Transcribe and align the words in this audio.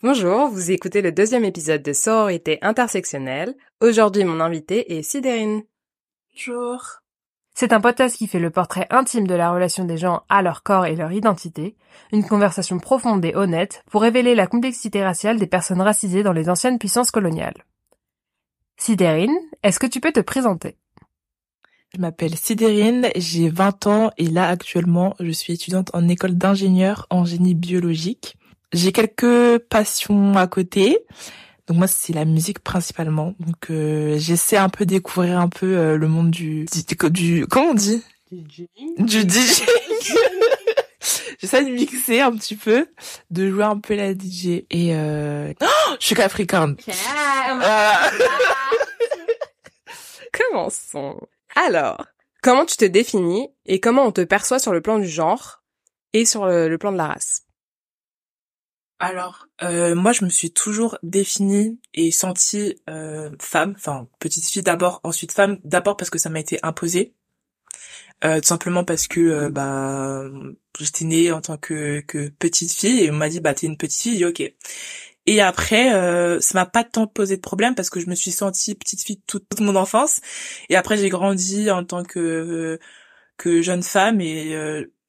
Bonjour, 0.00 0.46
vous 0.46 0.70
écoutez 0.70 1.02
le 1.02 1.10
deuxième 1.10 1.44
épisode 1.44 1.82
de 1.82 1.92
Sororité 1.92 2.58
intersectionnelle. 2.62 3.56
Aujourd'hui, 3.80 4.22
mon 4.22 4.38
invité 4.38 4.96
est 4.96 5.02
Sidérine. 5.02 5.64
Bonjour. 6.32 7.00
C'est 7.52 7.72
un 7.72 7.80
podcast 7.80 8.16
qui 8.16 8.28
fait 8.28 8.38
le 8.38 8.50
portrait 8.50 8.86
intime 8.90 9.26
de 9.26 9.34
la 9.34 9.50
relation 9.50 9.84
des 9.84 9.96
gens 9.96 10.22
à 10.28 10.40
leur 10.40 10.62
corps 10.62 10.86
et 10.86 10.94
leur 10.94 11.10
identité, 11.10 11.74
une 12.12 12.22
conversation 12.22 12.78
profonde 12.78 13.24
et 13.24 13.34
honnête 13.34 13.82
pour 13.90 14.02
révéler 14.02 14.36
la 14.36 14.46
complexité 14.46 15.02
raciale 15.02 15.40
des 15.40 15.48
personnes 15.48 15.82
racisées 15.82 16.22
dans 16.22 16.32
les 16.32 16.48
anciennes 16.48 16.78
puissances 16.78 17.10
coloniales. 17.10 17.64
Sidérine, 18.76 19.36
est-ce 19.64 19.80
que 19.80 19.88
tu 19.88 20.00
peux 20.00 20.12
te 20.12 20.20
présenter? 20.20 20.76
Je 21.92 22.00
m'appelle 22.00 22.36
Sidérine, 22.36 23.08
j'ai 23.16 23.48
20 23.48 23.88
ans 23.88 24.10
et 24.16 24.28
là 24.28 24.46
actuellement 24.46 25.16
je 25.18 25.32
suis 25.32 25.54
étudiante 25.54 25.90
en 25.92 26.06
école 26.06 26.38
d'ingénieur 26.38 27.08
en 27.10 27.24
génie 27.24 27.56
biologique. 27.56 28.37
J'ai 28.72 28.92
quelques 28.92 29.58
passions 29.70 30.36
à 30.36 30.46
côté. 30.46 30.98
Donc 31.66 31.76
moi 31.78 31.86
c'est 31.86 32.12
la 32.12 32.24
musique 32.24 32.60
principalement. 32.60 33.34
Donc 33.40 33.70
euh, 33.70 34.16
j'essaie 34.18 34.56
un 34.56 34.68
peu 34.68 34.86
découvrir 34.86 35.38
un 35.38 35.48
peu 35.48 35.76
euh, 35.76 35.96
le 35.96 36.08
monde 36.08 36.30
du, 36.30 36.64
du, 36.64 37.10
du 37.10 37.46
comment 37.46 37.70
on 37.70 37.74
dit? 37.74 38.02
Du 38.30 39.20
DJ. 39.20 39.62
j'essaie 41.38 41.64
de 41.64 41.70
mixer 41.70 42.20
un 42.20 42.32
petit 42.32 42.56
peu, 42.56 42.86
de 43.30 43.50
jouer 43.50 43.64
un 43.64 43.78
peu 43.78 43.94
la 43.94 44.12
DJ 44.12 44.64
et 44.70 44.94
euh... 44.94 45.52
oh, 45.62 45.94
je 46.00 46.06
suis 46.06 46.14
capricorne. 46.14 46.76
Commençons. 50.32 51.20
Alors, 51.54 52.06
comment 52.42 52.64
tu 52.64 52.76
te 52.76 52.84
définis 52.84 53.48
et 53.66 53.80
comment 53.80 54.04
on 54.04 54.12
te 54.12 54.22
perçoit 54.22 54.58
sur 54.58 54.72
le 54.72 54.80
plan 54.80 54.98
du 54.98 55.08
genre 55.08 55.62
et 56.12 56.24
sur 56.24 56.46
le, 56.46 56.68
le 56.68 56.78
plan 56.78 56.92
de 56.92 56.98
la 56.98 57.08
race? 57.08 57.47
Alors, 59.00 59.46
euh, 59.62 59.94
moi, 59.94 60.12
je 60.12 60.24
me 60.24 60.30
suis 60.30 60.50
toujours 60.50 60.98
définie 61.04 61.78
et 61.94 62.10
sentie 62.10 62.80
euh, 62.90 63.30
femme, 63.40 63.74
enfin 63.76 64.08
petite 64.18 64.46
fille 64.46 64.62
d'abord, 64.62 65.00
ensuite 65.04 65.30
femme 65.32 65.58
d'abord 65.64 65.96
parce 65.96 66.10
que 66.10 66.18
ça 66.18 66.30
m'a 66.30 66.40
été 66.40 66.58
imposé, 66.64 67.14
euh, 68.24 68.40
tout 68.40 68.46
simplement 68.48 68.84
parce 68.84 69.06
que 69.06 69.20
euh, 69.20 69.50
bah 69.50 70.24
j'étais 70.80 71.04
née 71.04 71.30
en 71.30 71.40
tant 71.40 71.56
que, 71.56 72.00
que 72.00 72.28
petite 72.30 72.72
fille 72.72 73.04
et 73.04 73.10
on 73.12 73.14
m'a 73.14 73.28
dit 73.28 73.38
bah 73.40 73.54
t'es 73.54 73.68
une 73.68 73.76
petite 73.76 74.00
fille, 74.02 74.24
ok. 74.24 74.42
Et 75.26 75.40
après, 75.42 75.94
euh, 75.94 76.40
ça 76.40 76.58
m'a 76.58 76.66
pas 76.66 76.84
tant 76.84 77.06
posé 77.06 77.36
de 77.36 77.42
problème 77.42 77.74
parce 77.74 77.90
que 77.90 78.00
je 78.00 78.08
me 78.08 78.14
suis 78.16 78.32
sentie 78.32 78.74
petite 78.74 79.02
fille 79.02 79.20
toute, 79.26 79.48
toute 79.48 79.60
mon 79.60 79.76
enfance. 79.76 80.20
Et 80.70 80.76
après, 80.76 80.96
j'ai 80.96 81.10
grandi 81.10 81.70
en 81.70 81.84
tant 81.84 82.02
que 82.04 82.78
que 83.36 83.62
jeune 83.62 83.82
femme 83.84 84.20
et 84.20 84.52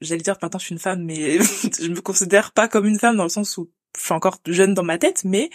j'allais 0.02 0.22
dire 0.22 0.38
maintenant 0.41 0.59
je 0.59 0.66
suis 0.66 0.73
une 0.73 0.80
femme, 0.80 1.03
mais 1.03 1.39
je 1.81 1.88
me 1.89 2.02
considère 2.02 2.52
pas 2.52 2.67
comme 2.67 2.85
une 2.85 3.00
femme 3.00 3.17
dans 3.17 3.23
le 3.23 3.30
sens 3.30 3.58
où 3.58 3.72
je 4.00 4.05
suis 4.05 4.14
encore 4.14 4.39
jeune 4.47 4.73
dans 4.73 4.83
ma 4.83 4.97
tête, 4.97 5.23
mais 5.25 5.50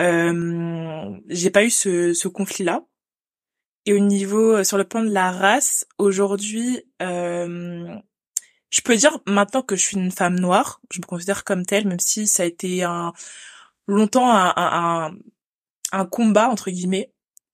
euh, 0.00 1.16
j'ai 1.28 1.50
pas 1.50 1.64
eu 1.64 1.70
ce, 1.70 2.12
ce 2.12 2.28
conflit-là. 2.28 2.84
Et 3.86 3.92
au 3.92 4.00
niveau, 4.00 4.56
euh, 4.56 4.64
sur 4.64 4.76
le 4.78 4.84
plan 4.84 5.02
de 5.02 5.10
la 5.10 5.30
race, 5.30 5.86
aujourd'hui, 5.98 6.82
euh, 7.00 7.94
je 8.70 8.80
peux 8.80 8.96
dire 8.96 9.20
maintenant 9.26 9.62
que 9.62 9.76
je 9.76 9.82
suis 9.82 9.96
une 9.96 10.10
femme 10.10 10.38
noire. 10.38 10.80
Je 10.90 11.00
me 11.00 11.06
considère 11.06 11.44
comme 11.44 11.64
telle, 11.64 11.86
même 11.86 12.00
si 12.00 12.26
ça 12.26 12.42
a 12.42 12.46
été 12.46 12.82
un 12.82 13.12
longtemps 13.86 14.30
un, 14.34 14.52
un, 14.56 15.14
un 15.92 16.06
combat 16.06 16.48
entre 16.48 16.70
guillemets 16.70 17.12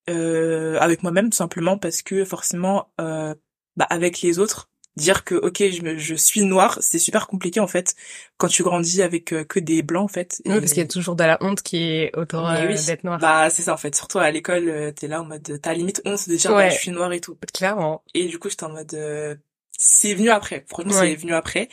euh, 0.08 0.78
avec 0.80 1.02
moi-même, 1.02 1.30
tout 1.30 1.36
simplement 1.36 1.78
parce 1.78 2.02
que 2.02 2.24
forcément, 2.24 2.92
euh, 3.00 3.34
bah, 3.76 3.86
avec 3.90 4.22
les 4.22 4.38
autres, 4.38 4.70
dire 4.96 5.24
que 5.24 5.34
ok 5.34 5.58
je, 5.70 5.96
je 5.96 6.14
suis 6.14 6.44
noire 6.44 6.78
c'est 6.82 6.98
super 6.98 7.26
compliqué 7.26 7.60
en 7.60 7.66
fait 7.66 7.94
quand 8.36 8.48
tu 8.48 8.62
grandis 8.62 9.00
avec 9.00 9.32
euh, 9.32 9.42
que 9.42 9.58
des 9.58 9.82
blancs 9.82 10.04
en 10.04 10.08
fait 10.08 10.42
oui 10.44 10.60
parce 10.60 10.72
qu'il 10.72 10.82
y 10.82 10.84
a 10.84 10.88
toujours 10.88 11.16
de 11.16 11.24
la 11.24 11.38
honte 11.40 11.62
qui 11.62 11.78
est 11.78 12.16
autour 12.16 12.46
euh, 12.46 12.74
d'être 12.86 13.04
noire. 13.04 13.18
Bah 13.18 13.48
c'est 13.48 13.62
ça 13.62 13.72
en 13.72 13.78
fait. 13.78 13.94
Surtout 13.94 14.18
à 14.18 14.30
l'école 14.30 14.68
euh, 14.68 14.92
t'es 14.92 15.08
là 15.08 15.22
en 15.22 15.24
mode 15.24 15.58
t'as 15.62 15.72
limite 15.72 16.02
honte 16.04 16.28
de 16.28 16.36
dire 16.36 16.50
ouais. 16.52 16.70
je 16.70 16.76
suis 16.76 16.90
noire 16.90 17.10
et 17.12 17.20
tout. 17.20 17.38
Clairement. 17.54 18.04
Et 18.12 18.26
du 18.26 18.38
coup 18.38 18.50
j'étais 18.50 18.64
en 18.64 18.72
mode 18.72 18.92
euh, 18.92 19.34
c'est 19.78 20.14
venu 20.14 20.28
après. 20.28 20.66
Franchement 20.68 20.92
ouais. 20.92 21.10
c'est 21.10 21.16
venu 21.16 21.32
après. 21.32 21.70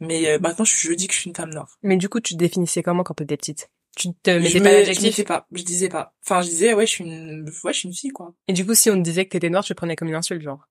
Mais 0.00 0.38
maintenant 0.38 0.64
je, 0.64 0.74
je 0.74 0.92
dis 0.94 1.08
que 1.08 1.14
je 1.14 1.20
suis 1.20 1.28
une 1.28 1.36
femme 1.36 1.52
noire. 1.52 1.76
Mais 1.82 1.98
du 1.98 2.08
coup 2.08 2.20
tu 2.20 2.32
te 2.32 2.38
définissais 2.38 2.82
comment 2.82 3.02
quand 3.02 3.14
t'étais 3.14 3.36
petite? 3.36 3.70
Tu 3.94 4.08
te 4.22 4.30
mettais 4.30 4.60
pas 4.60 4.70
me, 4.70 4.76
d'adjectif 4.76 5.04
je 5.04 5.10
disais 5.10 5.24
pas. 5.24 5.46
Je 5.52 5.62
disais 5.62 5.88
pas. 5.90 6.14
Enfin 6.24 6.40
je 6.40 6.48
disais 6.48 6.72
ouais 6.72 6.86
je 6.86 6.90
suis 6.90 7.04
une 7.04 7.50
ouais 7.64 7.72
je 7.74 7.78
suis 7.78 7.88
une 7.88 7.94
fille 7.94 8.10
quoi. 8.10 8.32
Et 8.48 8.54
du 8.54 8.64
coup 8.64 8.74
si 8.74 8.88
on 8.88 8.94
te 8.94 9.02
disait 9.02 9.26
que 9.26 9.30
t'étais 9.30 9.50
noire 9.50 9.62
tu 9.62 9.74
prenais 9.74 9.94
comme 9.94 10.08
une 10.08 10.14
insulte 10.14 10.40
genre? 10.40 10.66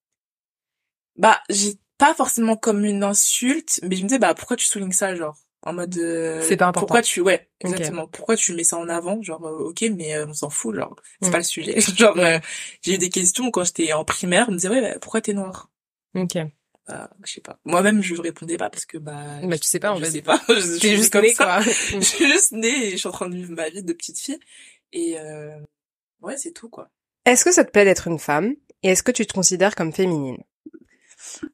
Bah 1.17 1.41
j'ai 1.49 1.73
pas 2.01 2.13
forcément 2.15 2.55
comme 2.57 2.83
une 2.83 3.03
insulte, 3.03 3.79
mais 3.83 3.95
je 3.95 4.01
me 4.03 4.07
disais 4.07 4.19
bah 4.19 4.33
pourquoi 4.33 4.57
tu 4.57 4.65
soulignes 4.65 4.91
ça 4.91 5.15
genre? 5.15 5.37
En 5.63 5.73
mode 5.73 5.95
euh, 5.99 6.41
c'est 6.41 6.57
pas 6.57 6.65
important. 6.65 6.87
Pourquoi 6.87 7.01
tu 7.03 7.21
ouais, 7.21 7.47
exactement. 7.59 8.03
Okay. 8.03 8.11
Pourquoi 8.13 8.35
tu 8.35 8.53
mets 8.55 8.63
ça 8.63 8.77
en 8.77 8.89
avant? 8.89 9.21
Genre 9.21 9.45
euh, 9.45 9.69
OK 9.69 9.81
mais 9.95 10.15
euh, 10.15 10.25
on 10.27 10.33
s'en 10.33 10.49
fout 10.49 10.75
genre 10.75 10.95
c'est 11.21 11.27
Mm. 11.27 11.31
pas 11.31 11.37
le 11.37 11.43
sujet. 11.43 11.79
genre 11.95 12.17
euh, 12.17 12.39
j'ai 12.81 12.95
eu 12.95 12.97
des 12.97 13.09
questions 13.11 13.51
quand 13.51 13.63
j'étais 13.63 13.93
en 13.93 14.03
primaire, 14.03 14.47
on 14.49 14.53
me 14.53 14.57
disait 14.57 14.69
ouais 14.69 14.81
bah, 14.81 14.97
pourquoi 14.99 15.21
t'es 15.21 15.33
noire? 15.33 15.69
OK. 16.15 16.37
Bah, 16.87 17.11
je 17.23 17.31
sais 17.33 17.41
pas. 17.41 17.59
Moi-même 17.63 18.01
je 18.01 18.15
répondais 18.19 18.57
pas 18.57 18.71
parce 18.71 18.85
que 18.87 18.97
bah 18.97 19.39
bah 19.43 19.57
tu 19.59 19.67
sais 19.69 19.79
pas 19.79 19.91
en 19.91 19.97
je 19.97 20.05
fait. 20.05 20.11
sais 20.11 20.21
pas. 20.23 20.41
je, 20.49 20.55
je 20.55 20.95
juste 20.95 21.13
comme 21.13 21.21
née 21.21 21.33
ça. 21.35 21.45
quoi. 21.45 21.59
je 21.93 21.99
suis 21.99 22.25
juste 22.25 22.53
née 22.53 22.87
et 22.87 22.91
je 22.93 22.97
suis 22.97 23.07
en 23.07 23.11
train 23.11 23.29
de 23.29 23.35
vivre 23.35 23.51
ma 23.53 23.69
vie 23.69 23.83
de 23.83 23.93
petite 23.93 24.17
fille 24.19 24.39
et 24.93 25.19
euh, 25.19 25.55
ouais, 26.21 26.37
c'est 26.37 26.51
tout 26.53 26.69
quoi. 26.69 26.89
Est-ce 27.25 27.45
que 27.45 27.51
ça 27.51 27.63
te 27.63 27.69
plaît 27.71 27.85
d'être 27.85 28.07
une 28.07 28.17
femme? 28.17 28.55
Et 28.81 28.89
est-ce 28.89 29.03
que 29.03 29.11
tu 29.11 29.27
te 29.27 29.33
considères 29.33 29.75
comme 29.75 29.93
féminine? 29.93 30.39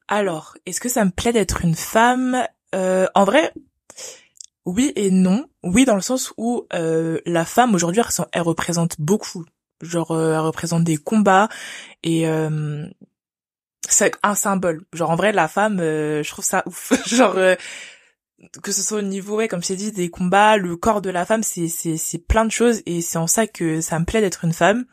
Alors, 0.08 0.56
est-ce 0.66 0.80
que 0.80 0.88
ça 0.88 1.04
me 1.04 1.10
plaît 1.10 1.32
d'être 1.32 1.64
une 1.64 1.74
femme? 1.74 2.44
Euh, 2.74 3.06
En 3.14 3.24
vrai, 3.24 3.52
oui 4.64 4.92
et 4.96 5.10
non. 5.10 5.48
Oui, 5.62 5.84
dans 5.84 5.94
le 5.94 6.00
sens 6.00 6.32
où 6.36 6.66
euh, 6.74 7.20
la 7.26 7.44
femme 7.44 7.74
aujourd'hui, 7.74 8.02
elle, 8.32 8.42
représente 8.42 9.00
beaucoup. 9.00 9.44
Genre, 9.80 10.10
euh, 10.10 10.34
elle 10.34 10.40
représente 10.40 10.84
des 10.84 10.96
combats 10.96 11.48
et 12.02 12.28
euh, 12.28 12.86
c'est 13.88 14.12
un 14.22 14.34
symbole. 14.34 14.82
Genre, 14.92 15.10
en 15.10 15.16
vrai, 15.16 15.32
la 15.32 15.48
femme, 15.48 15.80
euh, 15.80 16.22
je 16.22 16.30
trouve 16.30 16.44
ça 16.44 16.62
ouf. 16.66 16.92
Genre, 17.06 17.36
que 18.62 18.72
ce 18.72 18.82
soit 18.82 18.98
au 18.98 19.02
niveau, 19.02 19.36
ouais, 19.36 19.48
comme 19.48 19.62
je 19.62 19.68
t'ai 19.68 19.76
dit, 19.76 19.92
des 19.92 20.10
combats, 20.10 20.56
le 20.56 20.76
corps 20.76 21.00
de 21.00 21.10
la 21.10 21.24
femme, 21.24 21.42
c'est 21.42 21.68
c'est 21.68 21.96
c'est 21.96 22.18
plein 22.18 22.44
de 22.44 22.50
choses 22.52 22.82
et 22.86 23.00
c'est 23.00 23.18
en 23.18 23.26
ça 23.26 23.46
que 23.46 23.80
ça 23.80 23.98
me 23.98 24.04
plaît 24.04 24.20
d'être 24.20 24.44
une 24.44 24.52
femme. 24.52 24.84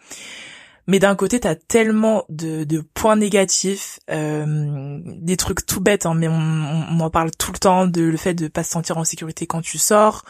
Mais 0.87 0.99
d'un 0.99 1.15
côté, 1.15 1.39
t'as 1.39 1.55
tellement 1.55 2.25
de, 2.29 2.63
de 2.63 2.81
points 2.81 3.15
négatifs, 3.15 3.99
euh, 4.11 4.99
des 5.03 5.37
trucs 5.37 5.65
tout 5.65 5.81
bêtes, 5.81 6.05
hein, 6.05 6.13
mais 6.13 6.27
on, 6.27 6.33
on, 6.33 6.99
en 6.99 7.09
parle 7.09 7.31
tout 7.31 7.51
le 7.51 7.57
temps, 7.57 7.87
de 7.87 8.03
le 8.03 8.17
fait 8.17 8.35
de 8.35 8.47
pas 8.47 8.63
se 8.63 8.71
sentir 8.71 8.97
en 8.97 9.03
sécurité 9.03 9.47
quand 9.47 9.61
tu 9.61 9.77
sors, 9.77 10.23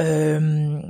euh, 0.00 0.80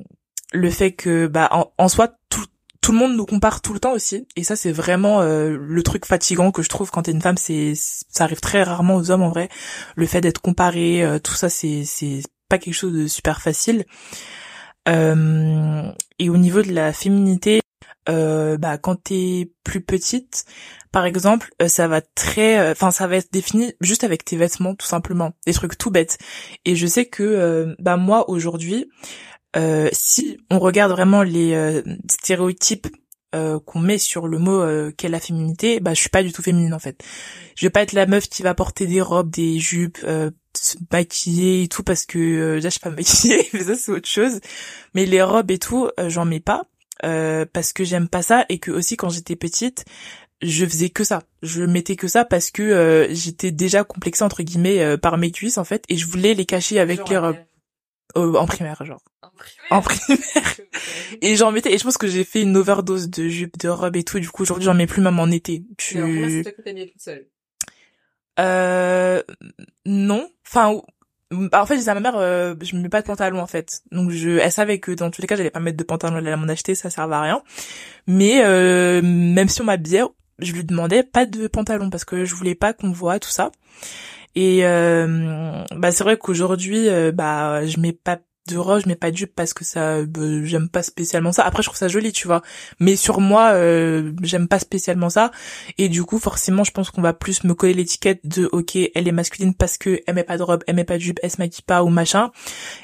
le 0.53 0.71
fait 0.71 0.93
que, 0.93 1.27
bah, 1.27 1.49
en, 1.51 1.71
en 1.77 1.89
soi, 1.89 2.09
tout, 2.31 2.47
tout 2.81 2.93
le 2.93 2.99
monde 2.99 3.17
nous 3.17 3.27
compare 3.27 3.63
tout 3.63 3.75
le 3.75 3.81
temps 3.81 3.93
aussi, 3.93 4.29
et 4.37 4.45
ça, 4.45 4.55
c'est 4.55 4.73
vraiment 4.73 5.21
euh, 5.21 5.59
le 5.61 5.83
truc 5.83 6.07
fatigant 6.07 6.53
que 6.53 6.63
je 6.63 6.69
trouve 6.69 6.91
quand 6.91 7.03
t'es 7.03 7.11
une 7.11 7.21
femme. 7.21 7.37
C'est, 7.37 7.73
ça 7.75 8.25
arrive 8.25 8.41
très 8.41 8.63
rarement 8.63 8.95
aux 8.95 9.11
hommes 9.11 9.23
en 9.23 9.29
vrai. 9.29 9.49
Le 9.97 10.07
fait 10.07 10.21
d'être 10.21 10.41
comparé, 10.41 11.03
euh, 11.03 11.19
tout 11.19 11.35
ça, 11.35 11.49
c'est, 11.49 11.83
c'est 11.85 12.23
pas 12.49 12.59
quelque 12.59 12.75
chose 12.75 12.95
de 12.95 13.09
super 13.09 13.43
facile. 13.43 13.85
Euh, 14.89 15.91
et 16.21 16.31
au 16.31 16.37
niveau 16.37 16.63
de 16.63 16.73
la 16.73 16.93
féminité, 16.93 17.61
euh, 18.09 18.57
bah 18.57 18.79
quand 18.79 18.97
t'es 19.03 19.51
plus 19.65 19.81
petite 19.81 20.45
par 20.97 21.05
exemple 21.05 21.51
euh, 21.61 21.69
ça 21.69 21.89
va 21.89 22.01
très 22.01 22.71
enfin 22.71 22.89
euh, 22.89 22.91
ça 22.91 23.07
va 23.07 23.17
être 23.17 23.31
défini 23.31 23.75
juste 23.83 24.03
avec 24.03 24.25
tes 24.25 24.39
vêtements 24.39 24.75
tout 24.75 24.87
simplement. 24.87 25.33
Des 25.47 25.53
trucs 25.53 25.77
tout 25.77 25.91
bêtes. 25.91 26.17
Et 26.65 26.75
je 26.75 26.87
sais 26.87 27.05
que 27.05 27.23
euh, 27.23 27.75
bah 27.79 27.99
moi 27.99 28.31
aujourd'hui 28.31 28.91
si 29.93 30.39
on 30.51 30.59
regarde 30.59 30.93
vraiment 30.93 31.23
les 31.23 31.83
stéréotypes 32.11 32.89
qu'on 33.33 33.81
met 33.81 33.97
sur 33.97 34.29
le 34.29 34.39
mot 34.39 34.63
qu'est 34.93 35.09
la 35.09 35.21
féminité 35.21 35.81
bah 35.81 35.95
je 35.95 36.01
suis 36.01 36.11
pas 36.11 36.23
du 36.23 36.33
tout 36.33 36.43
féminine 36.43 36.75
en 36.75 36.79
fait. 36.79 37.03
Je 37.57 37.65
vais 37.67 37.71
pas 37.71 37.83
être 37.83 37.95
la 37.95 38.07
meuf 38.07 38.29
qui 38.29 38.43
va 38.43 38.55
porter 38.55 38.87
des 38.87 39.01
robes 39.01 39.31
des 39.31 39.59
jupes 39.59 39.99
se 40.55 40.77
maquiller 40.93 41.63
et 41.63 41.69
tout 41.69 41.83
parce 41.83 42.05
que 42.05 42.57
déjà 42.57 42.69
je 42.69 42.73
suis 42.73 42.81
pas 42.81 42.91
maquillée 42.97 43.49
mais 43.55 43.65
ça 43.65 43.75
c'est 43.77 43.93
autre 43.93 44.09
chose. 44.09 44.41
Mais 44.95 45.07
les 45.07 45.23
robes 45.23 45.51
et 45.51 45.59
tout 45.59 45.91
j'en 46.07 46.27
mets 46.27 46.41
pas 46.41 46.67
euh, 47.05 47.45
parce 47.53 47.73
que 47.73 47.85
j'aime 47.85 48.09
pas 48.09 48.23
ça 48.23 48.47
et 48.49 48.59
que 48.59 48.71
aussi 48.71 48.97
quand 48.97 49.11
j'étais 49.11 49.37
petite 49.37 49.85
je 50.43 50.67
faisais 50.67 50.91
que 50.91 51.05
ça. 51.05 51.23
Je 51.43 51.63
mettais 51.63 51.97
que 51.97 52.09
ça 52.09 52.25
parce 52.25 52.51
que 52.51 52.63
euh, 52.63 53.07
j'étais 53.15 53.51
déjà 53.51 53.85
complexée 53.85 54.23
entre 54.23 54.43
guillemets 54.43 54.83
euh, 54.83 54.97
par 54.97 55.17
mes 55.19 55.31
cuisses 55.31 55.59
en 55.59 55.65
fait 55.65 55.85
et 55.89 55.97
je 55.97 56.07
voulais 56.07 56.35
les 56.35 56.45
cacher 56.45 56.79
avec 56.79 56.99
genre, 56.99 57.11
les 57.11 57.19
robes. 57.19 57.37
En 58.15 58.47
primaire 58.47 58.85
genre. 58.85 59.03
En 59.23 59.31
primaire, 59.31 59.73
en 59.73 59.83
primaire. 59.83 60.57
et 61.23 61.37
j'en 61.37 61.53
mettais 61.53 61.73
et 61.73 61.79
je 61.79 61.85
pense 61.85 61.99
que 61.99 62.07
j'ai 62.07 62.25
fait 62.25 62.43
une 62.43 62.57
overdose 62.57 63.09
de 63.09 63.29
jupes 63.29 63.59
de 63.59 63.69
robes 63.69 63.97
et 63.97 64.05
tout 64.05 64.19
et 64.19 64.21
du 64.21 64.31
coup 64.31 64.43
aujourd'hui 64.43 64.65
j'en 64.65 64.75
mets 64.75 64.87
plus 64.87 65.03
même 65.03 65.19
en 65.19 65.31
été. 65.31 65.65
Tu 65.79 65.99
alors, 65.99 66.45
toute 66.45 67.01
seule. 67.01 67.27
Euh 68.39 69.23
non. 69.87 70.31
Enfin 70.47 70.83
bah, 71.31 71.63
en 71.63 71.67
fait, 71.67 71.75
je 71.75 71.81
disais 71.81 71.91
à 71.91 71.95
ma 71.95 72.01
mère, 72.01 72.17
euh, 72.17 72.55
je 72.63 72.77
me 72.77 72.83
mets 72.83 72.89
pas 72.89 73.03
de 73.03 73.07
pantalon 73.07 73.41
en 73.41 73.47
fait. 73.47 73.83
Donc 73.91 74.11
je, 74.11 74.31
elle 74.31 74.53
savait 74.53 74.79
que 74.79 74.93
dans 74.93 75.11
tous 75.11 75.21
les 75.21 75.27
cas, 75.27 75.37
j'allais 75.37 75.51
pas 75.51 75.61
mettre 75.61 75.77
de 75.77 75.85
pantalon, 75.85 76.19
elle 76.19 76.27
allait 76.29 76.37
m'en 76.37 76.49
acheter, 76.49 76.75
ça 76.75 76.91
servait 76.91 77.17
à 77.17 77.21
rien. 77.21 77.43
Mais 78.07 78.45
euh, 78.45 79.03
même 79.03 79.49
si 79.49 79.61
on 79.61 79.65
m'habillait, 79.65 80.05
je 80.39 80.53
lui 80.53 80.65
demandais 80.65 81.03
pas 81.03 81.27
de 81.27 81.49
pantalon 81.49 81.91
parce 81.91 82.05
que 82.05 82.25
je 82.25 82.35
voulais 82.35 82.55
pas 82.55 82.73
qu'on 82.73 82.93
voit 82.93 83.19
tout 83.19 83.31
ça. 83.31 83.51
Et 84.37 84.67
euh, 84.67 85.65
bah 85.75 85.91
c'est 85.91 86.05
vrai 86.05 86.19
qu'aujourd'hui, 86.19 86.89
euh, 86.89 87.11
bah 87.11 87.67
je 87.67 87.81
mets 87.81 87.93
pas 87.95 88.19
de 88.47 88.57
robe, 88.57 88.87
mets 88.87 88.97
pas 88.97 89.11
de 89.11 89.17
jupe 89.17 89.35
parce 89.35 89.55
que 89.55 89.65
ça, 89.65 90.05
bah, 90.05 90.21
j'aime 90.45 90.69
pas 90.69 90.83
spécialement 90.83 91.33
ça. 91.33 91.45
Après, 91.45 91.63
je 91.63 91.69
trouve 91.69 91.79
ça 91.79 91.89
joli, 91.89 92.13
tu 92.13 92.27
vois. 92.27 92.43
Mais 92.81 92.97
sur 92.97 93.21
moi, 93.21 93.53
euh, 93.53 94.13
j'aime 94.23 94.49
pas 94.49 94.59
spécialement 94.59 95.11
ça. 95.11 95.31
Et 95.79 95.89
du 95.89 96.05
coup, 96.05 96.19
forcément, 96.19 96.65
je 96.65 96.71
pense 96.71 96.91
qu'on 96.91 97.03
va 97.03 97.13
plus 97.13 97.45
me 97.45 97.55
coller 97.55 97.75
l'étiquette 97.75 98.21
de, 98.27 98.49
ok, 98.53 98.77
elle 98.95 99.09
est 99.09 99.13
masculine 99.13 99.55
parce 99.55 99.79
que 99.79 100.01
elle 100.07 100.15
met 100.15 100.25
pas 100.25 100.39
de 100.39 100.43
robe, 100.43 100.63
elle 100.67 100.77
met 100.77 100.85
pas 100.85 100.97
de 100.97 101.03
jupe, 101.03 101.21
elle 101.23 101.31
se 101.31 101.39
maquille 101.39 101.65
pas 101.67 101.83
ou 101.83 101.89
machin. 101.89 102.31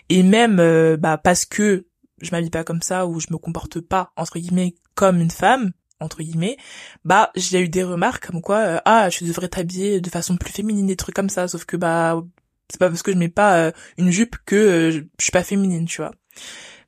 Et 0.08 0.22
même, 0.22 0.58
euh, 0.60 0.96
bah, 0.96 1.18
parce 1.18 1.44
que 1.44 1.86
je 2.20 2.30
m'habille 2.30 2.50
pas 2.50 2.64
comme 2.64 2.82
ça 2.82 3.06
ou 3.06 3.20
je 3.20 3.26
me 3.30 3.38
comporte 3.38 3.80
pas, 3.80 4.12
entre 4.16 4.38
guillemets, 4.38 4.74
comme 4.94 5.20
une 5.20 5.30
femme, 5.30 5.72
entre 6.02 6.22
guillemets, 6.22 6.56
bah 7.04 7.30
j'ai 7.36 7.60
eu 7.60 7.68
des 7.68 7.84
remarques 7.84 8.26
comme 8.26 8.42
quoi 8.42 8.58
euh, 8.58 8.80
ah 8.84 9.08
je 9.08 9.24
devrais 9.24 9.48
t'habiller 9.48 10.00
de 10.00 10.10
façon 10.10 10.36
plus 10.36 10.52
féminine 10.52 10.86
des 10.86 10.96
trucs 10.96 11.14
comme 11.14 11.30
ça 11.30 11.48
sauf 11.48 11.64
que 11.64 11.76
bah 11.76 12.22
c'est 12.72 12.78
pas 12.78 12.88
parce 12.88 13.02
que 13.02 13.12
je 13.12 13.18
mets 13.18 13.28
pas 13.28 13.58
euh, 13.58 13.72
une 13.98 14.10
jupe 14.10 14.36
que 14.46 14.56
euh, 14.56 14.90
je, 14.90 15.00
suis 15.20 15.30
pas 15.30 15.42
féminine, 15.42 15.84
tu 15.84 16.00
vois. 16.00 16.12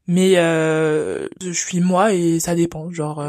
Mais 0.06 0.38
euh, 0.38 1.28
je 1.42 1.52
suis 1.52 1.80
moi 1.80 2.14
et 2.14 2.40
ça 2.40 2.54
dépend, 2.54 2.90
genre 2.90 3.22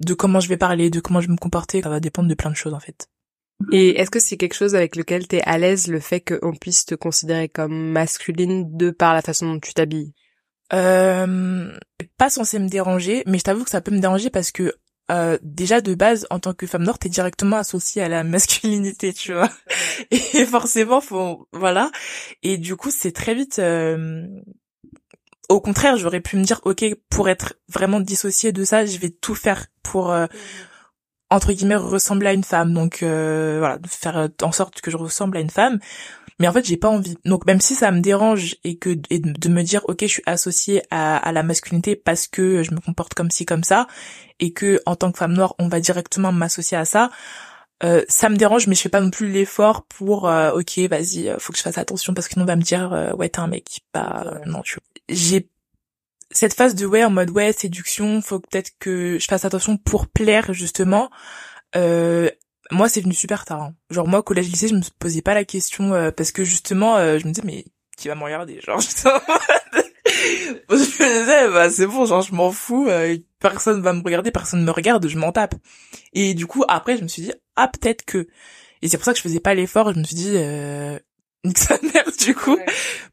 de 0.00 0.14
comment 0.14 0.40
je 0.40 0.48
vais 0.48 0.56
parler, 0.56 0.90
de 0.90 0.98
comment 1.00 1.20
je 1.20 1.28
vais 1.28 1.32
me 1.32 1.38
comporter, 1.38 1.82
ça 1.82 1.88
va 1.88 2.00
dépendre 2.00 2.28
de 2.28 2.34
plein 2.34 2.50
de 2.50 2.56
choses 2.56 2.74
en 2.74 2.80
fait. 2.80 3.08
Et 3.72 4.00
est-ce 4.00 4.10
que 4.10 4.18
c'est 4.18 4.36
quelque 4.36 4.54
chose 4.54 4.74
avec 4.74 4.96
lequel 4.96 5.28
t'es 5.28 5.40
à 5.42 5.56
l'aise, 5.56 5.86
le 5.86 6.00
fait 6.00 6.20
qu'on 6.20 6.52
puisse 6.52 6.84
te 6.84 6.94
considérer 6.94 7.48
comme 7.48 7.92
masculine 7.92 8.76
de 8.76 8.90
par 8.90 9.14
la 9.14 9.22
façon 9.22 9.46
dont 9.46 9.60
tu 9.60 9.72
t'habilles? 9.72 10.12
Euh, 10.72 11.72
Pas 12.18 12.28
censé 12.28 12.58
me 12.58 12.68
déranger, 12.68 13.22
mais 13.26 13.38
je 13.38 13.44
t'avoue 13.44 13.64
que 13.64 13.70
ça 13.70 13.80
peut 13.80 13.92
me 13.92 14.00
déranger 14.00 14.30
parce 14.30 14.50
que 14.50 14.74
euh, 15.10 15.38
déjà 15.42 15.80
de 15.80 15.94
base 15.94 16.26
en 16.30 16.40
tant 16.40 16.52
que 16.52 16.66
femme 16.66 16.82
noire 16.82 16.98
t'es 16.98 17.08
directement 17.08 17.56
associée 17.56 18.02
à 18.02 18.08
la 18.08 18.24
masculinité 18.24 19.12
tu 19.12 19.32
vois. 19.32 19.50
Et 20.10 20.44
forcément 20.44 21.00
faut 21.00 21.48
voilà. 21.52 21.90
Et 22.42 22.58
du 22.58 22.76
coup 22.76 22.90
c'est 22.90 23.12
très 23.12 23.34
vite 23.34 23.58
euh, 23.58 24.26
au 25.48 25.60
contraire 25.60 25.96
j'aurais 25.96 26.20
pu 26.20 26.36
me 26.36 26.44
dire 26.44 26.60
ok 26.64 26.84
pour 27.08 27.28
être 27.28 27.54
vraiment 27.68 28.00
dissociée 28.00 28.50
de 28.52 28.64
ça 28.64 28.84
je 28.84 28.98
vais 28.98 29.10
tout 29.10 29.36
faire 29.36 29.66
pour 29.82 30.10
euh, 30.10 30.26
entre 31.30 31.52
guillemets 31.52 31.76
ressembler 31.76 32.28
à 32.28 32.32
une 32.32 32.44
femme. 32.44 32.72
Donc 32.74 32.98
voilà 33.00 33.78
faire 33.86 34.28
en 34.42 34.52
sorte 34.52 34.80
que 34.80 34.90
je 34.90 34.96
ressemble 34.96 35.36
à 35.36 35.40
une 35.40 35.50
femme. 35.50 35.78
Mais 36.38 36.48
en 36.48 36.52
fait 36.52 36.66
j'ai 36.66 36.76
pas 36.76 36.88
envie. 36.88 37.16
Donc 37.24 37.46
même 37.46 37.60
si 37.60 37.74
ça 37.74 37.90
me 37.90 38.00
dérange 38.00 38.56
et 38.62 38.76
que 38.76 38.90
et 39.10 39.20
de 39.20 39.48
me 39.48 39.62
dire 39.62 39.82
ok 39.88 40.02
je 40.02 40.06
suis 40.06 40.22
associée 40.26 40.82
à, 40.90 41.16
à 41.16 41.32
la 41.32 41.42
masculinité 41.42 41.96
parce 41.96 42.26
que 42.26 42.62
je 42.62 42.72
me 42.72 42.80
comporte 42.80 43.14
comme 43.14 43.30
ci 43.30 43.46
comme 43.46 43.64
ça 43.64 43.86
et 44.38 44.52
que 44.52 44.80
en 44.86 44.96
tant 44.96 45.12
que 45.12 45.18
femme 45.18 45.32
noire 45.32 45.54
on 45.58 45.68
va 45.68 45.80
directement 45.80 46.32
m'associer 46.32 46.76
à 46.76 46.84
ça 46.84 47.10
euh, 47.84 48.02
ça 48.08 48.28
me 48.28 48.36
dérange 48.36 48.66
mais 48.66 48.74
je 48.74 48.80
fais 48.80 48.88
pas 48.88 49.00
non 49.00 49.10
plus 49.10 49.30
l'effort 49.30 49.84
pour 49.86 50.28
euh, 50.28 50.52
ok 50.52 50.78
vas-y 50.90 51.28
euh, 51.28 51.36
faut 51.38 51.52
que 51.52 51.58
je 51.58 51.62
fasse 51.62 51.78
attention 51.78 52.14
parce 52.14 52.28
que 52.28 52.38
on 52.40 52.44
va 52.44 52.56
me 52.56 52.62
dire 52.62 52.92
euh, 52.92 53.12
ouais 53.12 53.28
t'es 53.28 53.40
un 53.40 53.48
mec 53.48 53.80
bah 53.92 54.40
non 54.46 54.62
tu 54.62 54.78
j'ai 55.08 55.48
cette 56.30 56.54
phase 56.54 56.74
de 56.74 56.86
ouais 56.86 57.04
en 57.04 57.10
mode 57.10 57.30
ouais 57.30 57.52
séduction 57.52 58.20
faut 58.20 58.40
peut-être 58.40 58.70
que 58.78 59.18
je 59.20 59.26
fasse 59.26 59.44
attention 59.44 59.76
pour 59.76 60.06
plaire 60.08 60.52
justement 60.52 61.10
euh, 61.76 62.30
moi 62.70 62.88
c'est 62.88 63.00
venu 63.00 63.14
super 63.14 63.44
tard 63.44 63.62
hein. 63.62 63.74
genre 63.90 64.08
moi 64.08 64.22
collège 64.22 64.48
lycée 64.48 64.68
je 64.68 64.74
me 64.74 64.82
posais 64.98 65.22
pas 65.22 65.34
la 65.34 65.44
question 65.44 65.94
euh, 65.94 66.10
parce 66.10 66.32
que 66.32 66.44
justement 66.44 66.96
euh, 66.96 67.18
je 67.18 67.26
me 67.26 67.32
disais 67.32 67.46
mais 67.46 67.64
qui 67.96 68.08
va 68.08 68.14
me 68.14 68.24
regarder 68.24 68.60
genre 68.60 68.80
je 68.80 68.96
me 70.74 71.20
disais 71.20 71.48
bah 71.48 71.70
c'est 71.70 71.86
bon 71.86 72.04
genre 72.06 72.22
je 72.22 72.34
m'en 72.34 72.50
fous 72.50 72.88
euh, 72.88 73.16
personne 73.40 73.80
va 73.82 73.92
me 73.92 74.02
regarder 74.02 74.30
personne 74.30 74.64
me 74.64 74.70
regarde 74.70 75.06
je 75.06 75.18
m'en 75.18 75.32
tape 75.32 75.54
et 76.12 76.34
du 76.34 76.46
coup 76.46 76.64
après 76.68 76.96
je 76.96 77.02
me 77.02 77.08
suis 77.08 77.22
dit 77.22 77.32
ah 77.54 77.68
peut-être 77.68 78.04
que 78.04 78.26
et 78.82 78.88
c'est 78.88 78.96
pour 78.98 79.04
ça 79.04 79.12
que 79.12 79.18
je 79.18 79.22
faisais 79.22 79.40
pas 79.40 79.54
l'effort 79.54 79.92
je 79.92 79.98
me 79.98 80.04
suis 80.04 80.16
dit 80.16 80.36
nique 81.44 81.58
sa 81.58 81.78
mère 81.80 82.10
du 82.18 82.34
coup. 82.34 82.58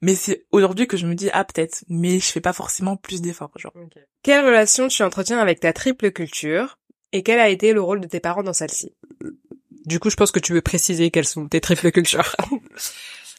Mais 0.02 0.16
c'est 0.16 0.46
aujourd'hui 0.52 0.88
que 0.88 0.98
je 0.98 1.06
me 1.06 1.16
dis 1.16 1.30
ah 1.34 1.44
peut-être. 1.44 1.84
Mais 1.88 2.20
je 2.20 2.25
fais 2.25 2.42
pas 2.42 2.54
forcément 2.54 2.96
plus 2.96 3.22
d'efforts 3.22 3.52
genre. 3.58 3.74
Quelle 4.22 4.46
relation 4.46 4.88
tu 4.88 5.04
entretiens 5.04 5.40
avec 5.40 5.60
ta 5.60 5.74
triple 5.74 6.12
culture 6.12 6.78
et 7.12 7.24
quel 7.24 7.40
a 7.40 7.50
été 7.50 7.74
le 7.74 7.81
rôle 7.81 8.02
de 8.02 8.08
tes 8.08 8.20
parents 8.20 8.44
dans 8.44 8.54
celle-ci? 8.54 8.94
Du 9.86 10.00
coup, 10.00 10.10
je 10.10 10.16
pense 10.16 10.31
que 10.31 10.40
tu 10.40 10.54
veux 10.54 10.62
préciser 10.62 11.12
quelles 11.12 11.28
sont 11.28 11.48
tes 11.48 11.62
triples 11.62 11.92
cultures. 11.92 12.36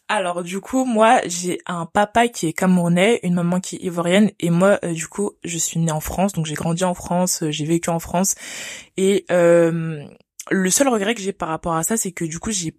Alors 0.08 0.42
du 0.42 0.60
coup, 0.60 0.84
moi, 0.84 1.20
j'ai 1.24 1.58
un 1.66 1.86
papa 1.86 2.28
qui 2.28 2.46
est 2.46 2.52
camerounais, 2.52 3.20
une 3.22 3.34
maman 3.34 3.60
qui 3.60 3.76
est 3.76 3.84
ivoirienne, 3.84 4.30
et 4.38 4.50
moi, 4.50 4.78
euh, 4.84 4.92
du 4.92 5.08
coup, 5.08 5.32
je 5.44 5.56
suis 5.56 5.80
née 5.80 5.92
en 5.92 6.00
France, 6.00 6.34
donc 6.34 6.44
j'ai 6.44 6.54
grandi 6.54 6.84
en 6.84 6.92
France, 6.92 7.42
euh, 7.42 7.50
j'ai 7.50 7.64
vécu 7.64 7.88
en 7.88 7.98
France, 7.98 8.34
et 8.98 9.24
euh, 9.30 10.04
le 10.50 10.70
seul 10.70 10.88
regret 10.88 11.14
que 11.14 11.22
j'ai 11.22 11.32
par 11.32 11.48
rapport 11.48 11.74
à 11.74 11.82
ça, 11.84 11.96
c'est 11.96 12.12
que 12.12 12.26
du 12.26 12.38
coup, 12.38 12.50
j'ai, 12.50 12.76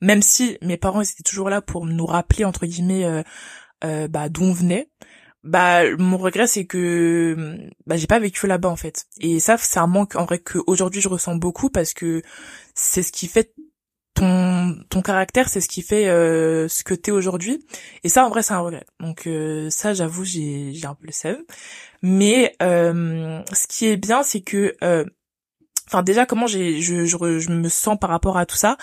même 0.00 0.22
si 0.22 0.58
mes 0.62 0.76
parents 0.76 1.00
étaient 1.02 1.22
toujours 1.22 1.50
là 1.50 1.60
pour 1.60 1.86
nous 1.86 2.06
rappeler 2.06 2.44
entre 2.44 2.66
guillemets, 2.66 3.24
bah 3.82 4.28
d'où 4.28 4.42
on 4.44 4.52
venait, 4.52 4.88
bah 5.44 5.82
mon 5.98 6.16
regret 6.16 6.46
c'est 6.46 6.64
que 6.64 7.56
bah 7.86 7.96
j'ai 7.96 8.06
pas 8.06 8.18
vécu 8.18 8.46
là-bas 8.46 8.68
en 8.70 8.76
fait. 8.76 9.04
Et 9.20 9.40
ça 9.40 9.56
c'est 9.58 9.78
un 9.78 9.86
manque 9.86 10.16
en 10.16 10.24
vrai 10.24 10.38
que 10.38 10.58
aujourd'hui 10.66 11.00
je 11.02 11.08
ressens 11.08 11.36
beaucoup 11.36 11.68
parce 11.70 11.92
que 11.92 12.22
c'est 12.74 13.02
ce 13.02 13.12
qui 13.12 13.26
fait 13.28 13.52
ton 14.14 14.74
ton 14.90 15.02
caractère 15.02 15.48
c'est 15.48 15.60
ce 15.60 15.68
qui 15.68 15.82
fait 15.82 16.08
euh, 16.08 16.66
ce 16.68 16.82
que 16.82 16.94
t'es 16.94 17.10
aujourd'hui. 17.10 17.66
Et 18.04 18.08
ça 18.08 18.24
en 18.24 18.30
vrai 18.30 18.42
c'est 18.42 18.54
un 18.54 18.60
regret. 18.60 18.86
Donc 19.00 19.26
euh, 19.26 19.68
ça 19.70 19.92
j'avoue 19.92 20.24
j'ai 20.24 20.72
j'ai 20.72 20.86
un 20.86 20.94
peu 20.94 21.06
le 21.06 21.12
seum. 21.12 21.36
Mais 22.00 22.56
euh, 22.62 23.42
ce 23.52 23.66
qui 23.66 23.86
est 23.86 23.96
bien 23.98 24.22
c'est 24.22 24.40
que 24.40 24.74
euh, 24.82 25.04
enfin 25.88 26.02
déjà 26.02 26.24
comment 26.24 26.46
j'ai 26.46 26.80
je, 26.80 27.04
je 27.04 27.38
je 27.38 27.50
me 27.50 27.68
sens 27.68 27.98
par 28.00 28.08
rapport 28.08 28.38
à 28.38 28.46
tout 28.46 28.56
ça? 28.56 28.78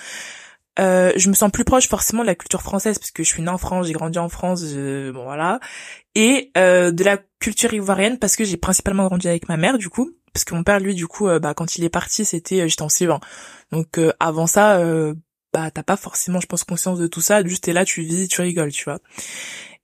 Euh, 0.81 1.12
je 1.16 1.30
me 1.30 1.33
sens 1.33 1.51
plus 1.51 1.63
proche 1.63 1.88
forcément 1.88 2.24
de 2.24 2.28
la 2.28 2.36
culture 2.36 2.62
française 2.62 2.98
parce 3.00 3.12
que 3.12 3.24
je 3.24 3.30
suis 3.30 3.42
née 3.42 3.50
en 3.50 3.57
France, 3.57 3.88
j'ai 3.88 3.94
grandi 3.94 4.18
en 4.19 4.30
France, 4.30 4.63
bon 4.63 5.24
voilà, 5.24 5.60
et 6.16 6.51
euh, 6.57 6.92
de 6.92 7.04
la 7.04 7.18
culture 7.39 7.74
ivoirienne 7.74 8.18
parce 8.18 8.36
que 8.36 8.44
j'ai 8.44 8.57
principalement 8.57 9.06
grandi 9.07 9.28
avec 9.28 9.48
ma 9.48 9.57
mère 9.57 9.78
du 9.78 9.89
coup, 9.89 10.12
parce 10.33 10.44
que 10.44 10.56
mon 10.56 10.63
père 10.63 10.80
lui 10.80 10.95
du 10.95 11.07
coup, 11.07 11.28
euh, 11.28 11.39
bah 11.39 11.54
quand 11.54 11.78
il 11.78 11.83
est 11.83 11.89
parti 11.89 12.25
c'était 12.25 12.68
j'étais 12.68 12.81
en 12.81 12.89
c 12.89 13.07
donc 13.72 14.00
avant 14.19 14.48
ça, 14.48 14.80
bah 15.54 15.69
t'as 15.72 15.83
pas 15.83 15.98
forcément 15.98 16.39
je 16.39 16.48
pense 16.48 16.63
conscience 16.63 17.00
de 17.00 17.07
tout 17.07 17.22
ça, 17.22 17.44
juste 17.44 17.66
t'es 17.66 17.74
là, 17.74 17.86
tu 17.86 18.01
vis, 18.01 18.28
tu 18.28 18.42
rigoles, 18.42 18.72
tu 18.72 18.86
vois. 18.86 19.00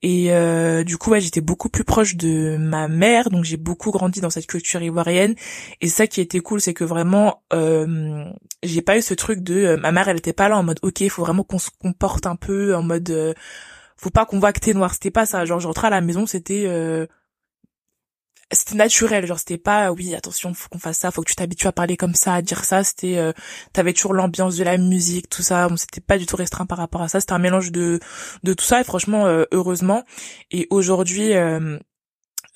Et 0.04 0.32
euh, 0.32 0.84
du 0.84 0.98
coup, 0.98 1.12
ouais, 1.12 1.22
j'étais 1.22 1.42
beaucoup 1.42 1.70
plus 1.70 1.84
proche 1.84 2.16
de 2.16 2.58
ma 2.58 2.88
mère, 2.88 3.30
donc 3.30 3.44
j'ai 3.44 3.58
beaucoup 3.58 3.92
grandi 3.92 4.22
dans 4.22 4.30
cette 4.30 4.46
culture 4.46 4.82
ivoirienne. 4.82 5.36
Et 5.82 5.88
ça 5.88 6.06
qui 6.06 6.22
était 6.22 6.40
cool, 6.40 6.62
c'est 6.62 6.74
que 6.74 6.84
vraiment, 6.84 7.44
euh, 7.54 8.24
j'ai 8.62 8.82
pas 8.84 8.98
eu 8.98 9.02
ce 9.02 9.16
truc 9.16 9.42
de 9.42 9.56
euh, 9.56 9.78
ma 9.78 9.92
mère, 9.92 10.08
elle 10.08 10.18
était 10.18 10.34
pas 10.34 10.50
là 10.50 10.58
en 10.58 10.64
mode 10.64 10.80
ok, 10.84 11.02
il 11.02 11.10
faut 11.10 11.24
vraiment 11.24 11.44
qu'on 11.44 11.60
se 11.60 11.72
comporte 11.82 12.28
un 12.28 12.36
peu 12.36 12.76
en 12.76 12.84
mode 12.84 13.10
euh, 13.10 13.34
faut 13.98 14.12
pas 14.12 14.26
qu'on 14.26 14.40
voit 14.40 14.54
que 14.54 14.60
t'es 14.60 14.74
noir. 14.74 14.94
C'était 14.94 15.12
pas 15.12 15.26
ça. 15.26 15.46
Genre, 15.46 15.60
je 15.60 15.68
rentrais 15.68 15.88
à 15.88 15.92
la 15.92 16.02
maison, 16.02 16.28
c'était 16.28 16.68
c'était 18.52 18.76
naturel 18.76 19.26
genre 19.26 19.40
c'était 19.40 19.58
pas 19.58 19.92
oui 19.92 20.16
attention 20.16 20.54
faut 20.54 20.70
qu'on 20.70 20.80
fasse 20.80 21.00
ça 21.00 21.12
faut 21.12 21.22
que 21.22 21.30
tu 21.30 21.36
t'habitues 21.36 21.68
à 21.68 21.74
parler 21.74 21.98
comme 21.98 22.16
ça 22.16 22.34
à 22.34 22.42
dire 22.42 22.64
ça 22.64 22.84
c'était 22.84 23.18
euh, 23.18 23.34
t'avais 23.74 23.94
toujours 23.94 24.14
l'ambiance 24.14 24.56
de 24.56 24.64
la 24.64 24.78
musique 24.78 25.28
tout 25.30 25.42
ça 25.42 25.68
bon 25.68 25.76
c'était 25.76 26.00
pas 26.02 26.18
du 26.18 26.26
tout 26.26 26.38
restreint 26.38 26.66
par 26.66 26.78
rapport 26.78 27.02
à 27.02 27.10
ça 27.10 27.20
c'était 27.20 27.34
un 27.34 27.40
mélange 27.40 27.72
de 27.72 28.00
de 28.44 28.54
tout 28.54 28.64
ça 28.64 28.82
et 28.82 28.84
franchement 28.84 29.26
euh, 29.26 29.46
heureusement. 29.52 30.04
Et 30.52 30.68
aujourd'hui 30.70 31.34
euh, 31.34 31.78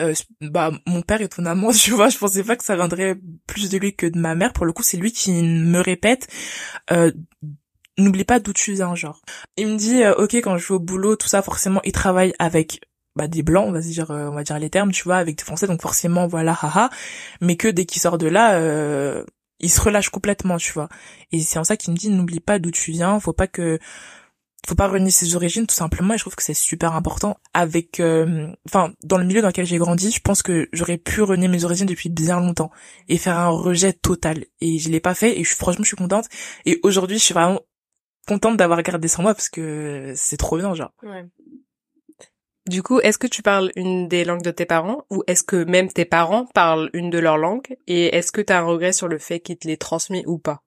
euh, 0.02 0.14
bah 0.42 0.72
mon 0.88 1.02
père 1.02 1.22
étonnamment 1.22 1.72
tu 1.74 1.92
vois 1.92 2.10
je 2.10 2.18
pensais 2.18 2.44
pas 2.44 2.56
que 2.56 2.64
ça 2.64 2.76
viendrait 2.76 3.18
plus 3.48 3.70
de 3.70 3.78
lui 3.78 3.96
que 3.96 4.08
de 4.08 4.18
ma 4.18 4.36
mère 4.36 4.54
pour 4.54 4.66
le 4.66 4.74
coup 4.74 4.84
c'est 4.84 4.98
lui 4.98 5.12
qui 5.12 5.32
me 5.32 5.80
répète 5.80 6.28
n'oublie 7.98 8.24
pas 8.24 8.40
d'où 8.40 8.54
tu 8.54 8.74
viens 8.74 8.96
genre. 8.96 9.22
Il 9.58 9.68
me 9.68 9.78
dit 9.78 10.04
ok 10.18 10.36
quand 10.36 10.58
je 10.58 10.68
vais 10.68 10.76
au 10.76 10.80
boulot 10.80 11.16
tout 11.16 11.28
ça 11.28 11.42
forcément 11.42 11.82
il 11.84 11.92
travaille 11.92 12.34
avec 12.40 12.82
bah 13.16 13.28
des 13.28 13.44
blancs 13.44 13.66
on 13.68 13.72
va 13.72 13.80
dire 13.82 14.12
euh, 14.12 14.30
on 14.30 14.36
va 14.36 14.44
dire 14.44 14.58
les 14.60 14.70
termes 14.70 14.92
tu 14.92 15.04
vois 15.04 15.18
avec 15.18 15.38
des 15.38 15.44
français 15.44 15.68
donc 15.68 15.82
forcément 15.82 16.28
voilà 16.28 16.54
haha. 16.54 16.90
Mais 17.42 17.56
que 17.56 17.68
dès 17.68 17.86
qu'il 17.86 18.02
sort 18.02 18.18
de 18.18 18.28
là 18.28 18.56
euh, 18.56 19.24
il 19.60 19.70
se 19.70 19.82
relâche 19.82 20.10
complètement 20.10 20.58
tu 20.58 20.74
vois. 20.74 20.90
Et 21.32 21.42
c'est 21.42 21.60
en 21.60 21.64
ça 21.64 21.78
qu'il 21.78 21.94
me 21.94 21.98
dit 21.98 22.10
n'oublie 22.10 22.40
pas 22.40 22.60
d'où 22.60 22.72
tu 22.72 22.92
viens 22.92 23.20
faut 23.20 23.34
pas 23.34 23.48
que 23.48 23.80
faut 24.68 24.76
pas 24.76 24.88
renier 24.88 25.10
ses 25.10 25.36
origines 25.36 25.66
tout 25.66 25.76
simplement 25.76 26.14
et 26.14 26.18
je 26.18 26.24
trouve 26.24 26.36
que 26.36 26.44
c'est 26.44 26.54
super 26.54 26.94
important. 26.96 27.38
Avec 27.54 28.00
euh, 28.00 28.48
enfin 28.68 28.94
dans 29.04 29.18
le 29.18 29.26
milieu 29.26 29.42
dans 29.42 29.48
lequel 29.48 29.66
j'ai 29.66 29.78
grandi 29.78 30.12
je 30.12 30.22
pense 30.22 30.44
que 30.44 30.70
j'aurais 30.72 30.98
pu 30.98 31.22
renier 31.22 31.48
mes 31.48 31.66
origines 31.66 31.88
depuis 31.88 32.10
bien 32.10 32.40
longtemps 32.40 32.72
et 33.10 33.18
faire 33.18 33.38
un 33.40 33.50
rejet 33.50 33.94
total. 33.94 34.46
Et 34.62 34.80
je 34.80 34.90
l'ai 34.90 35.00
pas 35.00 35.16
fait 35.16 35.40
et 35.40 35.44
je 35.44 35.56
franchement 35.56 35.84
je 35.84 35.90
suis 35.90 35.98
contente. 35.98 36.28
Et 36.66 36.80
aujourd'hui 36.84 37.18
je 37.18 37.24
suis 37.24 37.34
vraiment 37.34 37.62
contente 38.28 38.58
d'avoir 38.58 38.82
gardé 38.84 39.08
sans 39.08 39.24
moi 39.24 39.34
parce 39.34 39.50
que 39.50 40.14
c'est 40.16 40.38
trop 40.38 40.58
bien 40.58 40.74
genre. 40.76 40.94
Ouais. 41.04 41.26
Du 42.72 42.84
coup, 42.84 43.02
est-ce 43.02 43.18
que 43.18 43.28
tu 43.28 43.42
parles 43.42 43.70
une 43.76 44.08
des 44.08 44.24
langues 44.24 44.44
de 44.44 44.50
tes 44.50 44.66
parents 44.66 45.04
ou 45.10 45.24
est-ce 45.28 45.44
que 45.44 45.66
même 45.66 45.90
tes 45.90 46.06
parents 46.06 46.46
parlent 46.54 46.90
une 46.94 47.10
de 47.10 47.20
leurs 47.20 47.38
langues 47.38 47.76
et 47.86 48.16
est-ce 48.16 48.32
que 48.32 48.40
tu 48.40 48.54
as 48.54 48.60
un 48.60 48.64
regret 48.64 48.94
sur 48.94 49.10
le 49.10 49.18
fait 49.18 49.42
qu'ils 49.42 49.58
te 49.58 49.68
les 49.68 49.76
transmis 49.76 50.24
ou 50.26 50.38
pas? 50.38 50.64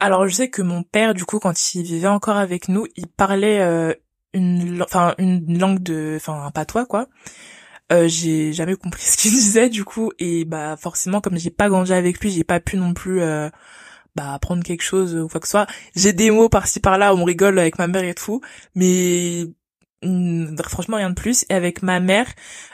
Alors, 0.00 0.26
je 0.26 0.34
sais 0.34 0.50
que 0.50 0.60
mon 0.60 0.82
père 0.82 1.14
du 1.14 1.24
coup 1.24 1.38
quand 1.38 1.74
il 1.76 1.84
vivait 1.84 2.08
encore 2.08 2.36
avec 2.36 2.66
nous, 2.66 2.84
il 2.96 3.06
parlait 3.06 3.60
euh, 3.60 3.94
une 4.32 4.82
enfin 4.82 5.14
une 5.18 5.56
langue 5.56 5.78
de 5.78 6.14
enfin 6.16 6.46
un 6.46 6.50
patois 6.50 6.86
quoi. 6.86 7.06
Euh, 7.92 8.08
j'ai 8.08 8.52
jamais 8.52 8.74
compris 8.74 9.02
ce 9.04 9.16
qu'il 9.16 9.30
disait 9.30 9.68
du 9.68 9.84
coup 9.84 10.10
et 10.18 10.44
bah 10.44 10.76
forcément 10.76 11.20
comme 11.20 11.38
j'ai 11.38 11.50
pas 11.50 11.68
grandi 11.68 11.92
avec 11.92 12.18
lui, 12.18 12.32
j'ai 12.32 12.42
pas 12.42 12.58
pu 12.58 12.76
non 12.76 12.92
plus 12.92 13.22
euh, 13.22 13.50
bah 14.16 14.34
apprendre 14.34 14.64
quelque 14.64 14.82
chose 14.82 15.14
ou 15.14 15.28
quoi 15.28 15.40
que 15.40 15.46
ce 15.46 15.52
soit. 15.52 15.68
J'ai 15.94 16.12
des 16.12 16.32
mots 16.32 16.48
par-ci 16.48 16.80
par-là, 16.80 17.14
on 17.14 17.22
rigole 17.22 17.56
avec 17.60 17.78
ma 17.78 17.86
mère 17.86 18.02
et 18.02 18.14
tout, 18.14 18.40
mais 18.74 19.46
franchement 20.64 20.96
rien 20.96 21.10
de 21.10 21.14
plus. 21.14 21.44
Et 21.48 21.54
avec 21.54 21.82
ma 21.82 22.00
mère, 22.00 22.26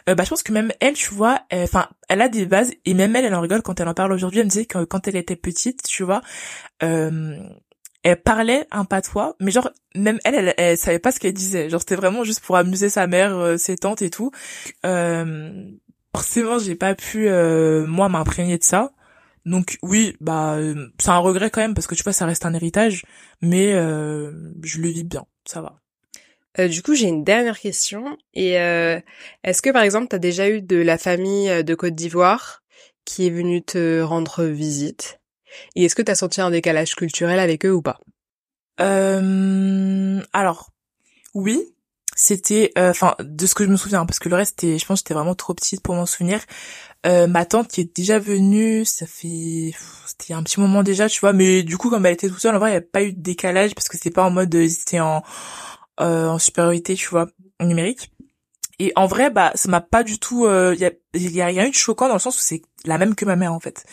euh, 0.09 0.15
bah 0.15 0.25
je 0.25 0.31
pense 0.31 0.43
que 0.43 0.53
même 0.53 0.73
elle, 0.81 0.95
tu 0.95 1.15
vois, 1.15 1.41
enfin, 1.53 1.89
elle, 2.09 2.23
a 2.23 2.29
des 2.29 2.47
bases 2.47 2.73
et 2.85 2.95
même 2.95 3.15
elle, 3.17 3.25
elle 3.25 3.35
en 3.35 3.41
rigole 3.41 3.63
quand 3.63 3.81
elle 3.81 3.89
en 3.89 3.95
parle 3.95 4.13
aujourd'hui. 4.13 4.41
Elle 4.41 4.47
me 4.47 4.51
disait 4.51 4.67
que 4.67 4.85
quand 4.85 5.09
elle 5.09 5.17
était 5.17 5.37
petite, 5.37 5.83
tu 5.83 6.03
vois, 6.03 6.21
euh, 6.83 7.37
elle 8.03 8.23
parlait 8.23 8.67
un 8.71 8.85
patois, 8.85 9.37
mais 9.41 9.51
genre 9.51 9.71
même 9.95 10.19
elle, 10.25 10.35
elle, 10.35 10.55
elle 10.57 10.79
savait 10.79 10.99
pas 10.99 11.13
ce 11.13 11.21
qu'elle 11.21 11.35
disait. 11.35 11.71
Genre 11.71 11.81
c'était 11.81 11.97
vraiment 11.97 12.25
juste 12.25 12.41
pour 12.41 12.57
amuser 12.57 12.89
sa 12.89 13.07
mère, 13.07 13.37
euh, 13.37 13.57
ses 13.57 13.77
tantes 13.77 14.03
et 14.03 14.11
tout. 14.11 14.31
Forcément, 16.15 16.59
j'ai 16.59 16.75
pas 16.75 16.95
pu 16.95 17.29
euh, 17.29 17.87
moi 17.87 18.09
m'imprégner 18.09 18.59
de 18.59 18.65
ça. 18.65 18.93
Donc 19.47 19.79
oui, 19.83 20.17
bah 20.21 20.59
c'est 20.99 21.11
un 21.11 21.19
regret 21.19 21.51
quand 21.51 21.61
même 21.61 21.75
parce 21.75 21.87
que 21.87 21.95
tu 21.95 22.03
vois 22.03 22.13
ça 22.13 22.27
reste 22.27 22.45
un 22.45 22.53
héritage, 22.53 23.05
mais 23.41 23.73
euh, 23.75 24.33
je 24.63 24.81
le 24.81 24.89
vis 24.89 25.05
bien, 25.05 25.25
ça 25.47 25.63
va. 25.63 25.81
Euh, 26.59 26.69
du 26.69 26.83
coup, 26.83 26.95
j'ai 26.95 27.07
une 27.07 27.25
dernière 27.25 27.59
question. 27.59 28.19
Et 28.35 28.53
est-ce 28.53 29.63
que 29.63 29.71
par 29.71 29.83
exemple, 29.83 30.09
tu 30.09 30.17
as 30.17 30.21
déjà 30.21 30.49
eu 30.49 30.63
de 30.63 30.77
la 30.77 30.99
famille 30.99 31.65
de 31.65 31.75
Côte 31.75 31.95
d'Ivoire 31.95 32.63
qui 33.05 33.27
est 33.27 33.31
venue 33.31 33.63
te 33.63 34.01
rendre 34.03 34.45
visite? 34.45 35.21
Et 35.77 35.85
est-ce 35.85 35.95
que 35.95 36.03
tu 36.03 36.11
as 36.11 36.17
senti 36.17 36.41
un 36.41 36.51
décalage 36.51 36.95
culturel 36.95 37.39
avec 37.39 37.65
eux 37.65 37.73
ou 37.73 37.83
pas? 37.83 38.01
Euh, 38.81 40.21
Alors, 40.33 40.71
oui. 41.35 41.75
C'était, 42.17 42.73
euh, 42.77 42.91
enfin, 42.91 43.15
de 43.21 43.47
ce 43.47 43.55
que 43.55 43.65
je 43.65 43.71
me 43.71 43.77
souviens, 43.77 44.05
parce 44.05 44.19
que 44.19 44.29
le 44.29 44.35
reste, 44.35 44.61
je 44.63 44.85
pense, 44.85 44.99
j'étais 44.99 45.15
vraiment 45.15 45.35
trop 45.35 45.55
petite 45.55 45.81
pour 45.81 45.95
m'en 45.95 46.05
souvenir. 46.05 46.41
Euh, 47.07 47.27
ma 47.27 47.47
tante 47.47 47.69
qui 47.69 47.81
est 47.81 47.97
déjà 47.97 48.19
venue, 48.19 48.85
ça 48.85 49.07
fait, 49.07 49.73
c'était 50.07 50.35
un 50.35 50.43
petit 50.43 50.61
moment 50.61 50.83
déjà, 50.83 51.09
tu 51.09 51.21
vois. 51.21 51.33
Mais 51.33 51.63
du 51.63 51.79
coup, 51.79 51.89
comme 51.89 52.05
elle 52.05 52.13
était 52.13 52.29
toute 52.29 52.41
seule, 52.41 52.55
en 52.55 52.59
vrai, 52.59 52.71
il 52.71 52.73
n'y 52.75 52.79
a 52.79 52.83
pas 52.83 53.05
eu 53.05 53.13
de 53.15 53.23
décalage 53.23 53.75
parce 53.75 53.89
que 53.89 53.97
c'était 53.97 54.11
pas 54.11 54.25
en 54.25 54.31
mode, 54.31 54.55
c'était 54.69 55.01
en 55.01 55.23
en 56.01 56.39
supériorité, 56.39 56.95
tu 56.95 57.09
vois, 57.09 57.29
numérique. 57.61 58.11
Et 58.79 58.93
en 58.97 59.07
vrai, 59.07 59.31
bah, 59.31 59.53
ça 59.55 59.69
m'a 59.69 59.81
pas 59.81 60.03
du 60.03 60.19
tout, 60.19 60.47
il 60.47 60.79
y 60.79 60.85
a, 60.85 60.93
y 61.15 61.41
a 61.41 61.47
rien 61.47 61.67
eu 61.67 61.71
de 61.71 61.75
choquant 61.75 62.09
dans 62.09 62.15
le 62.15 62.21
sens 62.21 62.37
où 62.37 62.41
c'est 62.43 62.63
la 62.85 62.99
même 62.99 63.15
que 63.15 63.25
ma 63.25 63.37
mère 63.37 63.53
en 63.53 63.61
fait. 63.61 63.85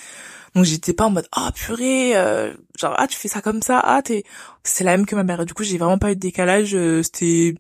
Donc 0.56 0.66
j'étais 0.66 0.94
pas 0.94 1.06
en 1.06 1.10
mode 1.12 1.28
ah 1.32 1.52
purée, 1.54 2.18
euh, 2.18 2.54
genre 2.80 2.96
ah 2.98 3.08
tu 3.08 3.18
fais 3.18 3.28
ça 3.28 3.42
comme 3.42 3.62
ça, 3.62 3.80
ah 3.80 4.02
t'es, 4.02 4.24
c'est 4.64 4.84
la 4.84 4.98
même 4.98 5.06
que 5.06 5.16
ma 5.16 5.24
mère. 5.24 5.46
Du 5.46 5.54
coup 5.54 5.64
j'ai 5.64 5.78
vraiment 5.78 5.98
pas 6.00 6.12
eu 6.12 6.16
de 6.16 6.20
décalage. 6.20 6.74
Euh, 6.74 7.04
c'était 7.04 7.56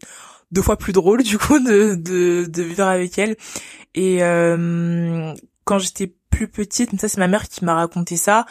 deux 0.52 0.62
fois 0.62 0.78
plus 0.78 0.94
drôle 0.94 1.22
du 1.24 1.38
coup 1.38 1.60
de 1.60 1.96
de, 1.96 2.46
de 2.46 2.64
vivre 2.64 2.86
avec 2.86 3.18
elle. 3.20 3.36
Et 3.94 4.24
euh, 4.24 5.34
quand 5.68 5.80
j'étais 5.80 6.14
plus 6.32 6.48
petite, 6.48 7.00
ça 7.00 7.10
c'est 7.10 7.18
ma 7.20 7.28
mère 7.28 7.48
qui 7.50 7.66
m'a 7.66 7.76
raconté 7.76 8.16
ça. 8.16 8.46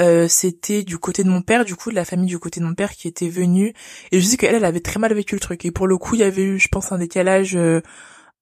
Euh, 0.00 0.26
c'était 0.28 0.82
du 0.82 0.98
côté 0.98 1.22
de 1.22 1.30
mon 1.30 1.40
père, 1.40 1.64
du 1.64 1.76
coup 1.76 1.90
de 1.90 1.94
la 1.94 2.04
famille 2.04 2.26
du 2.26 2.38
côté 2.38 2.60
de 2.60 2.66
mon 2.66 2.74
père 2.74 2.92
qui 2.92 3.08
était 3.08 3.28
venue. 3.28 3.72
Et 4.10 4.20
je 4.20 4.26
sais 4.26 4.36
qu'elle, 4.36 4.56
elle 4.56 4.64
avait 4.64 4.80
très 4.80 4.98
mal 4.98 5.14
vécu 5.14 5.36
le 5.36 5.40
truc. 5.40 5.64
Et 5.64 5.70
pour 5.70 5.86
le 5.86 5.96
coup, 5.96 6.16
il 6.16 6.22
y 6.22 6.24
avait 6.24 6.42
eu, 6.42 6.58
je 6.58 6.68
pense, 6.68 6.92
un 6.92 6.98
décalage. 6.98 7.56
Euh, 7.56 7.80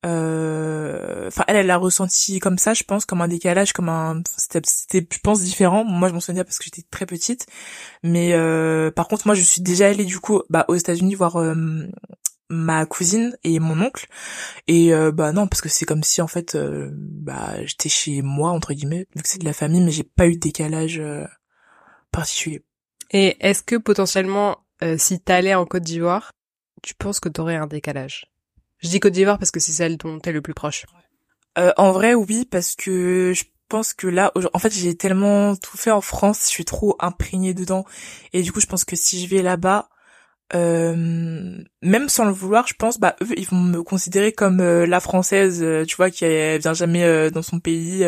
euh, 0.04 1.28
enfin 1.28 1.44
elle 1.48 1.56
elle 1.56 1.66
l'a 1.66 1.78
ressenti 1.78 2.38
comme 2.38 2.58
ça 2.58 2.74
je 2.74 2.84
pense 2.84 3.06
comme 3.06 3.22
un 3.22 3.28
décalage 3.28 3.72
comme 3.72 3.88
un 3.88 4.22
c'était 4.36 5.06
je 5.10 5.18
pense 5.20 5.40
différent 5.40 5.82
moi 5.82 6.08
je 6.08 6.14
m'en 6.14 6.20
souviens 6.20 6.44
parce 6.44 6.58
que 6.58 6.64
j'étais 6.64 6.82
très 6.90 7.06
petite 7.06 7.46
mais 8.02 8.34
euh, 8.34 8.90
par 8.90 9.08
contre 9.08 9.26
moi 9.26 9.34
je 9.34 9.40
suis 9.40 9.62
déjà 9.62 9.86
allée 9.86 10.04
du 10.04 10.18
coup 10.18 10.42
bah 10.50 10.66
aux 10.68 10.74
États-Unis 10.74 11.14
voir 11.14 11.36
euh, 11.36 11.86
ma 12.48 12.86
cousine 12.86 13.36
et 13.44 13.58
mon 13.58 13.80
oncle. 13.80 14.06
Et 14.66 14.92
bah 15.12 15.32
non 15.32 15.46
parce 15.46 15.60
que 15.60 15.68
c'est 15.68 15.84
comme 15.84 16.02
si 16.02 16.20
en 16.22 16.26
fait 16.26 16.56
bah 16.92 17.64
j'étais 17.64 17.88
chez 17.88 18.22
moi 18.22 18.50
entre 18.50 18.74
guillemets 18.74 19.06
vu 19.16 19.22
que 19.22 19.28
c'est 19.28 19.40
de 19.40 19.44
la 19.44 19.52
famille 19.52 19.82
mais 19.82 19.90
j'ai 19.90 20.04
pas 20.04 20.26
eu 20.26 20.34
de 20.34 20.40
décalage 20.40 21.02
particulier. 22.12 22.62
Et 23.10 23.36
est-ce 23.40 23.62
que 23.62 23.76
potentiellement 23.76 24.58
si 24.98 25.20
t'allais 25.20 25.54
en 25.54 25.64
Côte 25.64 25.84
d'Ivoire 25.84 26.32
tu 26.82 26.94
penses 26.94 27.18
que 27.18 27.28
t'aurais 27.30 27.56
un 27.56 27.66
décalage? 27.66 28.26
Je 28.78 28.88
dis 28.88 29.00
Côte 29.00 29.14
d'Ivoire 29.14 29.38
parce 29.38 29.50
que 29.50 29.60
c'est 29.60 29.72
celle 29.72 29.96
dont 29.96 30.18
t'es 30.20 30.32
le 30.32 30.42
plus 30.42 30.52
proche. 30.52 30.84
Euh, 31.56 31.72
en 31.76 31.92
vrai, 31.92 32.14
oui, 32.14 32.44
parce 32.44 32.74
que 32.74 33.32
je 33.34 33.44
pense 33.68 33.94
que 33.94 34.06
là, 34.06 34.32
en 34.52 34.58
fait, 34.58 34.72
j'ai 34.72 34.96
tellement 34.96 35.56
tout 35.56 35.76
fait 35.76 35.90
en 35.90 36.00
France, 36.00 36.42
je 36.42 36.48
suis 36.48 36.64
trop 36.64 36.96
imprégnée 36.98 37.54
dedans, 37.54 37.84
et 38.32 38.42
du 38.42 38.52
coup, 38.52 38.60
je 38.60 38.66
pense 38.66 38.84
que 38.84 38.96
si 38.96 39.24
je 39.24 39.34
vais 39.34 39.42
là-bas, 39.42 39.88
euh, 40.54 41.62
même 41.82 42.08
sans 42.08 42.24
le 42.24 42.32
vouloir, 42.32 42.66
je 42.66 42.74
pense, 42.74 42.98
bah 42.98 43.16
eux, 43.22 43.28
ils 43.36 43.46
vont 43.46 43.60
me 43.60 43.82
considérer 43.82 44.32
comme 44.32 44.60
euh, 44.60 44.86
la 44.86 45.00
française, 45.00 45.62
euh, 45.62 45.84
tu 45.84 45.96
vois, 45.96 46.10
qui 46.10 46.26
vient 46.58 46.74
jamais 46.74 47.30
dans 47.30 47.42
son 47.42 47.60
pays, 47.60 48.02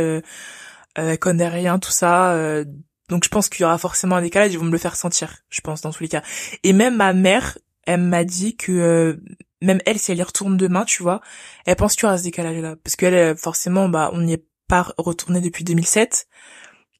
elle 0.94 1.18
connaît 1.18 1.48
rien, 1.48 1.78
tout 1.78 1.90
ça. 1.90 2.64
donc 3.08 3.24
je 3.24 3.28
pense 3.28 3.48
qu'il 3.48 3.62
y 3.62 3.64
aura 3.64 3.78
forcément 3.78 4.16
un 4.16 4.22
décalage, 4.22 4.52
ils 4.52 4.58
vont 4.58 4.64
me 4.64 4.72
le 4.72 4.78
faire 4.78 4.96
sentir, 4.96 5.36
je 5.50 5.60
pense, 5.60 5.80
dans 5.80 5.92
tous 5.92 6.02
les 6.02 6.08
cas. 6.08 6.22
Et 6.62 6.72
même 6.72 6.96
ma 6.96 7.12
mère, 7.12 7.58
elle 7.86 8.00
m'a 8.00 8.24
dit 8.24 8.56
que 8.56 9.20
même 9.62 9.80
elle, 9.86 9.98
si 9.98 10.12
elle 10.12 10.18
y 10.18 10.22
retourne 10.22 10.56
demain, 10.56 10.84
tu 10.84 11.02
vois, 11.02 11.20
elle 11.64 11.76
pense 11.76 11.94
qu'il 11.94 12.04
y 12.04 12.06
aura 12.06 12.18
ce 12.18 12.24
décalage-là. 12.24 12.76
Parce 12.82 12.96
qu'elle, 12.96 13.14
euh, 13.14 13.36
forcément, 13.36 13.88
bah, 13.88 14.10
on 14.12 14.20
n'y 14.20 14.34
est 14.34 14.46
pas 14.68 14.92
retourné 14.98 15.40
depuis 15.40 15.64
2007. 15.64 16.28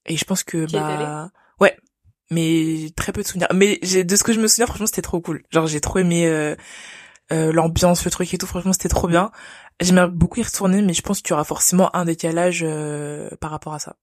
Et 0.07 0.17
je 0.17 0.25
pense 0.25 0.45
que, 0.45 0.71
bah. 0.71 1.31
Mais 2.31 2.91
très 2.97 3.13
peu 3.13 3.23
de 3.23 3.27
souvenirs. 3.27 3.49
Mais 3.55 3.79
j'ai, 3.83 4.05
de 4.05 4.17
ce 4.17 4.25
que 4.25 4.33
je 4.33 4.41
me 4.41 4.49
souviens, 4.49 4.67
franchement, 4.67 4.87
c'était 4.87 5.03
trop 5.03 5.21
cool. 5.21 5.43
Genre, 5.51 5.67
j'ai 5.67 5.81
trop 5.81 5.99
aimé, 5.99 6.27
euh, 6.27 6.57
euh, 7.33 7.53
l'ambiance, 7.53 8.05
le 8.05 8.11
truc 8.11 8.33
et 8.35 8.39
tout. 8.39 8.47
Franchement, 8.47 8.73
c'était 8.73 8.89
trop 8.89 9.09
bien. 9.09 9.31
J'aimerais 9.81 10.09
beaucoup 10.09 10.41
y 10.41 10.43
retourner, 10.43 10.83
mais 10.83 10.95
je 10.95 11.03
pense 11.03 11.21
qu'il 11.21 11.31
y 11.31 11.35
aura 11.35 11.45
forcément 11.45 11.95
un 11.95 12.05
décalage, 12.05 12.67
par 13.41 13.51
rapport 13.51 13.75
à 13.75 13.79
ça. 13.79 13.97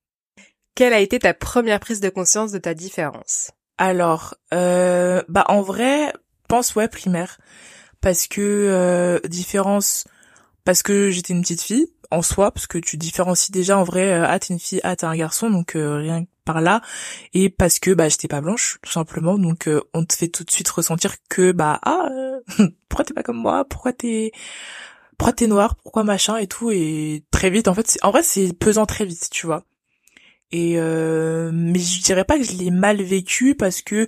Quelle 0.75 0.93
a 0.93 0.99
été 0.99 1.19
ta 1.19 1.33
première 1.33 1.79
prise 1.79 1.99
de 1.99 2.09
conscience 2.09 2.51
de 2.51 2.59
ta 2.59 2.73
différence? 2.73 3.51
Alors, 3.77 4.35
bah, 4.51 5.45
en 5.47 5.61
vrai, 5.61 6.13
pense, 6.47 6.75
ouais, 6.75 6.87
primaire 6.87 7.39
parce 8.03 8.27
que 8.27 8.41
euh, 8.41 9.19
différence 9.27 10.03
parce 10.65 10.83
que 10.83 11.09
j'étais 11.09 11.33
une 11.33 11.41
petite 11.41 11.61
fille 11.61 11.87
en 12.11 12.21
soi 12.21 12.51
parce 12.51 12.67
que 12.67 12.77
tu 12.77 12.97
différencies 12.97 13.51
déjà 13.51 13.77
en 13.79 13.83
vrai 13.83 14.11
euh, 14.11 14.25
ah 14.27 14.37
t'es 14.37 14.53
une 14.53 14.59
fille 14.59 14.81
ah 14.83 14.95
t'es 14.95 15.05
un 15.05 15.15
garçon 15.15 15.49
donc 15.49 15.75
euh, 15.75 15.95
rien 15.95 16.25
par 16.45 16.61
là 16.61 16.81
et 17.33 17.49
parce 17.49 17.79
que 17.79 17.91
bah 17.91 18.09
j'étais 18.09 18.27
pas 18.27 18.41
blanche 18.41 18.79
tout 18.81 18.91
simplement 18.91 19.37
donc 19.37 19.67
euh, 19.67 19.81
on 19.93 20.05
te 20.05 20.13
fait 20.13 20.27
tout 20.27 20.43
de 20.43 20.51
suite 20.51 20.69
ressentir 20.69 21.15
que 21.29 21.51
bah 21.51 21.79
ah 21.83 22.09
pourquoi 22.89 23.05
t'es 23.05 23.13
pas 23.13 23.23
comme 23.23 23.37
moi? 23.37 23.65
Pourquoi 23.65 23.93
t'es 23.93 24.31
pourquoi 25.17 25.33
t'es 25.33 25.47
noir 25.47 25.75
pourquoi 25.75 26.03
machin? 26.03 26.37
et 26.37 26.47
tout 26.47 26.71
et 26.71 27.23
très 27.31 27.49
vite 27.49 27.67
en 27.67 27.73
fait 27.73 27.97
en 28.01 28.11
vrai 28.11 28.23
c'est 28.23 28.53
pesant 28.53 28.85
très 28.85 29.05
vite 29.05 29.29
tu 29.31 29.45
vois 29.45 29.63
et 30.51 30.75
mais 30.75 31.79
je 31.79 32.01
dirais 32.03 32.25
pas 32.25 32.37
que 32.37 32.43
je 32.43 32.53
l'ai 32.53 32.71
mal 32.71 33.01
vécu 33.01 33.55
parce 33.55 33.81
que 33.81 34.07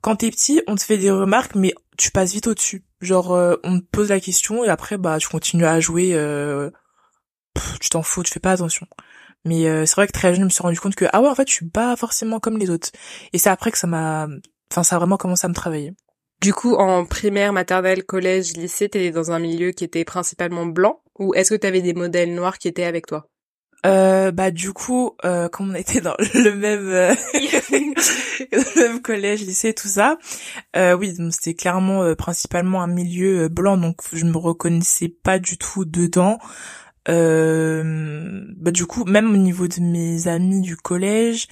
quand 0.00 0.16
t'es 0.16 0.30
petit 0.30 0.62
on 0.66 0.74
te 0.74 0.82
fait 0.82 0.98
des 0.98 1.10
remarques 1.10 1.54
mais 1.54 1.72
tu 1.98 2.10
passes 2.10 2.32
vite 2.32 2.46
au-dessus. 2.46 2.84
Genre, 3.02 3.32
euh, 3.32 3.56
on 3.64 3.80
te 3.80 3.84
pose 3.84 4.08
la 4.08 4.20
question 4.20 4.64
et 4.64 4.68
après, 4.68 4.96
bah, 4.96 5.18
tu 5.18 5.28
continues 5.28 5.66
à 5.66 5.80
jouer. 5.80 6.14
Euh, 6.14 6.70
tu 7.80 7.90
t'en 7.90 8.02
fous, 8.02 8.22
tu 8.22 8.32
fais 8.32 8.40
pas 8.40 8.52
attention. 8.52 8.86
Mais 9.44 9.66
euh, 9.66 9.86
c'est 9.86 9.94
vrai 9.94 10.06
que 10.06 10.12
très 10.12 10.32
jeune, 10.34 10.40
je 10.40 10.44
me 10.44 10.50
suis 10.50 10.62
rendu 10.62 10.78
compte 10.80 10.94
que 10.94 11.06
ah 11.12 11.20
ouais, 11.20 11.28
en 11.28 11.34
fait, 11.34 11.48
je 11.48 11.54
suis 11.54 11.68
pas 11.68 11.96
forcément 11.96 12.40
comme 12.40 12.58
les 12.58 12.70
autres. 12.70 12.90
Et 13.32 13.38
c'est 13.38 13.50
après 13.50 13.70
que 13.70 13.78
ça 13.78 13.86
m'a, 13.86 14.26
enfin, 14.70 14.82
ça 14.82 14.96
a 14.96 14.98
vraiment 14.98 15.16
commencé 15.16 15.46
à 15.46 15.48
me 15.48 15.54
travailler. 15.54 15.92
Du 16.40 16.52
coup, 16.52 16.74
en 16.74 17.04
primaire, 17.04 17.52
maternelle, 17.52 18.04
collège, 18.04 18.56
lycée, 18.56 18.88
t'étais 18.88 19.10
dans 19.10 19.32
un 19.32 19.40
milieu 19.40 19.72
qui 19.72 19.84
était 19.84 20.04
principalement 20.04 20.66
blanc 20.66 21.00
ou 21.18 21.34
est-ce 21.34 21.50
que 21.50 21.56
t'avais 21.56 21.82
des 21.82 21.94
modèles 21.94 22.34
noirs 22.34 22.58
qui 22.58 22.68
étaient 22.68 22.84
avec 22.84 23.06
toi? 23.06 23.28
Euh, 23.86 24.32
bah 24.32 24.50
du 24.50 24.72
coup, 24.72 25.12
euh, 25.24 25.48
comme 25.48 25.70
on 25.70 25.74
était 25.74 26.00
dans 26.00 26.16
le 26.34 26.50
même 26.50 26.88
euh, 26.88 27.14
le 28.52 28.80
même 28.80 29.00
collège, 29.00 29.42
lycée, 29.42 29.72
tout 29.72 29.88
ça, 29.88 30.18
euh, 30.76 30.96
oui, 30.96 31.14
c'était 31.30 31.54
clairement 31.54 32.02
euh, 32.02 32.16
principalement 32.16 32.82
un 32.82 32.88
milieu 32.88 33.48
blanc, 33.48 33.76
donc 33.76 34.00
je 34.12 34.24
me 34.24 34.36
reconnaissais 34.36 35.08
pas 35.08 35.38
du 35.38 35.58
tout 35.58 35.84
dedans. 35.84 36.38
Bah 37.08 38.70
du 38.70 38.86
coup, 38.86 39.04
même 39.04 39.32
au 39.32 39.36
niveau 39.36 39.66
de 39.66 39.80
mes 39.80 40.28
amis 40.28 40.60
du 40.60 40.76
collège, 40.76 41.48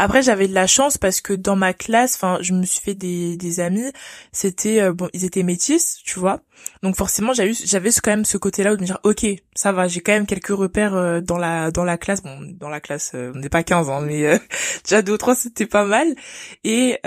après, 0.00 0.22
j'avais 0.22 0.46
de 0.46 0.54
la 0.54 0.68
chance 0.68 0.96
parce 0.96 1.20
que 1.20 1.32
dans 1.32 1.56
ma 1.56 1.74
classe, 1.74 2.14
enfin, 2.14 2.38
je 2.40 2.52
me 2.54 2.64
suis 2.64 2.80
fait 2.80 2.94
des, 2.94 3.36
des 3.36 3.58
amis. 3.58 3.90
C'était 4.30 4.80
euh, 4.80 4.92
bon, 4.92 5.08
ils 5.12 5.24
étaient 5.24 5.42
métis, 5.42 6.00
tu 6.04 6.20
vois. 6.20 6.40
Donc 6.84 6.96
forcément, 6.96 7.32
j'avais 7.32 7.52
j'avais 7.52 7.90
quand 7.90 8.12
même 8.12 8.24
ce 8.24 8.38
côté-là 8.38 8.76
de 8.76 8.80
me 8.80 8.86
dire, 8.86 9.00
ok, 9.02 9.26
ça 9.56 9.72
va, 9.72 9.88
j'ai 9.88 10.00
quand 10.00 10.12
même 10.12 10.26
quelques 10.26 10.48
repères 10.48 10.94
euh, 10.94 11.20
dans 11.20 11.36
la 11.36 11.72
dans 11.72 11.82
la 11.82 11.98
classe. 11.98 12.22
Bon, 12.22 12.38
dans 12.60 12.68
la 12.68 12.80
classe, 12.80 13.10
euh, 13.16 13.32
on 13.34 13.38
n'est 13.40 13.48
pas 13.48 13.64
15 13.64 13.88
ans, 13.90 14.00
mais 14.00 14.38
déjà 14.84 15.02
deux 15.02 15.14
ou 15.14 15.18
trois, 15.18 15.34
c'était 15.34 15.66
pas 15.66 15.84
mal. 15.84 16.14
Et 16.62 16.98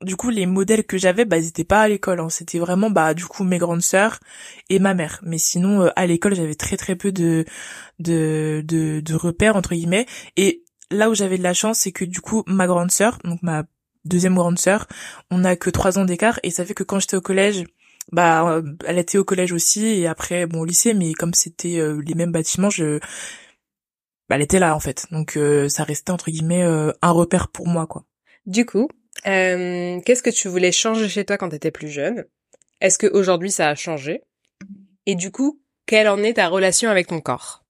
du 0.00 0.16
coup, 0.16 0.30
les 0.30 0.46
modèles 0.46 0.84
que 0.84 0.96
j'avais, 0.96 1.26
bah, 1.26 1.36
ils 1.38 1.48
étaient 1.48 1.64
pas 1.64 1.82
à 1.82 1.88
l'école. 1.88 2.20
Hein. 2.20 2.28
C'était 2.30 2.58
vraiment, 2.58 2.88
bah, 2.88 3.12
du 3.14 3.26
coup, 3.26 3.44
mes 3.44 3.58
grandes 3.58 3.82
sœurs 3.82 4.20
et 4.70 4.78
ma 4.78 4.94
mère. 4.94 5.20
Mais 5.22 5.38
sinon, 5.38 5.90
à 5.94 6.06
l'école, 6.06 6.34
j'avais 6.34 6.54
très 6.54 6.78
très 6.78 6.96
peu 6.96 7.12
de 7.12 7.44
de 7.98 8.62
de, 8.66 9.00
de 9.00 9.14
repères 9.14 9.56
entre 9.56 9.74
guillemets. 9.74 10.06
Et 10.36 10.62
là 10.90 11.10
où 11.10 11.14
j'avais 11.14 11.38
de 11.38 11.42
la 11.42 11.54
chance, 11.54 11.80
c'est 11.80 11.92
que 11.92 12.04
du 12.04 12.20
coup, 12.20 12.42
ma 12.46 12.66
grande 12.66 12.90
sœur, 12.90 13.18
donc 13.24 13.42
ma 13.42 13.64
deuxième 14.04 14.34
grande 14.34 14.58
sœur, 14.58 14.86
on 15.30 15.44
a 15.44 15.56
que 15.56 15.70
trois 15.70 15.98
ans 15.98 16.04
d'écart 16.04 16.40
et 16.42 16.50
ça 16.50 16.64
fait 16.64 16.74
que 16.74 16.84
quand 16.84 17.00
j'étais 17.00 17.16
au 17.16 17.20
collège, 17.20 17.64
bah, 18.12 18.48
euh, 18.50 18.62
elle 18.86 18.98
était 18.98 19.18
au 19.18 19.24
collège 19.24 19.52
aussi 19.52 19.86
et 19.86 20.06
après, 20.06 20.46
bon, 20.46 20.60
au 20.60 20.64
lycée, 20.64 20.94
mais 20.94 21.12
comme 21.12 21.34
c'était 21.34 21.78
euh, 21.78 22.00
les 22.04 22.14
mêmes 22.14 22.32
bâtiments, 22.32 22.70
je, 22.70 22.98
bah, 24.28 24.36
elle 24.36 24.42
était 24.42 24.58
là 24.58 24.74
en 24.74 24.80
fait. 24.80 25.06
Donc 25.10 25.36
euh, 25.36 25.68
ça 25.68 25.84
restait 25.84 26.10
entre 26.10 26.30
guillemets 26.30 26.64
un 26.64 27.10
repère 27.10 27.48
pour 27.48 27.66
moi, 27.66 27.86
quoi. 27.86 28.04
Du 28.46 28.64
coup, 28.64 28.88
qu'est-ce 29.24 30.22
que 30.22 30.30
tu 30.30 30.48
voulais 30.48 30.72
changer 30.72 31.08
chez 31.08 31.24
toi 31.24 31.36
quand 31.36 31.50
t'étais 31.50 31.70
plus 31.70 31.88
jeune? 31.88 32.24
Est-ce 32.80 32.98
que 32.98 33.06
aujourd'hui 33.06 33.50
ça 33.50 33.68
a 33.68 33.74
changé? 33.74 34.22
Et 35.04 35.14
du 35.14 35.30
coup, 35.30 35.60
quelle 35.86 36.08
en 36.08 36.22
est 36.22 36.34
ta 36.34 36.48
relation 36.48 36.90
avec 36.90 37.08
ton 37.08 37.20
corps? 37.20 37.64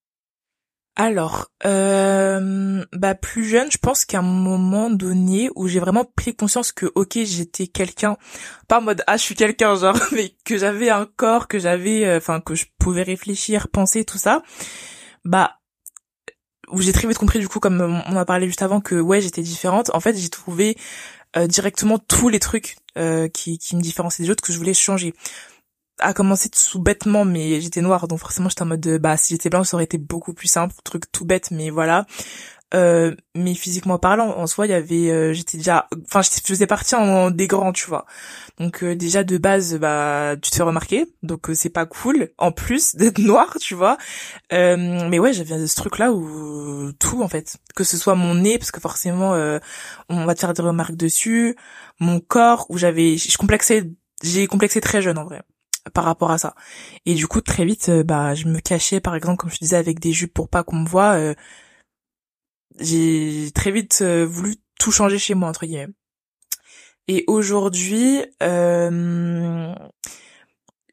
Alors, 1.00 1.46
euh, 1.64 2.84
bah 2.92 3.14
plus 3.14 3.44
jeune, 3.44 3.70
je 3.70 3.78
pense 3.78 4.04
qu'à 4.04 4.18
un 4.18 4.22
moment 4.22 4.90
donné 4.90 5.48
où 5.54 5.68
j'ai 5.68 5.78
vraiment 5.78 6.04
pris 6.04 6.34
conscience 6.34 6.72
que 6.72 6.90
ok 6.96 7.20
j'étais 7.22 7.68
quelqu'un, 7.68 8.16
pas 8.66 8.80
en 8.80 8.82
mode 8.82 9.04
ah 9.06 9.16
je 9.16 9.22
suis 9.22 9.36
quelqu'un 9.36 9.76
genre, 9.76 9.96
mais 10.12 10.34
que 10.44 10.58
j'avais 10.58 10.90
un 10.90 11.06
corps, 11.06 11.46
que 11.46 11.60
j'avais, 11.60 12.04
euh, 12.04 12.16
enfin 12.16 12.40
que 12.40 12.56
je 12.56 12.66
pouvais 12.80 13.04
réfléchir, 13.04 13.68
penser 13.68 14.04
tout 14.04 14.18
ça, 14.18 14.42
bah 15.24 15.60
où 16.66 16.82
j'ai 16.82 16.92
très 16.92 17.06
vite 17.06 17.18
compris 17.18 17.38
du 17.38 17.46
coup 17.46 17.60
comme 17.60 17.80
on 17.80 18.16
a 18.16 18.24
parlé 18.24 18.48
juste 18.48 18.62
avant 18.62 18.80
que 18.80 18.96
ouais 18.96 19.20
j'étais 19.20 19.42
différente. 19.42 19.92
En 19.94 20.00
fait 20.00 20.16
j'ai 20.16 20.30
trouvé 20.30 20.76
euh, 21.36 21.46
directement 21.46 21.98
tous 22.00 22.28
les 22.28 22.40
trucs 22.40 22.76
euh, 22.96 23.28
qui, 23.28 23.58
qui 23.58 23.76
me 23.76 23.82
différenciaient 23.82 24.24
des 24.24 24.30
autres 24.30 24.42
que 24.42 24.52
je 24.52 24.58
voulais 24.58 24.74
changer 24.74 25.14
a 26.00 26.12
commencé 26.14 26.48
tout 26.48 26.80
bêtement 26.80 27.24
mais 27.24 27.60
j'étais 27.60 27.80
noire 27.80 28.08
donc 28.08 28.18
forcément 28.18 28.48
j'étais 28.48 28.62
en 28.62 28.66
mode 28.66 28.98
bah 29.00 29.16
si 29.16 29.34
j'étais 29.34 29.50
blanche 29.50 29.68
ça 29.68 29.76
aurait 29.76 29.84
été 29.84 29.98
beaucoup 29.98 30.34
plus 30.34 30.48
simple 30.48 30.74
truc 30.84 31.10
tout 31.12 31.24
bête 31.24 31.50
mais 31.50 31.70
voilà. 31.70 32.06
Euh, 32.74 33.16
mais 33.34 33.54
physiquement 33.54 33.98
parlant 33.98 34.36
en 34.36 34.46
soi 34.46 34.66
il 34.66 34.70
y 34.70 34.74
avait 34.74 35.10
euh, 35.10 35.32
j'étais 35.32 35.56
déjà 35.56 35.88
enfin 36.04 36.20
je 36.20 36.28
faisais 36.28 36.66
partie 36.66 36.94
en 36.94 37.30
des 37.30 37.46
grands 37.46 37.72
tu 37.72 37.86
vois. 37.86 38.04
Donc 38.58 38.84
euh, 38.84 38.94
déjà 38.94 39.24
de 39.24 39.38
base 39.38 39.78
bah 39.78 40.34
tu 40.42 40.50
te 40.50 40.56
fais 40.56 40.62
remarquer 40.62 41.06
donc 41.22 41.48
c'est 41.54 41.70
pas 41.70 41.86
cool 41.86 42.28
en 42.36 42.52
plus 42.52 42.94
d'être 42.96 43.20
noire 43.20 43.56
tu 43.58 43.74
vois. 43.74 43.96
Mais 44.50 45.18
ouais 45.18 45.32
j'avais 45.32 45.66
ce 45.66 45.76
truc 45.76 45.98
là 45.98 46.12
où 46.12 46.92
tout 46.98 47.22
en 47.22 47.28
fait. 47.28 47.56
Que 47.74 47.84
ce 47.84 47.96
soit 47.96 48.14
mon 48.14 48.34
nez 48.34 48.58
parce 48.58 48.70
que 48.70 48.80
forcément 48.80 49.32
on 50.10 50.26
va 50.26 50.34
te 50.34 50.40
faire 50.40 50.52
des 50.52 50.62
remarques 50.62 50.96
dessus 50.96 51.56
mon 52.00 52.20
corps 52.20 52.66
où 52.68 52.76
j'avais 52.76 53.16
je 53.16 53.38
complexais 53.38 53.90
j'ai 54.22 54.46
complexé 54.46 54.80
très 54.82 55.00
jeune 55.00 55.16
en 55.18 55.24
vrai 55.24 55.42
par 55.90 56.04
rapport 56.04 56.30
à 56.30 56.38
ça. 56.38 56.54
Et 57.06 57.14
du 57.14 57.26
coup, 57.26 57.40
très 57.40 57.64
vite, 57.64 57.88
euh, 57.88 58.02
bah, 58.02 58.34
je 58.34 58.46
me 58.46 58.60
cachais, 58.60 59.00
par 59.00 59.14
exemple, 59.14 59.36
comme 59.38 59.50
je 59.50 59.58
disais, 59.58 59.76
avec 59.76 60.00
des 60.00 60.12
jupes 60.12 60.34
pour 60.34 60.48
pas 60.48 60.62
qu'on 60.64 60.76
me 60.76 60.88
voit. 60.88 61.14
Euh, 61.14 61.34
j'ai 62.80 63.50
très 63.54 63.70
vite 63.70 64.00
euh, 64.02 64.26
voulu 64.26 64.56
tout 64.78 64.92
changer 64.92 65.18
chez 65.18 65.34
moi, 65.34 65.48
entre 65.48 65.66
guillemets. 65.66 65.88
Et 67.08 67.24
aujourd'hui, 67.26 68.22
euh, 68.42 69.74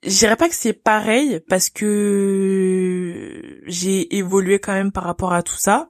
je 0.04 0.18
dirais 0.18 0.38
pas 0.38 0.48
que 0.50 0.56
c'est 0.56 0.74
pareil 0.74 1.42
parce 1.50 1.70
que 1.70 3.62
j'ai 3.68 4.16
évolué 4.16 4.60
quand 4.60 4.74
même 4.74 4.92
par 4.92 5.04
rapport 5.04 5.34
à 5.34 5.44
tout 5.44 5.58
ça. 5.58 5.90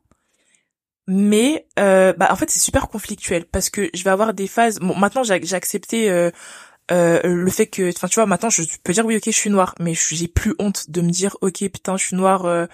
Mais 1.08 1.68
bah 1.78 2.30
en 2.32 2.36
fait 2.36 2.50
c'est 2.50 2.60
super 2.60 2.88
conflictuel 2.88 3.46
parce 3.46 3.70
que 3.70 3.92
je 3.94 4.04
vais 4.04 4.10
avoir 4.10 4.34
des 4.34 4.48
phases. 4.48 4.80
Bon 4.80 4.96
maintenant 4.96 5.22
j'ai 5.22 5.54
accepté 5.54 6.32
le 6.90 7.50
fait 7.50 7.68
que 7.68 7.90
enfin 7.90 8.08
tu 8.08 8.16
vois 8.16 8.26
maintenant 8.26 8.50
je 8.50 8.64
peux 8.84 8.94
dire 8.94 9.06
oui 9.06 9.18
ok 9.18 9.24
je 9.26 9.32
suis 9.32 9.50
noire 9.50 9.76
mais 9.80 9.94
j'ai 9.96 10.28
plus 10.28 10.54
honte 10.60 10.90
de 10.90 11.02
me 11.02 11.10
dire 11.10 11.38
ok 11.42 11.60
putain 11.70 11.98
je 11.98 12.06
suis 12.06 12.16
noire 12.16 12.46
euh, 12.46 12.68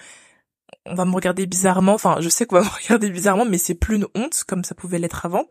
on 0.86 0.94
va 0.94 1.04
me 1.04 1.14
regarder 1.14 1.46
bizarrement. 1.46 1.94
Enfin 1.94 2.16
je 2.20 2.28
sais 2.28 2.46
qu'on 2.46 2.56
va 2.56 2.62
me 2.64 2.82
regarder 2.82 3.10
bizarrement 3.10 3.44
mais 3.44 3.58
c'est 3.58 3.74
plus 3.74 3.96
une 3.96 4.06
honte 4.14 4.44
comme 4.46 4.64
ça 4.64 4.74
pouvait 4.74 4.98
l'être 4.98 5.24
avant. 5.26 5.46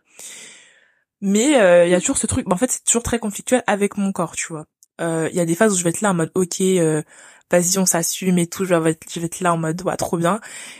Mais 1.22 1.60
euh, 1.60 1.86
il 1.86 1.91
y 1.91 1.96
a 1.96 2.00
toujours 2.00 2.18
ce 2.18 2.27
truc 2.27 2.51
en 2.51 2.58
fait 2.58 2.72
c'est 2.72 2.84
toujours 2.84 3.03
très 3.03 3.20
conflictuel 3.20 3.63
avec 3.68 3.98
mon 3.98 4.12
corps 4.12 4.36
tu 4.36 4.48
vois. 4.53 4.65
Il 5.00 5.36
y 5.36 5.39
a 5.39 5.46
des 5.46 5.56
phases 5.56 5.74
où 5.74 5.77
je 5.77 5.84
vais 5.84 5.89
être 5.89 6.01
là 6.01 6.12
en 6.12 6.13
mode 6.13 6.32
ok 6.36 6.62
vas-y 7.50 7.80
on 7.80 7.88
s'assume 7.88 8.38
et 8.38 8.48
tout 8.48 8.65
je 8.65 8.75
vais, 8.75 8.91
être, 8.91 9.06
je 9.12 9.44
là 9.44 9.53
en 9.53 9.58
mode 9.58 9.82
ouais 9.82 9.98
trop 9.98 10.18
bien. 10.18 10.39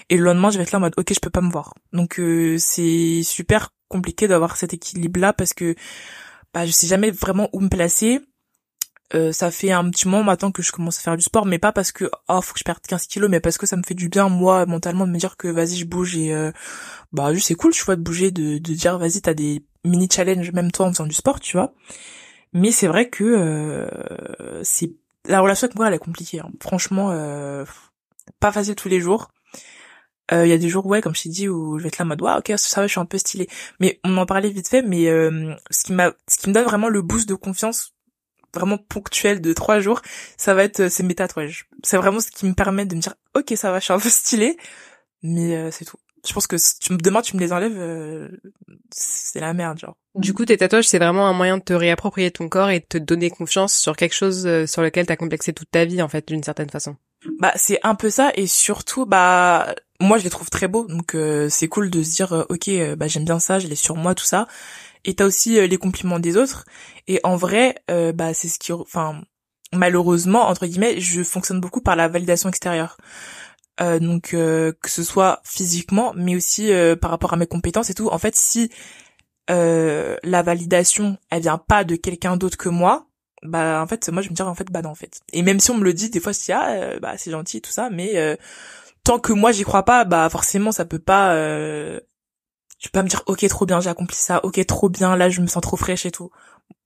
Et 0.10 0.18
le 0.18 0.24
lendemain 0.24 0.52
je 0.52 0.58
vais 0.58 0.64
être 0.64 0.72
là 0.72 0.78
en 0.78 0.82
mode 0.82 0.94
ok 0.98 1.14
je 1.14 1.20
peux 1.20 1.32
pas 1.32 1.42
me 1.42 1.52
voir. 1.52 1.74
Donc 1.94 2.22
c'est 2.60 3.24
super 3.24 3.74
compliqué 3.88 4.28
d'avoir 4.28 4.58
cet 4.58 4.74
équilibre 4.74 5.20
là 5.20 5.34
parce 5.34 5.54
que 5.54 5.76
bah 6.54 6.66
je 6.66 6.72
sais 6.72 6.88
jamais 6.88 7.12
vraiment 7.12 7.50
où 7.54 7.60
me 7.60 7.70
placer. 7.70 8.22
Euh, 9.14 9.34
ça 9.34 9.52
fait 9.52 9.72
un 9.72 9.90
petit 9.90 10.08
moment 10.08 10.24
maintenant 10.24 10.52
que 10.52 10.62
je 10.62 10.72
commence 10.72 10.98
à 11.00 11.02
faire 11.02 11.18
du 11.18 11.24
sport, 11.24 11.46
mais 11.46 11.60
pas 11.60 11.74
parce 11.74 11.92
que 11.92 12.10
oh 12.30 12.42
faut 12.42 12.54
que 12.54 12.60
je 12.60 12.64
perde 12.64 12.80
15 12.88 13.08
kilos, 13.08 13.30
mais 13.30 13.42
parce 13.42 13.58
que 13.58 13.66
ça 13.66 13.76
me 13.76 13.84
fait 13.84 13.94
du 13.94 14.08
bien 14.08 14.30
moi 14.30 14.66
mentalement 14.66 15.06
de 15.06 15.12
me 15.12 15.18
dire 15.18 15.36
que 15.36 15.50
vas-y 15.50 15.76
je 15.76 15.86
bouge 15.86 16.16
et 16.16 16.34
euh, 16.34 16.52
bah 17.12 17.34
juste 17.34 17.48
c'est 17.48 17.56
cool 17.56 17.74
tu 17.74 17.84
vois 17.84 17.98
de 17.98 18.02
bouger, 18.02 18.32
de, 18.32 18.58
de 18.58 18.74
dire 18.74 18.98
vas-y 18.98 19.22
t'as 19.22 19.34
des 19.34 19.66
mini 19.84 20.08
challenges 20.10 20.52
même 20.54 20.72
toi 20.72 20.86
en 20.86 20.92
faisant 20.94 21.08
du 21.08 21.14
sport 21.14 21.42
tu 21.42 21.58
vois. 21.58 21.74
Mais 22.54 22.72
c'est 22.72 22.88
vrai 22.88 23.10
que 23.10 23.24
euh, 23.24 24.64
c'est 24.64 24.94
la 25.28 25.42
relation 25.42 25.66
avec 25.66 25.76
moi 25.76 25.88
elle 25.88 25.94
est 25.94 26.00
compliquée. 26.00 26.40
Hein. 26.40 26.52
Franchement 26.62 27.12
euh, 27.12 27.66
pas 28.40 28.52
facile 28.54 28.76
tous 28.76 28.90
les 28.90 29.02
jours. 29.02 29.32
Il 30.30 30.38
euh, 30.38 30.48
y 30.48 30.54
a 30.54 30.58
des 30.58 30.70
jours 30.70 30.86
ouais 30.86 31.02
comme 31.02 31.16
je 31.16 31.24
t'ai 31.24 31.30
dit 31.30 31.50
où 31.50 31.78
je 31.78 31.84
vais 31.84 31.90
être 31.90 31.98
là 31.98 32.06
en 32.06 32.08
mode 32.08 32.22
ouais 32.22 32.32
ok 32.38 32.54
ça 32.58 32.82
va 32.82 32.88
je 32.88 32.92
suis 32.92 33.02
un 33.02 33.06
peu 33.06 33.18
stylée. 33.18 33.50
Mais 33.80 34.00
on 34.04 34.16
en 34.18 34.26
parlait 34.26 34.50
vite 34.50 34.68
fait 34.68 34.82
mais 34.82 35.08
euh, 35.08 35.54
ce 35.70 35.84
qui 35.84 35.94
m'a 35.94 36.14
ce 36.28 36.38
qui 36.38 36.50
me 36.50 36.54
donne 36.54 36.64
vraiment 36.64 36.88
le 36.88 37.02
boost 37.02 37.28
de 37.28 37.36
confiance 37.36 37.94
vraiment 38.54 38.78
ponctuel 38.78 39.42
de 39.42 39.54
trois 39.54 39.80
jours 39.80 40.02
ça 40.38 40.54
va 40.54 40.64
être 40.64 40.82
euh, 40.82 40.90
ces 40.90 41.04
mes 41.04 41.16
tatouages 41.16 41.68
c'est 41.84 41.98
vraiment 41.98 42.20
ce 42.20 42.32
qui 42.32 42.46
me 42.46 42.54
permet 42.54 42.86
de 42.86 42.96
me 42.96 43.02
dire 43.02 43.16
ok 43.36 43.54
ça 43.56 43.72
va 43.72 43.80
je 43.80 43.86
suis 43.86 43.94
un 43.94 44.00
peu 44.00 44.10
stylée. 44.10 44.58
Mais 45.24 45.70
c'est 45.70 45.86
tout. 45.86 45.98
Je 46.28 46.34
pense 46.34 46.48
que 46.48 46.58
si 46.58 46.80
tu, 46.80 46.98
demain 46.98 47.22
tu 47.22 47.36
me 47.36 47.42
les 47.42 47.54
enlèves 47.54 48.32
c'est 48.90 49.40
la 49.40 49.54
merde 49.54 49.78
genre. 49.78 49.96
Du 50.16 50.34
coup 50.34 50.46
tes 50.46 50.58
tatouages 50.58 50.88
c'est 50.88 50.98
vraiment 50.98 51.28
un 51.28 51.34
moyen 51.34 51.58
de 51.58 51.64
te 51.64 51.74
réapproprier 51.74 52.32
ton 52.32 52.50
corps 52.50 52.70
et 52.70 52.80
de 52.80 52.86
te 52.86 52.98
donner 52.98 53.30
confiance 53.30 53.76
sur 53.76 53.96
quelque 53.96 54.16
chose 54.16 54.66
sur 54.66 54.82
lequel 54.82 55.06
t'as 55.06 55.18
complexé 55.18 55.54
toute 55.54 55.70
ta 55.70 55.86
vie 55.86 56.02
en 56.02 56.08
fait 56.08 56.28
d'une 56.28 56.42
certaine 56.42 56.70
façon. 56.70 56.96
Bah 57.40 57.52
c'est 57.56 57.80
un 57.84 57.94
peu 57.94 58.10
ça 58.10 58.32
et 58.36 58.48
surtout 58.48 59.06
bah 59.06 59.76
moi 60.02 60.18
je 60.18 60.24
les 60.24 60.30
trouve 60.30 60.50
très 60.50 60.68
beaux. 60.68 60.88
Donc 60.88 61.16
euh, 61.16 61.48
c'est 61.50 61.68
cool 61.68 61.90
de 61.90 62.04
se 62.04 62.16
dire 62.16 62.34
euh, 62.34 62.46
ok 62.50 62.68
euh, 62.70 62.96
bah 62.96 63.08
j'aime 63.08 63.26
bien 63.26 63.40
ça 63.40 63.60
je 63.60 63.68
l'ai 63.68 63.76
sur 63.76 63.96
moi 63.96 64.16
tout 64.16 64.26
ça. 64.26 64.48
Et 65.06 65.16
t'as 65.16 65.26
aussi 65.26 65.68
les 65.68 65.78
compliments 65.78 66.20
des 66.20 66.38
autres. 66.38 66.66
Et 67.08 67.20
en 67.24 67.36
vrai 67.36 67.76
bah 67.88 68.34
c'est 68.36 68.50
ce 68.50 68.60
qui 68.60 68.72
enfin 68.72 69.22
malheureusement 69.74 70.48
entre 70.48 70.68
guillemets 70.68 71.00
je 71.00 71.24
fonctionne 71.24 71.60
beaucoup 71.60 71.82
par 71.82 71.96
la 71.96 72.08
validation 72.08 72.50
extérieure. 72.50 72.98
Donc 73.80 74.30
que 74.30 74.76
ce 74.86 75.04
soit 75.04 75.42
physiquement 75.44 76.14
mais 76.16 76.36
aussi 76.36 76.72
par 77.02 77.10
rapport 77.10 77.34
à 77.34 77.38
mes 77.38 77.48
compétences 77.48 77.90
et 77.90 77.96
tout. 77.96 78.10
En 78.10 78.20
fait 78.20 78.36
si 78.36 78.70
la 79.48 80.44
validation 80.44 81.18
elle 81.32 81.42
vient 81.42 81.58
pas 81.58 81.84
de 81.84 81.96
quelqu'un 81.96 82.38
d'autre 82.38 82.58
que 82.58 82.70
moi 82.70 83.08
bah 83.42 83.82
en 83.82 83.88
fait 83.88 84.08
moi 84.10 84.22
je 84.22 84.30
me 84.30 84.36
dis 84.36 84.42
en 84.44 84.54
fait 84.54 84.72
bah 84.72 84.84
non 84.84 84.92
en 84.92 84.96
fait. 84.96 85.22
Et 85.34 85.42
même 85.42 85.60
si 85.60 85.72
on 85.72 85.78
me 85.80 85.84
le 85.84 85.94
dit 85.96 86.12
des 86.12 86.20
fois 86.20 86.34
si 86.34 86.52
ah 86.52 87.00
bah 87.02 87.18
c'est 87.18 87.32
gentil 87.32 87.60
tout 87.60 87.72
ça 87.72 87.90
mais 87.90 88.38
tant 89.04 89.20
que 89.20 89.34
moi 89.34 89.52
j'y 89.52 89.64
crois 89.64 89.84
pas, 89.84 90.06
bah 90.06 90.30
forcément 90.30 90.72
ça 90.72 90.86
peut 90.86 91.00
pas. 91.00 91.34
Euh... 91.36 92.00
Je 92.80 92.88
peux 92.88 92.98
pas 92.98 93.04
me 93.04 93.10
dire 93.10 93.24
ok 93.28 93.48
trop 93.48 93.66
bien 93.66 93.80
j'ai 93.80 93.90
accompli 93.90 94.16
ça, 94.16 94.44
ok 94.44 94.66
trop 94.66 94.90
bien 94.90 95.16
là 95.16 95.30
je 95.30 95.42
me 95.42 95.48
sens 95.48 95.62
trop 95.62 95.78
fraîche 95.78 96.06
et 96.06 96.12
tout. 96.12 96.32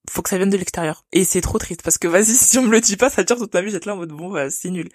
Faut 0.09 0.21
que 0.21 0.29
ça 0.29 0.37
vienne 0.37 0.49
de 0.49 0.57
l'extérieur. 0.57 1.05
Et 1.13 1.23
c'est 1.23 1.41
trop 1.41 1.57
triste 1.57 1.81
parce 1.83 1.97
que 1.97 2.07
vas-y 2.07 2.25
si 2.35 2.57
on 2.57 2.63
me 2.63 2.71
le 2.71 2.81
dit 2.81 2.97
pas 2.97 3.09
ça 3.09 3.23
dure 3.23 3.37
toute 3.37 3.53
ma 3.53 3.61
vie 3.61 3.71
j'être 3.71 3.85
là 3.85 3.93
en 3.93 3.97
mode 3.97 4.11
bon 4.11 4.31
bah, 4.31 4.49
c'est 4.49 4.69
nul. 4.69 4.89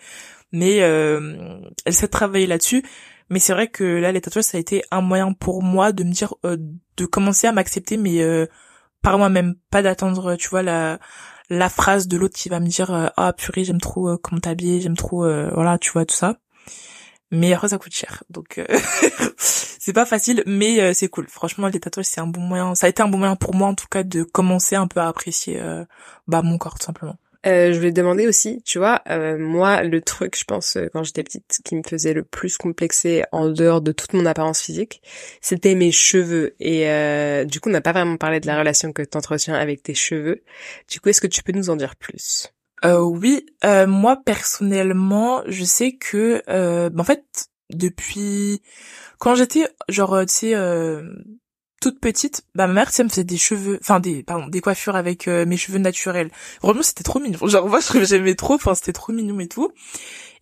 Mais 0.52 0.82
euh, 0.82 1.58
elle 1.84 1.94
sait 1.94 2.08
travailler 2.08 2.46
là-dessus. 2.46 2.84
Mais 3.30 3.38
c'est 3.38 3.52
vrai 3.52 3.68
que 3.68 3.84
là 3.84 4.12
les 4.12 4.20
tatouages 4.20 4.44
ça 4.44 4.58
a 4.58 4.60
été 4.60 4.82
un 4.90 5.00
moyen 5.00 5.32
pour 5.32 5.62
moi 5.62 5.92
de 5.92 6.04
me 6.04 6.12
dire 6.12 6.34
euh, 6.44 6.56
de 6.96 7.06
commencer 7.06 7.46
à 7.46 7.52
m'accepter 7.52 7.96
mais 7.96 8.20
euh, 8.22 8.46
par 9.02 9.16
moi-même, 9.18 9.54
pas 9.70 9.82
d'attendre 9.82 10.36
tu 10.36 10.48
vois 10.48 10.62
la 10.62 10.98
la 11.48 11.68
phrase 11.68 12.06
de 12.06 12.16
l'autre 12.16 12.36
qui 12.36 12.48
va 12.48 12.60
me 12.60 12.66
dire 12.66 12.92
euh, 12.92 13.08
ah 13.16 13.32
purée 13.32 13.64
j'aime 13.64 13.80
trop 13.80 14.10
euh, 14.10 14.18
comment 14.22 14.40
t'habiller 14.40 14.80
j'aime 14.80 14.96
trop 14.96 15.20
voilà 15.20 15.78
tu 15.78 15.90
vois 15.92 16.04
tout 16.04 16.14
ça 16.14 16.36
mais 17.30 17.52
après 17.52 17.68
ça 17.68 17.78
coûte 17.78 17.92
cher 17.92 18.22
donc 18.30 18.58
euh, 18.58 18.66
c'est 19.36 19.92
pas 19.92 20.06
facile 20.06 20.42
mais 20.46 20.80
euh, 20.80 20.92
c'est 20.92 21.08
cool 21.08 21.26
franchement 21.26 21.68
les 21.68 21.80
tatouages 21.80 22.06
c'est 22.06 22.20
un 22.20 22.26
bon 22.26 22.40
moyen 22.40 22.74
ça 22.74 22.86
a 22.86 22.90
été 22.90 23.02
un 23.02 23.08
bon 23.08 23.18
moyen 23.18 23.36
pour 23.36 23.54
moi 23.54 23.68
en 23.68 23.74
tout 23.74 23.86
cas 23.90 24.02
de 24.02 24.22
commencer 24.22 24.76
un 24.76 24.86
peu 24.86 25.00
à 25.00 25.08
apprécier 25.08 25.60
euh, 25.60 25.84
bah 26.28 26.42
mon 26.42 26.58
corps 26.58 26.78
tout 26.78 26.86
simplement 26.86 27.16
euh, 27.46 27.72
je 27.72 27.78
voulais 27.78 27.90
demander 27.90 28.26
aussi, 28.26 28.60
tu 28.66 28.76
vois, 28.76 29.02
moi, 29.38 29.82
le 29.82 30.02
truc, 30.02 30.36
je 30.38 30.44
pense, 30.44 30.76
quand 30.92 31.04
j'étais 31.04 31.22
petite, 31.22 31.60
qui 31.64 31.74
me 31.74 31.82
faisait 31.82 32.12
le 32.12 32.22
plus 32.22 32.58
complexer 32.58 33.24
en 33.32 33.48
dehors 33.48 33.80
de 33.80 33.92
toute 33.92 34.12
mon 34.12 34.26
apparence 34.26 34.60
physique, 34.60 35.00
c'était 35.40 35.74
mes 35.74 35.90
cheveux. 35.90 36.54
Et 36.60 36.84
du 37.46 37.60
coup, 37.60 37.70
on 37.70 37.72
n'a 37.72 37.80
pas 37.80 37.92
vraiment 37.92 38.18
parlé 38.18 38.40
de 38.40 38.46
la 38.46 38.58
relation 38.58 38.92
que 38.92 39.00
tu 39.00 39.16
entretiens 39.16 39.54
avec 39.54 39.82
tes 39.82 39.94
cheveux. 39.94 40.42
Du 40.90 41.00
coup, 41.00 41.08
est-ce 41.08 41.22
que 41.22 41.26
tu 41.26 41.42
peux 41.42 41.52
nous 41.52 41.70
en 41.70 41.76
dire 41.76 41.96
plus? 41.96 42.52
Euh, 42.84 43.00
oui, 43.00 43.46
euh, 43.64 43.86
moi 43.86 44.18
personnellement, 44.24 45.42
je 45.46 45.64
sais 45.64 45.92
que, 45.96 46.42
euh, 46.48 46.90
en 46.96 47.04
fait, 47.04 47.24
depuis 47.70 48.62
quand 49.18 49.34
j'étais 49.34 49.66
genre, 49.88 50.20
tu 50.22 50.32
sais, 50.32 50.54
euh, 50.54 51.02
toute 51.80 52.00
petite, 52.00 52.42
bah, 52.54 52.66
ma 52.66 52.74
mère, 52.74 52.90
sais, 52.90 53.04
me 53.04 53.08
faisait 53.08 53.24
des 53.24 53.38
cheveux, 53.38 53.78
enfin 53.80 54.00
des, 54.00 54.22
pardon, 54.22 54.48
des 54.48 54.60
coiffures 54.60 54.96
avec 54.96 55.28
euh, 55.28 55.46
mes 55.46 55.56
cheveux 55.56 55.78
naturels. 55.78 56.30
Vraiment, 56.62 56.82
c'était 56.82 57.04
trop 57.04 57.20
mignon. 57.20 57.38
Genre 57.46 57.68
moi, 57.68 57.80
j'aimais 58.02 58.34
trop, 58.34 58.54
enfin 58.54 58.74
c'était 58.74 58.92
trop 58.92 59.12
mignon 59.12 59.40
et 59.40 59.48
tout. 59.48 59.72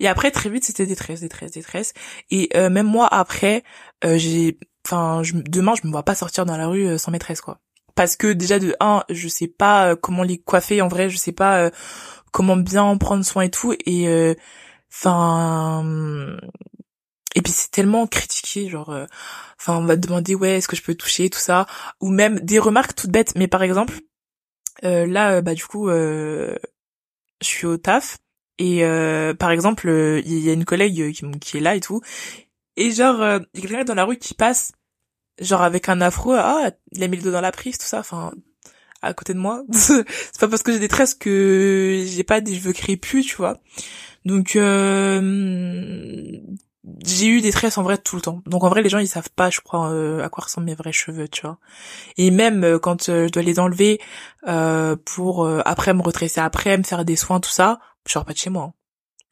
Et 0.01 0.09
après, 0.09 0.31
très 0.31 0.48
vite, 0.51 0.64
c'était 0.64 0.87
des 0.87 0.96
tresses, 0.96 1.20
des 1.20 1.29
tresses, 1.29 1.53
des 1.53 1.62
tresses. 1.62 1.92
Et 2.31 2.51
même 2.55 2.87
moi, 2.87 3.09
après, 3.11 3.64
j'ai, 4.05 4.57
enfin, 4.87 5.22
demain, 5.24 5.74
je 5.81 5.87
me 5.87 5.92
vois 5.92 6.05
pas 6.05 6.14
sortir 6.14 6.46
dans 6.46 6.57
la 6.57 6.68
rue 6.68 6.98
sans 6.98 7.11
maîtresse, 7.11 7.40
quoi. 7.40 7.59
Parce 7.96 8.14
que 8.14 8.33
déjà 8.33 8.61
de 8.61 8.77
un, 8.79 9.03
je 9.11 9.27
sais 9.27 9.48
pas 9.48 9.96
comment 9.96 10.22
les 10.22 10.38
coiffer 10.38 10.81
en 10.83 10.87
vrai, 10.87 11.11
je 11.11 11.16
sais 11.16 11.33
pas 11.33 11.72
comment 12.32 12.56
bien 12.56 12.82
en 12.82 12.98
prendre 12.98 13.24
soin 13.24 13.42
et 13.42 13.50
tout 13.50 13.74
et 13.86 14.08
euh, 14.08 14.34
enfin 14.92 16.36
et 17.34 17.42
puis 17.42 17.52
c'est 17.52 17.70
tellement 17.70 18.06
critiqué 18.06 18.68
genre 18.68 18.90
euh, 18.90 19.06
enfin 19.58 19.76
on 19.78 19.84
va 19.84 19.96
te 19.96 20.06
demander 20.06 20.34
ouais 20.34 20.58
est-ce 20.58 20.68
que 20.68 20.76
je 20.76 20.82
peux 20.82 20.94
toucher 20.94 21.30
tout 21.30 21.38
ça 21.38 21.66
ou 22.00 22.10
même 22.10 22.40
des 22.40 22.58
remarques 22.58 22.94
toutes 22.94 23.10
bêtes. 23.10 23.34
Mais 23.36 23.48
par 23.48 23.62
exemple 23.62 23.94
euh, 24.84 25.06
là 25.06 25.42
bah 25.42 25.54
du 25.54 25.66
coup 25.66 25.88
je 25.88 26.58
suis 27.42 27.66
au 27.66 27.76
taf 27.76 28.18
et 28.60 28.84
euh, 28.84 29.34
par 29.34 29.52
exemple, 29.52 29.88
il 30.24 30.38
y 30.40 30.50
a 30.50 30.52
une 30.52 30.64
collègue 30.64 31.12
qui, 31.40 31.58
est 31.58 31.60
là 31.60 31.76
et 31.76 31.80
tout 31.80 32.00
et 32.76 32.90
genre 32.90 33.40
il 33.54 33.60
y 33.60 33.64
a 33.64 33.68
quelqu'un 33.68 33.84
dans 33.84 33.94
la 33.94 34.04
rue 34.04 34.18
qui 34.18 34.34
passe 34.34 34.72
genre 35.40 35.62
avec 35.62 35.88
un 35.88 36.00
afro, 36.00 36.32
ah, 36.32 36.70
il 36.92 37.02
a 37.02 37.08
mis 37.08 37.16
le 37.16 37.22
dos 37.22 37.30
dans 37.30 37.40
la 37.40 37.52
prise, 37.52 37.78
tout 37.78 37.86
ça, 37.86 38.00
enfin 38.00 38.32
à 39.02 39.14
côté 39.14 39.34
de 39.34 39.38
moi. 39.38 39.62
c'est 39.72 40.04
pas 40.40 40.48
parce 40.48 40.62
que 40.62 40.72
j'ai 40.72 40.78
des 40.78 40.88
tresses 40.88 41.14
que 41.14 42.04
j'ai 42.06 42.24
pas 42.24 42.40
des 42.40 42.54
cheveux 42.54 42.72
crépus, 42.72 43.26
tu 43.26 43.37
vois. 43.37 43.58
Donc 44.24 44.56
euh, 44.56 46.40
j'ai 47.04 47.26
eu 47.26 47.40
des 47.40 47.52
tresses 47.52 47.78
en 47.78 47.82
vrai 47.82 47.98
tout 47.98 48.16
le 48.16 48.22
temps. 48.22 48.42
Donc 48.46 48.64
en 48.64 48.68
vrai 48.68 48.82
les 48.82 48.88
gens 48.88 48.98
ils 48.98 49.08
savent 49.08 49.30
pas 49.34 49.50
je 49.50 49.61
crois 49.61 49.90
euh, 49.90 50.24
à 50.24 50.28
quoi 50.28 50.44
ressemblent 50.44 50.66
mes 50.66 50.74
vrais 50.74 50.92
cheveux, 50.92 51.28
tu 51.28 51.42
vois. 51.42 51.58
Et 52.16 52.30
même 52.30 52.64
euh, 52.64 52.78
quand 52.78 53.06
je 53.06 53.28
dois 53.28 53.42
les 53.42 53.58
enlever 53.58 54.00
pour 55.04 55.48
après 55.64 55.94
me 55.94 56.02
retresser 56.02 56.40
après, 56.40 56.76
me 56.78 56.82
faire 56.82 57.04
des 57.04 57.16
soins 57.16 57.40
tout 57.40 57.50
ça, 57.50 57.80
je 58.06 58.12
sors 58.12 58.24
pas 58.24 58.32
de 58.32 58.38
chez 58.38 58.50
moi. 58.50 58.64
Hein. 58.64 58.72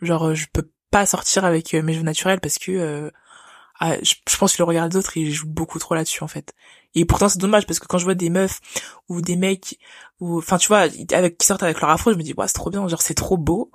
Genre 0.02 0.34
je 0.34 0.46
peux 0.52 0.70
pas 0.90 1.06
sortir 1.06 1.44
avec 1.44 1.74
mes 1.74 1.92
cheveux 1.92 2.04
naturels 2.04 2.40
parce 2.40 2.58
que 2.58 3.10
ah, 3.78 3.96
je, 4.02 4.14
pense 4.38 4.54
que 4.54 4.62
le 4.62 4.64
regard 4.64 4.88
des 4.88 4.96
autres 4.96 5.16
il 5.16 5.32
joue 5.32 5.48
beaucoup 5.48 5.78
trop 5.78 5.94
là-dessus 5.94 6.22
en 6.22 6.28
fait. 6.28 6.54
Et 6.94 7.04
pourtant 7.04 7.28
c'est 7.28 7.38
dommage 7.38 7.66
parce 7.66 7.78
que 7.78 7.86
quand 7.86 7.98
je 7.98 8.04
vois 8.04 8.14
des 8.14 8.30
meufs 8.30 8.60
ou 9.08 9.20
des 9.20 9.36
mecs 9.36 9.78
ou 10.20 10.38
enfin 10.38 10.56
tu 10.56 10.68
vois 10.68 10.86
avec 11.12 11.38
qui 11.38 11.46
sortent 11.46 11.62
avec 11.62 11.80
leur 11.80 11.90
afro, 11.90 12.12
je 12.12 12.16
me 12.16 12.22
dis 12.22 12.34
ouais 12.36 12.46
c'est 12.48 12.54
trop 12.54 12.70
bien, 12.70 12.86
genre 12.88 13.02
c'est 13.02 13.14
trop 13.14 13.36
beau. 13.36 13.70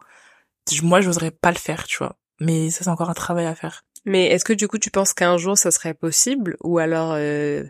Moi 0.82 1.02
j'oserais 1.02 1.32
pas 1.32 1.52
le 1.52 1.58
faire, 1.58 1.86
tu 1.86 1.98
vois. 1.98 2.18
Mais 2.40 2.70
ça 2.72 2.84
c'est 2.84 2.90
encore 2.90 3.10
un 3.10 3.16
travail 3.16 3.46
à 3.46 3.56
faire. 3.56 3.84
Mais 4.06 4.28
est-ce 4.28 4.46
que 4.46 4.54
du 4.54 4.68
coup 4.68 4.80
tu 4.80 4.90
penses 4.90 5.14
qu'un 5.14 5.38
jour 5.38 5.58
ça 5.58 5.70
serait 5.70 5.94
possible? 5.94 6.58
Ou 6.62 6.80
alors 6.80 7.14
euh, 7.14 7.64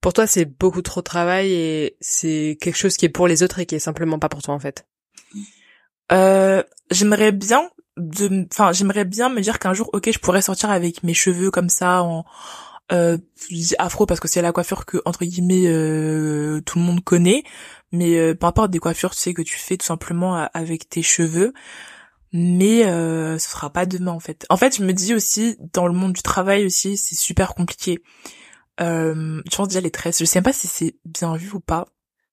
pour 0.00 0.12
toi 0.12 0.26
c'est 0.26 0.44
beaucoup 0.44 0.82
trop 0.82 1.00
de 1.00 1.04
travail 1.06 1.52
et 1.52 1.96
c'est 2.00 2.58
quelque 2.60 2.76
chose 2.76 2.96
qui 2.96 3.06
est 3.06 3.10
pour 3.10 3.26
les 3.26 3.42
autres 3.42 3.58
et 3.58 3.66
qui 3.66 3.74
est 3.74 3.80
simplement 3.80 4.18
pas 4.20 4.28
pour 4.28 4.42
toi 4.42 4.54
en 4.54 4.60
fait? 4.60 4.86
Euh, 6.12 6.62
J'aimerais 6.92 7.32
bien 7.32 7.68
de 7.96 8.46
enfin 8.52 8.72
j'aimerais 8.72 9.04
bien 9.04 9.28
me 9.28 9.40
dire 9.40 9.58
qu'un 9.58 9.72
jour 9.72 9.88
ok 9.92 10.10
je 10.12 10.18
pourrais 10.18 10.42
sortir 10.42 10.70
avec 10.70 11.02
mes 11.02 11.14
cheveux 11.14 11.50
comme 11.50 11.70
ça 11.70 12.02
en 12.02 12.24
euh, 12.92 13.18
afro 13.78 14.06
parce 14.06 14.20
que 14.20 14.28
c'est 14.28 14.42
la 14.42 14.52
coiffure 14.52 14.86
que 14.86 14.98
entre 15.04 15.24
guillemets 15.24 15.66
euh, 15.66 16.60
tout 16.60 16.78
le 16.78 16.84
monde 16.84 17.02
connaît. 17.02 17.42
Mais 17.92 18.16
euh, 18.18 18.34
peu 18.34 18.46
importe 18.46 18.70
des 18.70 18.78
coiffures 18.78 19.14
tu 19.14 19.20
sais 19.20 19.34
que 19.34 19.42
tu 19.42 19.56
fais 19.56 19.76
tout 19.76 19.86
simplement 19.86 20.36
euh, 20.38 20.46
avec 20.54 20.88
tes 20.88 21.02
cheveux. 21.02 21.52
Mais 22.32 22.82
ce 22.82 23.38
sera 23.38 23.70
pas 23.70 23.86
demain 23.86 24.12
en 24.12 24.20
fait. 24.20 24.46
En 24.50 24.56
fait 24.56 24.76
je 24.76 24.84
me 24.84 24.92
dis 24.92 25.14
aussi 25.14 25.56
dans 25.72 25.86
le 25.86 25.94
monde 25.94 26.12
du 26.12 26.22
travail 26.22 26.66
aussi 26.66 26.96
c'est 26.96 27.14
super 27.14 27.54
compliqué. 27.54 28.02
Euh, 28.80 29.42
je 29.50 29.56
pense 29.56 29.68
déjà 29.68 29.80
les 29.80 29.90
tresses. 29.90 30.18
Je 30.18 30.24
sais 30.24 30.42
pas 30.42 30.52
si 30.52 30.66
c'est 30.66 30.96
bien 31.04 31.36
vu 31.36 31.50
ou 31.52 31.60
pas 31.60 31.86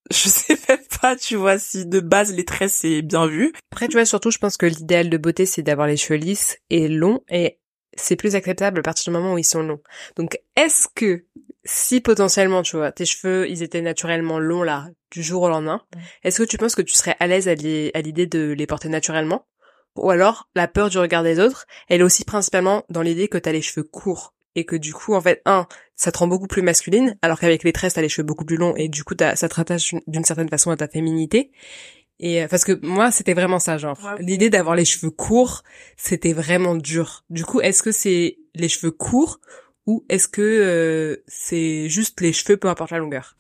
je 0.11 0.29
sais 0.29 0.57
même 0.67 0.79
pas, 1.01 1.15
tu 1.15 1.35
vois, 1.35 1.57
si 1.57 1.85
de 1.85 1.99
base 1.99 2.33
les 2.33 2.45
tresses 2.45 2.75
c'est 2.75 3.01
bien 3.01 3.27
vu. 3.27 3.53
Après, 3.71 3.87
tu 3.87 3.93
vois, 3.93 4.05
surtout, 4.05 4.31
je 4.31 4.37
pense 4.37 4.57
que 4.57 4.65
l'idéal 4.65 5.09
de 5.09 5.17
beauté, 5.17 5.45
c'est 5.45 5.63
d'avoir 5.63 5.87
les 5.87 5.97
cheveux 5.97 6.19
lisses 6.19 6.57
et 6.69 6.87
longs, 6.87 7.21
et 7.29 7.59
c'est 7.95 8.15
plus 8.15 8.35
acceptable 8.35 8.79
à 8.79 8.83
partir 8.83 9.11
du 9.11 9.17
moment 9.17 9.33
où 9.33 9.37
ils 9.37 9.45
sont 9.45 9.63
longs. 9.63 9.81
Donc, 10.15 10.39
est-ce 10.55 10.87
que, 10.93 11.25
si 11.63 12.01
potentiellement, 12.01 12.63
tu 12.63 12.75
vois, 12.75 12.91
tes 12.91 13.05
cheveux, 13.05 13.49
ils 13.49 13.63
étaient 13.63 13.81
naturellement 13.81 14.39
longs, 14.39 14.63
là, 14.63 14.87
du 15.11 15.23
jour 15.23 15.43
au 15.43 15.49
lendemain, 15.49 15.81
est-ce 16.23 16.41
que 16.41 16.47
tu 16.47 16.57
penses 16.57 16.75
que 16.75 16.81
tu 16.81 16.95
serais 16.95 17.15
à 17.19 17.27
l'aise 17.27 17.47
à 17.47 17.53
l'idée 17.53 18.27
de 18.27 18.51
les 18.51 18.67
porter 18.67 18.89
naturellement? 18.89 19.45
Ou 19.95 20.09
alors, 20.09 20.49
la 20.55 20.67
peur 20.67 20.89
du 20.89 20.97
regard 20.97 21.23
des 21.23 21.39
autres, 21.39 21.67
elle 21.87 22.01
est 22.01 22.03
aussi 22.03 22.25
principalement 22.25 22.83
dans 22.89 23.03
l'idée 23.03 23.27
que 23.27 23.37
t'as 23.37 23.51
les 23.51 23.61
cheveux 23.61 23.83
courts 23.83 24.33
et 24.55 24.65
que 24.65 24.75
du 24.75 24.93
coup 24.93 25.13
en 25.13 25.21
fait 25.21 25.41
un 25.45 25.67
ça 25.95 26.11
te 26.11 26.17
rend 26.17 26.27
beaucoup 26.27 26.47
plus 26.47 26.61
masculine 26.61 27.17
alors 27.21 27.39
qu'avec 27.39 27.63
les 27.63 27.73
tresses 27.73 27.93
t'as 27.93 28.01
les 28.01 28.09
cheveux 28.09 28.25
beaucoup 28.25 28.45
plus 28.45 28.57
longs 28.57 28.75
et 28.75 28.87
du 28.87 29.03
coup 29.03 29.15
ça 29.17 29.35
te 29.35 29.55
rattache 29.55 29.95
d'une 30.07 30.25
certaine 30.25 30.49
façon 30.49 30.71
à 30.71 30.77
ta 30.77 30.87
féminité. 30.87 31.51
Et 32.19 32.43
euh, 32.43 32.47
parce 32.47 32.63
que 32.63 32.79
moi 32.85 33.11
c'était 33.11 33.33
vraiment 33.33 33.59
ça 33.59 33.77
genre. 33.77 33.97
L'idée 34.19 34.49
d'avoir 34.49 34.75
les 34.75 34.85
cheveux 34.85 35.11
courts 35.11 35.63
c'était 35.97 36.33
vraiment 36.33 36.75
dur. 36.75 37.23
Du 37.29 37.45
coup 37.45 37.61
est-ce 37.61 37.83
que 37.83 37.91
c'est 37.91 38.37
les 38.55 38.69
cheveux 38.69 38.91
courts 38.91 39.39
ou 39.85 40.05
est-ce 40.09 40.27
que 40.27 40.41
euh, 40.41 41.23
c'est 41.27 41.89
juste 41.89 42.21
les 42.21 42.33
cheveux 42.33 42.57
peu 42.57 42.69
importe 42.69 42.91
la 42.91 42.99
longueur? 42.99 43.37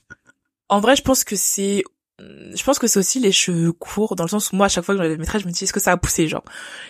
En 0.69 0.79
vrai 0.79 0.95
je 0.95 1.01
pense 1.01 1.23
que 1.23 1.35
c'est 1.35 1.83
je 2.19 2.63
pense 2.63 2.79
que 2.79 2.87
c'est 2.87 2.99
aussi 2.99 3.19
les 3.19 3.31
cheveux 3.31 3.73
courts 3.73 4.15
dans 4.15 4.23
le 4.23 4.29
sens 4.29 4.51
où 4.51 4.55
moi 4.55 4.67
à 4.67 4.69
chaque 4.69 4.85
fois 4.85 4.95
que 4.95 5.01
j'enlève 5.01 5.19
mes 5.19 5.25
tresses 5.25 5.41
je 5.41 5.47
me 5.47 5.51
dis 5.51 5.63
est-ce 5.63 5.73
que 5.73 5.79
ça 5.79 5.91
a 5.91 5.97
poussé 5.97 6.27
genre? 6.27 6.43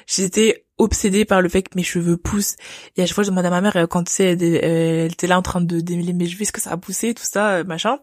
J'étais 0.05 0.65
obsédée 0.77 1.25
par 1.25 1.41
le 1.41 1.49
fait 1.49 1.63
que 1.63 1.75
mes 1.75 1.83
cheveux 1.83 2.17
poussent. 2.17 2.55
Et 2.95 3.03
à 3.03 3.05
chaque 3.05 3.15
fois 3.15 3.23
je 3.23 3.29
demande 3.29 3.45
à 3.45 3.49
ma 3.49 3.61
mère 3.61 3.75
euh, 3.77 3.87
quand 3.87 4.03
tu 4.03 4.11
sais 4.11 4.31
elle, 4.31 5.11
était 5.11 5.27
là 5.27 5.37
en 5.37 5.41
train 5.41 5.61
de 5.61 5.79
démêler 5.79 6.13
mes 6.13 6.27
cheveux 6.27 6.43
est-ce 6.43 6.51
que 6.51 6.61
ça 6.61 6.71
a 6.71 6.77
poussé 6.77 7.13
tout 7.13 7.23
ça 7.23 7.57
euh, 7.57 7.63
machin. 7.63 7.99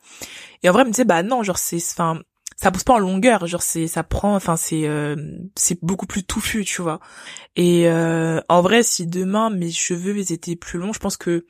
Et 0.62 0.68
en 0.68 0.72
vrai 0.72 0.83
elle 0.83 0.88
me 0.88 0.92
disait 0.92 1.04
bah 1.04 1.22
non 1.22 1.42
genre 1.42 1.59
c'est 1.59 1.76
enfin 1.76 2.20
ça 2.56 2.70
pousse 2.70 2.85
pas 2.85 2.94
en 2.94 2.98
longueur 2.98 3.46
genre 3.46 3.62
c'est 3.62 3.87
ça 3.87 4.02
prend 4.02 4.35
enfin 4.35 4.56
c'est 4.56 4.87
euh, 4.87 5.16
c'est 5.56 5.78
beaucoup 5.83 6.06
plus 6.06 6.24
touffu 6.24 6.64
tu 6.64 6.83
vois. 6.83 7.00
Et 7.56 7.88
en 7.90 8.61
vrai 8.62 8.83
si 8.83 9.06
demain 9.06 9.50
mes 9.50 9.70
cheveux 9.70 10.16
ils 10.18 10.33
étaient 10.33 10.56
plus 10.56 10.78
longs 10.78 10.92
je 10.92 11.00
pense 11.00 11.16
que 11.16 11.46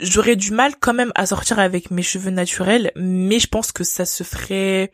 j'aurais 0.00 0.36
du 0.36 0.50
mal 0.52 0.74
quand 0.78 0.94
même 0.94 1.12
à 1.14 1.26
sortir 1.26 1.58
avec 1.58 1.90
mes 1.90 2.02
cheveux 2.02 2.30
naturels, 2.30 2.92
mais 2.96 3.38
je 3.38 3.46
pense 3.46 3.72
que 3.72 3.84
ça 3.84 4.04
se 4.04 4.24
ferait 4.24 4.90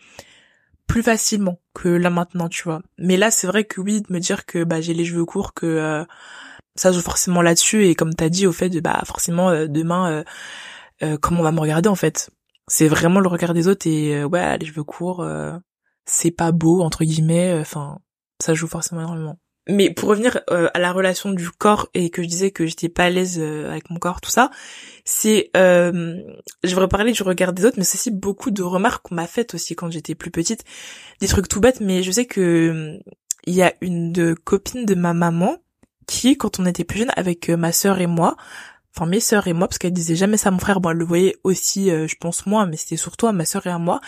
plus 0.89 1.03
facilement 1.05 1.61
que 1.75 1.89
là 1.89 2.11
maintenant, 2.11 2.49
tu 2.49 2.65
vois. 2.65 2.83
Mais 2.99 3.17
là, 3.17 3.31
c'est 3.31 3.47
vrai 3.47 3.65
que 3.65 3.81
oui, 3.81 4.03
de 4.03 4.13
me 4.13 4.19
dire 4.19 4.47
que 4.47 4.65
bah 4.65 4.81
j'ai 4.81 4.95
les 4.95 5.05
cheveux 5.05 5.25
courts, 5.25 5.55
que 5.55 5.67
euh, 5.67 6.05
ça 6.75 6.91
joue 6.93 7.03
forcément 7.03 7.43
là-dessus, 7.43 7.87
et 7.87 7.95
comme 7.95 8.15
t'as 8.15 8.31
dit, 8.31 8.47
au 8.47 8.53
fait 8.53 8.71
de 8.71 8.81
bah 8.81 9.03
forcément 9.07 9.51
euh, 9.51 9.67
demain, 9.69 10.25
euh, 11.03 11.19
comment 11.19 11.41
on 11.41 11.45
va 11.45 11.53
me 11.53 11.61
regarder 11.61 11.89
en 11.89 11.95
fait. 11.95 12.31
C'est 12.69 12.89
vraiment 12.89 13.21
le 13.21 13.29
regard 13.29 13.55
des 13.55 13.69
autres 13.69 13.87
et 13.87 14.25
ouais, 14.25 14.59
les 14.59 14.67
cheveux 14.67 14.85
courts, 14.85 15.27
c'est 16.07 16.31
pas 16.31 16.53
beau 16.53 16.83
entre 16.83 17.05
guillemets. 17.05 17.59
Enfin, 17.61 17.99
ça 18.43 18.55
joue 18.55 18.69
forcément 18.69 19.03
énormément 19.03 19.39
mais 19.69 19.91
pour 19.91 20.09
revenir 20.09 20.41
euh, 20.51 20.69
à 20.73 20.79
la 20.79 20.93
relation 20.93 21.31
du 21.31 21.51
corps 21.51 21.89
et 21.95 22.11
que 22.11 22.23
je 22.23 22.29
disais 22.29 22.51
que 22.51 22.67
j'étais 22.67 22.89
pas 22.89 23.05
à 23.05 23.11
l'aise 23.11 23.39
euh, 23.39 23.71
avec 23.71 23.91
mon 23.91 23.99
corps, 23.99 24.21
tout 24.21 24.31
ça, 24.31 24.51
c'est, 25.05 25.51
euh, 25.57 26.17
je 26.65 26.75
voudrais 26.75 26.89
parler 26.89 27.13
du 27.13 27.23
regard 27.23 27.53
des 27.53 27.65
autres, 27.65 27.77
mais 27.79 27.85
c'est 27.85 27.99
aussi 27.99 28.11
beaucoup 28.11 28.51
de 28.51 28.63
remarques 28.63 29.07
qu'on 29.07 29.15
m'a 29.15 29.27
faites 29.27 29.55
aussi 29.55 29.77
quand 29.77 29.91
j'étais 29.91 30.15
plus 30.15 30.31
petite, 30.31 30.65
des 31.21 31.29
trucs 31.29 31.49
tout 31.49 31.61
bêtes, 31.61 31.81
mais 31.81 32.03
je 32.03 32.11
sais 32.11 32.25
que 32.25 32.99
il 33.47 33.55
y 33.55 33.63
a 33.63 33.73
une 33.81 34.35
copine 34.35 34.85
de 34.85 34.95
ma 34.95 35.15
maman 35.15 35.57
qui, 36.07 36.37
quand 36.37 36.59
on 36.61 36.67
était 36.67 36.85
plus 36.85 37.01
jeune, 37.01 37.13
avec 37.17 37.49
ma 37.49 37.73
sœur 37.73 38.01
et 38.01 38.07
moi, 38.07 38.37
enfin 38.99 39.07
mes 39.09 39.21
sœurs 39.21 39.47
et 39.47 39.53
moi, 39.53 39.69
parce 39.69 39.79
qu'elle 39.79 39.93
disait 39.93 40.17
jamais 40.17 40.37
ça 40.37 40.49
à 40.49 40.53
mon 40.53 40.59
frère, 40.59 40.81
bon 40.81 40.91
elle 40.91 40.97
le 40.97 41.05
voyait 41.05 41.37
aussi, 41.45 41.91
euh, 41.91 42.07
je 42.09 42.17
pense 42.17 42.47
moi, 42.47 42.67
mais 42.67 42.77
c'était 42.77 42.97
surtout 42.97 43.27
à 43.27 43.33
ma 43.33 43.45
sœur 43.45 43.67
et 43.67 43.71
à 43.71 43.79
moi. 43.79 44.01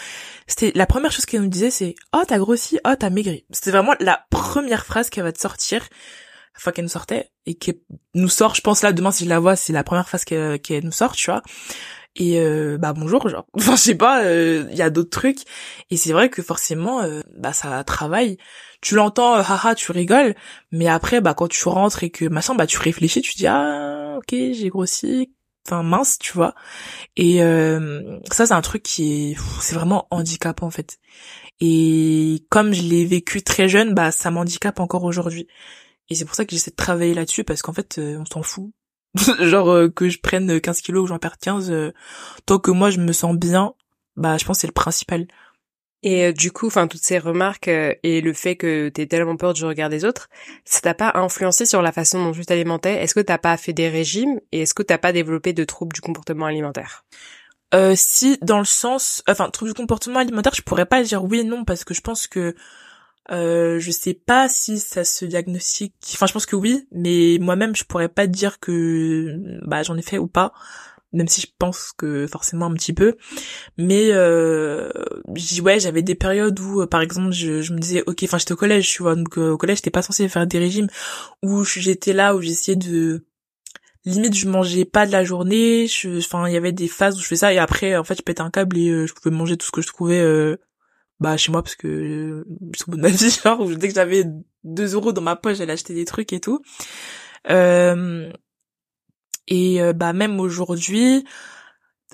C'était 0.46 0.72
la 0.74 0.87
première 0.87 1.12
chose 1.12 1.26
qu'elle 1.26 1.42
nous 1.42 1.48
disait, 1.48 1.70
c'est 1.70 1.94
oh 2.12 2.22
t'as 2.26 2.38
grossi, 2.38 2.79
oh 2.85 2.94
t'as 2.98 3.11
maigri. 3.11 3.44
C'était 3.50 3.70
vraiment 3.70 3.94
la 4.00 4.24
première 4.31 4.85
phrase 4.85 5.09
qu'elle 5.09 5.24
va 5.24 5.33
te 5.33 5.40
sortir, 5.40 5.88
enfin 6.57 6.72
qu'elle 6.72 6.85
nous 6.85 6.90
sortait 6.90 7.31
et 7.46 7.55
qui 7.55 7.81
nous 8.14 8.29
sort, 8.29 8.55
je 8.55 8.61
pense 8.62 8.83
là 8.83 8.92
demain 8.92 9.12
si 9.12 9.24
je 9.24 9.29
la 9.29 9.38
vois, 9.38 9.55
c'est 9.57 9.72
la 9.72 9.85
première 9.85 10.09
phrase 10.09 10.24
qu'elle 10.24 10.85
nous 10.85 10.92
sort, 10.92 11.14
tu 11.14 11.31
vois. 11.31 11.42
Et 12.16 12.40
euh, 12.40 12.77
bah 12.77 12.92
bonjour 12.92 13.29
genre, 13.29 13.46
enfin 13.55 13.77
je 13.77 13.81
sais 13.81 13.94
pas, 13.94 14.25
euh, 14.25 14.66
il 14.70 14.77
y 14.77 14.83
a 14.83 14.90
d'autres 14.90 15.11
trucs. 15.11 15.40
Et 15.90 15.96
c'est 15.96 16.12
vrai 16.12 16.29
que 16.29 16.42
forcément 16.42 17.03
bah 17.37 17.53
ça 17.53 17.83
travaille. 17.85 18.37
Tu 18.81 18.94
l'entends 18.94 19.35
haha 19.35 19.75
tu 19.75 19.92
rigoles. 19.92 20.35
Mais 20.73 20.88
après 20.88 21.20
bah 21.20 21.35
quand 21.35 21.49
tu 21.49 21.68
rentres 21.68 22.03
et 22.05 22.11
que 22.11 22.25
machin 22.27 22.55
bah 22.55 22.66
tu 22.66 22.79
réfléchis 22.79 23.23
tu 23.23 23.35
dis 23.37 23.46
ah 23.46 24.16
ok 24.18 24.31
j'ai 24.31 24.68
grossi. 24.68 25.33
Enfin 25.66 25.83
mince 25.83 26.18
tu 26.18 26.33
vois. 26.33 26.55
Et 27.16 27.42
euh, 27.42 28.18
ça 28.31 28.46
c'est 28.46 28.55
un 28.55 28.62
truc 28.62 28.83
qui 28.83 29.33
est 29.33 29.37
c'est 29.61 29.75
vraiment 29.75 30.07
handicapant 30.11 30.66
en 30.66 30.70
fait. 30.70 30.99
Et 31.61 32.44
comme 32.51 32.73
je 32.73 32.83
l'ai 32.83 33.05
vécu 33.05 33.42
très 33.42 33.68
jeune 33.68 33.94
bah 33.94 34.11
ça 34.11 34.31
m'handicape 34.31 34.81
encore 34.81 35.05
aujourd'hui. 35.05 35.46
Et 36.09 36.14
c'est 36.16 36.25
pour 36.25 36.35
ça 36.35 36.44
que 36.44 36.53
j'essaie 36.53 36.73
de 36.73 36.77
travailler 36.77 37.14
là-dessus 37.14 37.44
parce 37.44 37.62
qu'en 37.62 37.73
fait 37.73 37.99
euh, 37.99 38.18
on 38.18 38.25
s'en 38.27 38.42
fout 38.42 38.73
genre 39.40 39.70
euh, 39.70 39.88
que 39.88 40.09
je 40.09 40.20
prenne 40.20 40.61
15 40.61 40.81
kilos 40.81 41.05
ou 41.05 41.07
j'en 41.07 41.18
perds 41.18 41.38
15 41.38 41.92
tant 42.46 42.59
que 42.59 42.70
moi 42.70 42.90
je 42.90 43.01
me 43.01 43.12
sens 43.12 43.37
bien 43.37 43.75
bah 44.16 44.37
je 44.37 44.44
pense 44.44 44.59
que 44.59 44.61
c'est 44.62 44.66
le 44.66 44.73
principal. 44.73 45.27
Et 46.03 46.27
euh, 46.27 46.33
du 46.33 46.51
coup, 46.51 46.66
enfin 46.66 46.87
toutes 46.88 47.03
ces 47.03 47.18
remarques 47.18 47.68
euh, 47.68 47.94
et 48.03 48.20
le 48.20 48.33
fait 48.33 48.57
que 48.57 48.88
t'aies 48.88 49.07
tellement 49.07 49.37
peur 49.37 49.53
du 49.53 49.64
regard 49.64 49.90
des 49.90 50.05
autres, 50.05 50.29
ça 50.64 50.81
t'a 50.81 50.94
pas 50.94 51.12
influencé 51.14 51.66
sur 51.66 51.83
la 51.83 51.92
façon 51.92 52.25
dont 52.25 52.33
tu 52.33 52.44
t'alimentais? 52.44 53.03
Est-ce 53.03 53.14
que 53.14 53.20
t'as 53.20 53.38
pas 53.38 53.57
fait 53.57 53.73
des 53.73 53.88
régimes? 53.88 54.40
Et 54.53 54.62
est-ce 54.62 54.75
que 54.75 54.83
t'as 54.83 54.99
pas 54.99 55.12
développé 55.12 55.53
de 55.53 55.64
troubles 55.64 55.92
du 55.92 56.01
comportement 56.01 56.46
alimentaire? 56.46 57.05
Euh, 57.75 57.94
Si, 57.96 58.38
dans 58.40 58.59
le 58.59 58.64
sens, 58.64 59.23
enfin 59.29 59.51
troubles 59.51 59.73
du 59.73 59.77
comportement 59.77 60.20
alimentaire, 60.20 60.55
je 60.55 60.62
pourrais 60.62 60.87
pas 60.87 61.03
dire 61.03 61.23
oui 61.25 61.40
et 61.40 61.44
non 61.44 61.64
parce 61.64 61.85
que 61.85 61.92
je 61.94 62.01
pense 62.01 62.27
que 62.27 62.55
euh, 63.31 63.79
je 63.79 63.91
sais 63.91 64.15
pas 64.15 64.49
si 64.49 64.79
ça 64.79 65.05
se 65.05 65.25
diagnostique. 65.25 65.95
Enfin, 66.15 66.27
je 66.27 66.33
pense 66.33 66.47
que 66.47 66.57
oui, 66.57 66.87
mais 66.93 67.39
moi-même, 67.41 67.77
je 67.77 67.85
pourrais 67.85 68.09
pas 68.09 68.27
dire 68.27 68.59
que 68.61 69.37
bah 69.67 69.83
j'en 69.83 69.97
ai 69.97 70.03
fait 70.03 70.19
ou 70.19 70.27
pas 70.27 70.53
même 71.13 71.29
si 71.29 71.41
je 71.41 71.47
pense 71.59 71.93
que 71.97 72.27
forcément 72.27 72.67
un 72.67 72.75
petit 72.75 72.93
peu 72.93 73.17
mais 73.77 74.11
euh, 74.13 74.91
ouais 75.63 75.81
j'avais 75.81 76.03
des 76.03 76.15
périodes 76.15 76.59
où 76.61 76.83
euh, 76.83 76.87
par 76.87 77.01
exemple 77.01 77.33
je, 77.33 77.73
me 77.73 77.79
disais 77.79 78.03
ok 78.07 78.23
enfin 78.25 78.39
j'étais 78.39 78.53
au 78.53 78.57
collège 78.57 78.89
tu 78.89 79.03
vois 79.03 79.17
donc 79.17 79.39
euh, 79.39 79.51
au 79.51 79.59
collège 79.59 79.79
j'étais 79.79 79.91
pas 79.91 80.03
censée 80.03 80.29
faire 80.29 80.47
des 80.47 80.59
régimes 80.59 80.89
où 81.43 81.65
j'étais 81.65 82.13
là 82.13 82.37
où 82.37 82.41
j'essayais 82.41 82.77
de 82.77 83.25
limite 84.05 84.35
je 84.35 84.49
mangeais 84.49 84.85
pas 84.85 85.07
de 85.07 85.13
la 85.13 85.25
journée 85.25 85.87
enfin 86.19 86.47
il 86.47 86.55
y 86.55 86.57
avait 86.57 86.73
des 86.73 86.89
phases 86.89 87.19
où 87.19 87.21
je 87.21 87.27
faisais 87.27 87.41
ça 87.41 87.53
et 87.53 87.59
après 87.59 87.97
en 87.97 88.05
fait 88.05 88.17
je 88.17 88.23
pétais 88.23 88.43
un 88.43 88.51
câble 88.51 88.79
et 88.79 88.89
euh, 88.89 89.07
je 89.07 89.13
pouvais 89.13 89.35
manger 89.35 89.57
tout 89.57 89.67
ce 89.67 89.73
que 89.73 89.83
je 89.83 89.89
trouvais 89.89 90.23
bah 91.21 91.37
chez 91.37 91.53
moi 91.53 91.63
parce 91.63 91.77
que 91.77 91.87
euh, 91.87 92.45
je 92.75 92.83
suis 92.83 92.91
de 92.91 92.97
ma 92.97 93.09
vie 93.09 93.31
genre 93.31 93.69
dès 93.77 93.89
que 93.89 93.95
j'avais 93.95 94.25
2 94.65 94.95
euros 94.95 95.13
dans 95.13 95.23
ma 95.23 95.37
poche 95.37 95.59
j'allais 95.59 95.75
acheter 95.75 95.95
des 95.95 96.05
trucs 96.05 96.33
et 96.33 96.41
tout. 96.41 96.63
Euh, 97.49 98.31
et 99.47 99.83
euh, 99.83 99.93
bah 99.93 100.13
même 100.13 100.41
aujourd'hui 100.41 101.25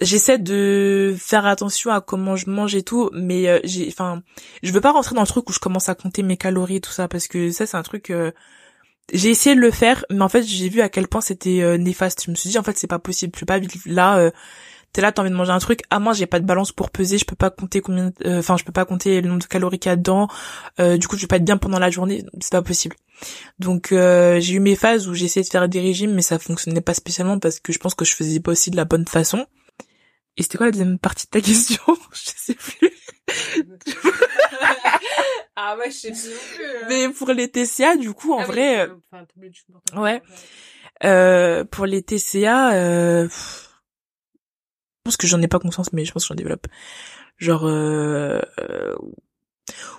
j'essaie 0.00 0.38
de 0.38 1.16
faire 1.18 1.46
attention 1.46 1.90
à 1.90 2.00
comment 2.00 2.36
je 2.36 2.50
mange 2.50 2.74
et 2.74 2.82
tout 2.82 3.10
mais 3.12 3.48
euh, 3.48 3.58
j'ai 3.64 3.88
enfin 3.88 4.22
je 4.62 4.72
veux 4.72 4.80
pas 4.80 4.92
rentrer 4.92 5.14
dans 5.14 5.22
le 5.22 5.26
truc 5.26 5.48
où 5.48 5.52
je 5.52 5.58
commence 5.58 5.88
à 5.88 5.94
compter 5.94 6.22
mes 6.22 6.36
calories 6.36 6.80
tout 6.80 6.92
ça 6.92 7.08
parce 7.08 7.28
que 7.28 7.50
ça 7.50 7.66
c'est 7.66 7.76
un 7.76 7.82
truc 7.82 8.10
euh, 8.10 8.30
j'ai 9.12 9.30
essayé 9.30 9.54
de 9.54 9.60
le 9.60 9.70
faire 9.70 10.04
mais 10.10 10.22
en 10.22 10.28
fait 10.28 10.42
j'ai 10.42 10.68
vu 10.68 10.80
à 10.80 10.88
quel 10.88 11.08
point 11.08 11.20
c'était 11.20 11.62
euh, 11.62 11.78
néfaste. 11.78 12.24
Je 12.26 12.30
me 12.30 12.36
suis 12.36 12.50
dit 12.50 12.58
en 12.58 12.62
fait 12.62 12.76
c'est 12.76 12.86
pas 12.86 12.98
possible. 12.98 13.32
Je 13.34 13.40
peux 13.40 13.46
pas 13.46 13.58
vivre 13.58 13.74
là 13.86 14.30
t'es 14.96 15.02
là 15.02 15.12
t'as 15.12 15.22
envie 15.22 15.30
de 15.30 15.36
manger 15.36 15.52
un 15.52 15.58
truc 15.58 15.82
ah 15.90 15.98
moi 15.98 16.12
j'ai 16.12 16.26
pas 16.26 16.40
de 16.40 16.46
balance 16.46 16.72
pour 16.72 16.90
peser 16.90 17.18
je 17.18 17.24
peux 17.24 17.36
pas 17.36 17.50
compter 17.50 17.80
combien 17.80 18.12
enfin 18.24 18.56
je 18.56 18.64
peux 18.64 18.72
pas 18.72 18.84
compter 18.84 19.20
le 19.20 19.28
nombre 19.28 19.42
de 19.42 19.46
calories 19.46 19.78
qu'il 19.78 19.90
y 19.90 19.92
a 19.92 19.96
dedans 19.96 20.28
du 20.78 21.06
coup 21.06 21.16
je 21.16 21.22
vais 21.22 21.26
pas 21.26 21.36
être 21.36 21.44
bien 21.44 21.58
pendant 21.58 21.78
la 21.78 21.90
journée 21.90 22.24
c'est 22.40 22.52
pas 22.52 22.62
possible 22.62 22.96
donc 23.58 23.88
j'ai 23.90 24.52
eu 24.52 24.60
mes 24.60 24.74
phases 24.74 25.06
où 25.06 25.14
j'ai 25.14 25.26
essayé 25.26 25.44
de 25.44 25.50
faire 25.50 25.68
des 25.68 25.80
régimes 25.80 26.14
mais 26.14 26.22
ça 26.22 26.38
fonctionnait 26.38 26.80
pas 26.80 26.94
spécialement 26.94 27.38
parce 27.38 27.60
que 27.60 27.72
je 27.72 27.78
pense 27.78 27.94
que 27.94 28.04
je 28.04 28.14
faisais 28.14 28.40
pas 28.40 28.52
aussi 28.52 28.70
de 28.70 28.76
la 28.76 28.84
bonne 28.86 29.06
façon 29.06 29.46
et 30.36 30.42
c'était 30.42 30.58
quoi 30.58 30.66
la 30.66 30.72
deuxième 30.72 30.98
partie 30.98 31.26
de 31.26 31.30
ta 31.30 31.40
question? 31.46 31.82
Je 32.12 32.30
sais 32.36 32.54
plus. 32.54 32.92
ah 35.56 35.76
ouais, 35.78 35.90
je 35.90 35.96
sais 35.96 36.12
plus. 36.12 36.64
Hein. 36.64 36.86
Mais 36.88 37.08
pour 37.08 37.32
les 37.32 37.50
TCA, 37.50 37.96
du 37.96 38.12
coup, 38.12 38.32
en 38.32 38.40
ah 38.40 38.44
vrai, 38.44 38.88
euh, 38.88 38.94
ouais. 39.96 40.22
Euh, 41.04 41.64
pour 41.64 41.86
les 41.86 42.02
TCA, 42.02 42.74
euh, 42.74 43.28
pense 45.06 45.16
que 45.16 45.26
j'en 45.26 45.40
ai 45.42 45.48
pas 45.48 45.58
conscience, 45.58 45.92
mais 45.92 46.04
je 46.04 46.12
pense 46.12 46.24
que 46.24 46.28
j'en 46.28 46.34
développe. 46.34 46.66
Genre, 47.38 47.66
euh, 47.66 48.40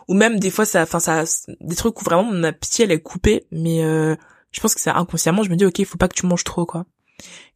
ou 0.07 0.13
même 0.13 0.39
des 0.39 0.51
fois, 0.51 0.65
ça, 0.65 0.83
enfin 0.83 0.99
ça, 0.99 1.23
des 1.59 1.75
trucs 1.75 1.99
où 1.99 2.03
vraiment 2.03 2.23
mon 2.23 2.43
appétit 2.43 2.83
elle 2.83 2.91
est 2.91 3.01
coupée, 3.01 3.45
mais 3.51 3.81
je 4.51 4.61
pense 4.61 4.73
que 4.75 4.81
c'est 4.81 4.89
inconsciemment, 4.89 5.43
je 5.43 5.49
me 5.49 5.55
dis 5.55 5.65
ok, 5.65 5.79
il 5.79 5.85
faut 5.85 5.97
pas 5.97 6.07
que 6.07 6.15
tu 6.15 6.25
manges 6.25 6.43
trop, 6.43 6.65
quoi. 6.65 6.85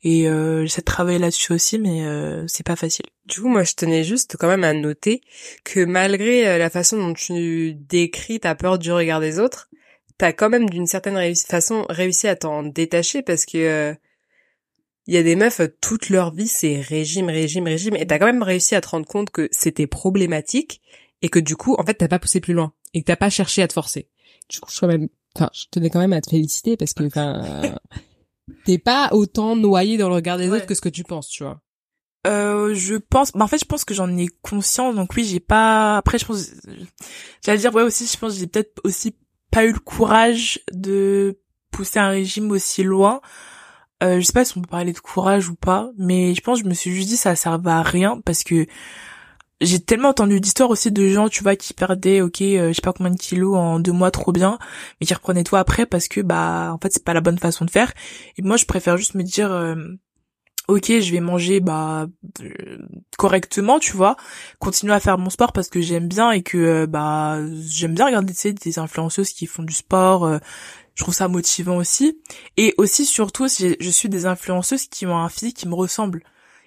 Et 0.03 0.27
euh, 0.27 0.63
j'essaie 0.63 0.81
de 0.81 0.85
travailler 0.85 1.19
là-dessus 1.19 1.53
aussi, 1.53 1.77
mais 1.77 2.05
euh, 2.05 2.45
c'est 2.47 2.65
pas 2.65 2.75
facile. 2.75 3.05
Du 3.25 3.41
coup, 3.41 3.47
moi, 3.47 3.63
je 3.63 3.73
tenais 3.73 4.03
juste 4.03 4.35
quand 4.37 4.47
même 4.47 4.63
à 4.63 4.73
noter 4.73 5.21
que 5.63 5.85
malgré 5.85 6.47
euh, 6.47 6.57
la 6.57 6.69
façon 6.69 6.97
dont 6.97 7.13
tu 7.13 7.73
décris 7.75 8.39
ta 8.39 8.55
peur 8.55 8.79
du 8.79 8.91
regard 8.91 9.19
des 9.19 9.39
autres, 9.39 9.69
t'as 10.17 10.33
quand 10.33 10.49
même 10.49 10.69
d'une 10.69 10.87
certaine 10.87 11.35
façon 11.35 11.85
réussi 11.89 12.27
à 12.27 12.35
t'en 12.35 12.63
détacher 12.63 13.21
parce 13.21 13.45
que 13.45 13.57
euh, 13.57 13.93
il 15.07 15.13
y 15.13 15.17
a 15.17 15.23
des 15.23 15.35
meufs 15.35 15.61
toute 15.81 16.09
leur 16.09 16.33
vie 16.33 16.47
c'est 16.47 16.79
régime, 16.79 17.29
régime, 17.29 17.65
régime, 17.65 17.95
et 17.95 18.05
t'as 18.05 18.19
quand 18.19 18.25
même 18.25 18.43
réussi 18.43 18.75
à 18.75 18.81
te 18.81 18.89
rendre 18.89 19.07
compte 19.07 19.29
que 19.29 19.49
c'était 19.51 19.87
problématique 19.87 20.81
et 21.21 21.29
que 21.29 21.39
du 21.39 21.55
coup, 21.55 21.75
en 21.77 21.83
fait, 21.83 21.95
t'as 21.95 22.07
pas 22.07 22.19
poussé 22.19 22.39
plus 22.39 22.53
loin 22.53 22.73
et 22.93 23.01
que 23.01 23.05
t'as 23.05 23.15
pas 23.15 23.29
cherché 23.29 23.61
à 23.61 23.67
te 23.67 23.73
forcer. 23.73 24.09
Du 24.49 24.59
coup, 24.59 24.71
je 24.71 24.79
quand 24.79 24.87
même, 24.87 25.07
enfin, 25.35 25.49
je 25.53 25.65
tenais 25.71 25.89
quand 25.89 25.99
même 25.99 26.13
à 26.13 26.21
te 26.21 26.29
féliciter 26.29 26.77
parce 26.77 26.93
que, 26.93 27.03
enfin. 27.03 27.75
t'es 28.65 28.77
pas 28.77 29.09
autant 29.11 29.55
noyé 29.55 29.97
dans 29.97 30.09
le 30.09 30.15
regard 30.15 30.37
des 30.37 30.49
autres 30.49 30.65
que 30.65 30.75
ce 30.75 30.81
que 30.81 30.89
tu 30.89 31.03
penses, 31.03 31.29
tu 31.29 31.43
vois. 31.43 31.61
Euh, 32.27 32.73
je 32.75 32.95
pense, 32.95 33.31
bah 33.31 33.43
en 33.43 33.47
fait, 33.47 33.57
je 33.57 33.65
pense 33.65 33.83
que 33.83 33.93
j'en 33.93 34.15
ai 34.15 34.27
conscience, 34.41 34.95
donc 34.95 35.13
oui, 35.15 35.23
j'ai 35.23 35.39
pas. 35.39 35.97
Après, 35.97 36.19
je 36.19 36.25
pense, 36.25 36.51
j'allais 37.43 37.57
dire 37.57 37.73
ouais 37.73 37.81
aussi, 37.81 38.05
je 38.05 38.17
pense, 38.17 38.35
j'ai 38.35 38.47
peut-être 38.47 38.79
aussi 38.83 39.15
pas 39.51 39.65
eu 39.65 39.73
le 39.73 39.79
courage 39.79 40.59
de 40.71 41.39
pousser 41.71 41.99
un 41.99 42.09
régime 42.09 42.51
aussi 42.51 42.83
loin. 42.83 43.21
Euh, 44.03 44.19
je 44.19 44.25
sais 44.25 44.33
pas 44.33 44.45
si 44.45 44.57
on 44.57 44.61
peut 44.61 44.67
parler 44.67 44.93
de 44.93 44.99
courage 44.99 45.49
ou 45.49 45.55
pas, 45.55 45.91
mais 45.97 46.33
je 46.33 46.41
pense, 46.41 46.59
je 46.59 46.65
me 46.65 46.73
suis 46.73 46.91
juste 46.91 47.09
dit 47.09 47.17
ça 47.17 47.35
servait 47.35 47.69
à 47.69 47.83
rien 47.83 48.19
parce 48.25 48.43
que 48.43 48.65
j'ai 49.61 49.79
tellement 49.79 50.09
entendu 50.09 50.39
d'histoires 50.41 50.71
aussi 50.71 50.91
de 50.91 51.07
gens, 51.07 51.29
tu 51.29 51.43
vois, 51.43 51.55
qui 51.55 51.73
perdaient, 51.73 52.21
ok, 52.21 52.41
euh, 52.41 52.69
je 52.69 52.73
sais 52.73 52.81
pas 52.81 52.93
combien 52.93 53.11
de 53.11 53.19
kilos 53.19 53.55
en 53.55 53.79
deux 53.79 53.91
mois, 53.91 54.09
trop 54.09 54.31
bien, 54.31 54.57
mais 54.99 55.05
qui 55.07 55.13
reprenaient 55.13 55.43
tout 55.43 55.55
après 55.55 55.85
parce 55.85 56.07
que, 56.07 56.19
bah, 56.21 56.71
en 56.73 56.79
fait, 56.79 56.91
c'est 56.91 57.03
pas 57.03 57.13
la 57.13 57.21
bonne 57.21 57.37
façon 57.37 57.63
de 57.63 57.69
faire. 57.69 57.93
Et 58.37 58.41
moi, 58.41 58.57
je 58.57 58.65
préfère 58.65 58.97
juste 58.97 59.13
me 59.13 59.21
dire, 59.21 59.51
euh, 59.51 59.75
ok, 60.67 60.85
je 60.99 61.11
vais 61.11 61.19
manger, 61.19 61.59
bah, 61.59 62.07
euh, 62.41 62.77
correctement, 63.19 63.77
tu 63.77 63.95
vois, 63.95 64.15
continuer 64.57 64.93
à 64.93 64.99
faire 64.99 65.19
mon 65.19 65.29
sport 65.29 65.53
parce 65.53 65.69
que 65.69 65.79
j'aime 65.79 66.07
bien 66.07 66.31
et 66.31 66.41
que, 66.41 66.87
bah, 66.87 67.37
j'aime 67.63 67.93
bien 67.93 68.07
regarder, 68.07 68.33
tu 68.33 68.39
sais, 68.39 68.53
des 68.53 68.79
influenceuses 68.79 69.29
qui 69.29 69.45
font 69.45 69.63
du 69.63 69.75
sport. 69.75 70.39
Je 70.95 71.03
trouve 71.03 71.13
ça 71.13 71.27
motivant 71.27 71.77
aussi. 71.77 72.19
Et 72.57 72.73
aussi, 72.77 73.05
surtout, 73.05 73.47
je 73.47 73.89
suis 73.89 74.09
des 74.09 74.25
influenceuses 74.25 74.87
qui 74.87 75.05
ont 75.05 75.17
un 75.17 75.29
physique 75.29 75.57
qui 75.57 75.67
me 75.67 75.75
ressemble. 75.75 76.23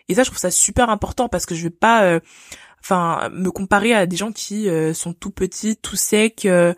Et 0.08 0.14
ça, 0.14 0.22
je 0.22 0.28
trouve 0.30 0.38
ça 0.38 0.50
super 0.50 0.90
important 0.90 1.28
parce 1.28 1.46
que 1.46 1.54
je 1.54 1.64
vais 1.64 1.70
pas 1.70 2.20
enfin 2.84 3.30
me 3.32 3.50
comparer 3.50 3.94
à 3.94 4.06
des 4.06 4.16
gens 4.16 4.30
qui 4.30 4.68
euh, 4.68 4.92
sont 4.92 5.14
tout 5.14 5.30
petits, 5.30 5.76
tout 5.76 5.96
secs 5.96 6.44
euh, 6.44 6.74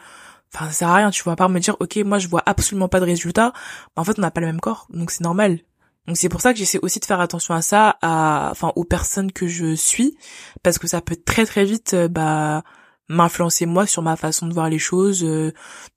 enfin 0.54 0.66
ça 0.66 0.72
sert 0.72 0.88
à 0.88 0.94
rien, 0.94 1.10
tu 1.10 1.22
vois, 1.24 1.32
à 1.32 1.36
part 1.36 1.48
me 1.48 1.58
dire 1.58 1.76
OK, 1.80 1.96
moi 1.96 2.18
je 2.18 2.28
vois 2.28 2.42
absolument 2.46 2.88
pas 2.88 3.00
de 3.00 3.04
résultat, 3.04 3.52
en 3.96 4.04
fait 4.04 4.18
on 4.18 4.22
n'a 4.22 4.30
pas 4.30 4.40
le 4.40 4.46
même 4.46 4.60
corps, 4.60 4.86
donc 4.90 5.10
c'est 5.10 5.24
normal. 5.24 5.58
Donc 6.06 6.16
c'est 6.16 6.28
pour 6.28 6.40
ça 6.40 6.52
que 6.52 6.58
j'essaie 6.60 6.78
aussi 6.82 7.00
de 7.00 7.04
faire 7.04 7.20
attention 7.20 7.54
à 7.54 7.62
ça, 7.62 7.96
à 8.00 8.50
enfin 8.52 8.72
aux 8.76 8.84
personnes 8.84 9.32
que 9.32 9.48
je 9.48 9.74
suis 9.74 10.16
parce 10.62 10.78
que 10.78 10.86
ça 10.86 11.00
peut 11.00 11.16
très 11.16 11.44
très 11.44 11.64
vite 11.64 11.94
euh, 11.94 12.06
bah 12.08 12.62
m'influencer 13.08 13.66
moi 13.66 13.86
sur 13.86 14.02
ma 14.02 14.16
façon 14.16 14.46
de 14.46 14.54
voir 14.54 14.68
les 14.68 14.78
choses, 14.78 15.22
de 15.22 15.52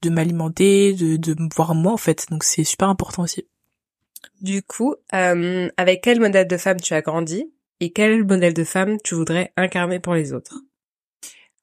m'alimenter, 0.10 0.93
de, 0.93 1.17
de 1.17 1.34
me 1.41 1.50
voir 1.56 1.76
moi 1.76 1.93
en 1.93 1.98
fait. 1.98 2.26
Donc 2.30 2.43
c'est 2.43 2.63
super 2.63 2.89
important 2.89 3.24
aussi. 3.24 3.48
Du 4.41 4.63
coup, 4.63 4.95
avec 5.12 6.02
quel 6.02 6.19
modèle 6.19 6.48
de 6.48 6.58
femme 6.58 6.80
tu 6.80 6.93
as 6.93 7.02
grandi 7.02 7.52
et 7.80 7.91
quel 7.91 8.26
modèle 8.26 8.54
de 8.54 8.63
femme 8.63 8.98
tu 9.04 9.15
voudrais 9.15 9.54
incarner 9.58 10.00
pour 10.00 10.13
les 10.13 10.34
autres? 10.34 10.62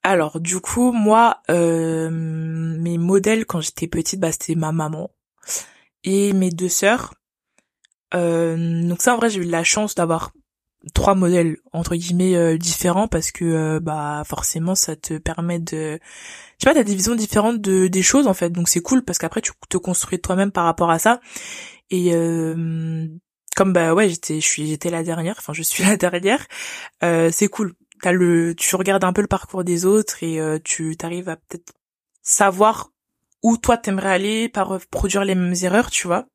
Alors, 0.02 0.40
du 0.40 0.60
coup, 0.60 0.92
moi, 0.92 1.42
euh, 1.50 2.10
mes 2.10 2.96
modèles 2.96 3.44
quand 3.44 3.60
j'étais 3.60 3.88
petite, 3.88 4.20
bah, 4.20 4.30
c'était 4.30 4.54
ma 4.54 4.70
maman 4.70 5.10
et 6.04 6.32
mes 6.32 6.50
deux 6.50 6.68
sœurs. 6.68 7.14
Euh, 8.14 8.86
donc 8.88 9.02
ça, 9.02 9.14
en 9.14 9.16
vrai, 9.16 9.30
j'ai 9.30 9.40
eu 9.40 9.44
la 9.44 9.64
chance 9.64 9.96
d'avoir 9.96 10.30
trois 10.94 11.14
modèles 11.14 11.56
entre 11.72 11.96
guillemets 11.96 12.36
euh, 12.36 12.58
différents 12.58 13.08
parce 13.08 13.32
que 13.32 13.44
euh, 13.44 13.80
bah 13.80 14.22
forcément 14.24 14.74
ça 14.74 14.96
te 14.96 15.18
permet 15.18 15.58
de 15.58 15.98
je 16.58 16.64
sais 16.64 16.70
pas 16.70 16.74
t'as 16.74 16.84
des 16.84 16.94
visions 16.94 17.14
différentes 17.14 17.60
de 17.60 17.88
des 17.88 18.02
choses 18.02 18.26
en 18.26 18.34
fait. 18.34 18.50
Donc 18.50 18.68
c'est 18.68 18.80
cool 18.80 19.04
parce 19.04 19.18
qu'après 19.18 19.40
tu 19.40 19.52
te 19.68 19.76
construis 19.76 20.20
toi-même 20.20 20.52
par 20.52 20.64
rapport 20.64 20.90
à 20.90 20.98
ça. 20.98 21.20
Et 21.90 22.14
euh, 22.14 23.06
comme 23.56 23.72
bah 23.72 23.94
ouais 23.94 24.08
j'étais 24.08 24.40
je 24.40 24.46
suis 24.46 24.66
j'étais 24.66 24.90
la 24.90 25.02
dernière 25.02 25.36
enfin 25.38 25.52
je 25.52 25.62
suis 25.62 25.84
la 25.84 25.96
dernière 25.96 26.46
euh, 27.02 27.30
c'est 27.32 27.48
cool. 27.48 27.74
T'as 28.02 28.12
le 28.12 28.54
tu 28.54 28.76
regardes 28.76 29.04
un 29.04 29.12
peu 29.12 29.22
le 29.22 29.26
parcours 29.26 29.64
des 29.64 29.86
autres 29.86 30.22
et 30.22 30.40
euh, 30.40 30.58
tu 30.62 30.96
t'arrives 30.96 31.28
à 31.28 31.36
peut-être 31.36 31.72
savoir 32.22 32.90
où 33.42 33.56
toi 33.56 33.76
t'aimerais 33.76 34.10
aller 34.10 34.48
pas 34.48 34.64
reproduire 34.64 35.24
les 35.24 35.34
mêmes 35.34 35.54
erreurs 35.62 35.90
tu 35.90 36.06
vois 36.06 36.26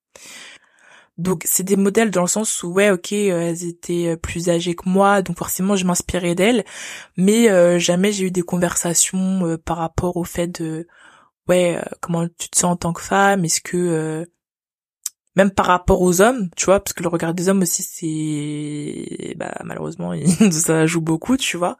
donc 1.17 1.43
c'est 1.45 1.63
des 1.63 1.75
modèles 1.75 2.11
dans 2.11 2.21
le 2.21 2.27
sens 2.27 2.63
où 2.63 2.71
ouais 2.71 2.89
ok 2.89 3.11
euh, 3.13 3.49
elles 3.49 3.65
étaient 3.65 4.07
euh, 4.09 4.15
plus 4.15 4.49
âgées 4.49 4.75
que 4.75 4.87
moi 4.87 5.21
donc 5.21 5.37
forcément 5.37 5.75
je 5.75 5.85
m'inspirais 5.85 6.35
d'elles 6.35 6.63
mais 7.17 7.79
jamais 7.79 8.11
j'ai 8.11 8.25
eu 8.25 8.31
des 8.31 8.41
conversations 8.41 9.57
par 9.65 9.77
rapport 9.77 10.17
au 10.17 10.23
fait 10.23 10.47
de 10.47 10.87
ouais 11.47 11.79
comment 12.01 12.27
tu 12.27 12.49
te 12.49 12.57
sens 12.57 12.73
en 12.73 12.75
tant 12.77 12.93
que 12.93 13.01
femme 13.01 13.45
est-ce 13.45 13.61
que 13.61 14.25
même 15.35 15.51
par 15.51 15.65
rapport 15.65 16.01
aux 16.01 16.21
hommes, 16.21 16.49
tu 16.57 16.65
vois, 16.65 16.79
parce 16.81 16.93
que 16.93 17.03
le 17.03 17.09
regard 17.09 17.33
des 17.33 17.47
hommes 17.47 17.61
aussi, 17.61 17.83
c'est, 17.83 19.35
bah, 19.37 19.53
malheureusement, 19.63 20.13
ça 20.51 20.85
joue 20.85 21.01
beaucoup, 21.01 21.37
tu 21.37 21.57
vois. 21.57 21.77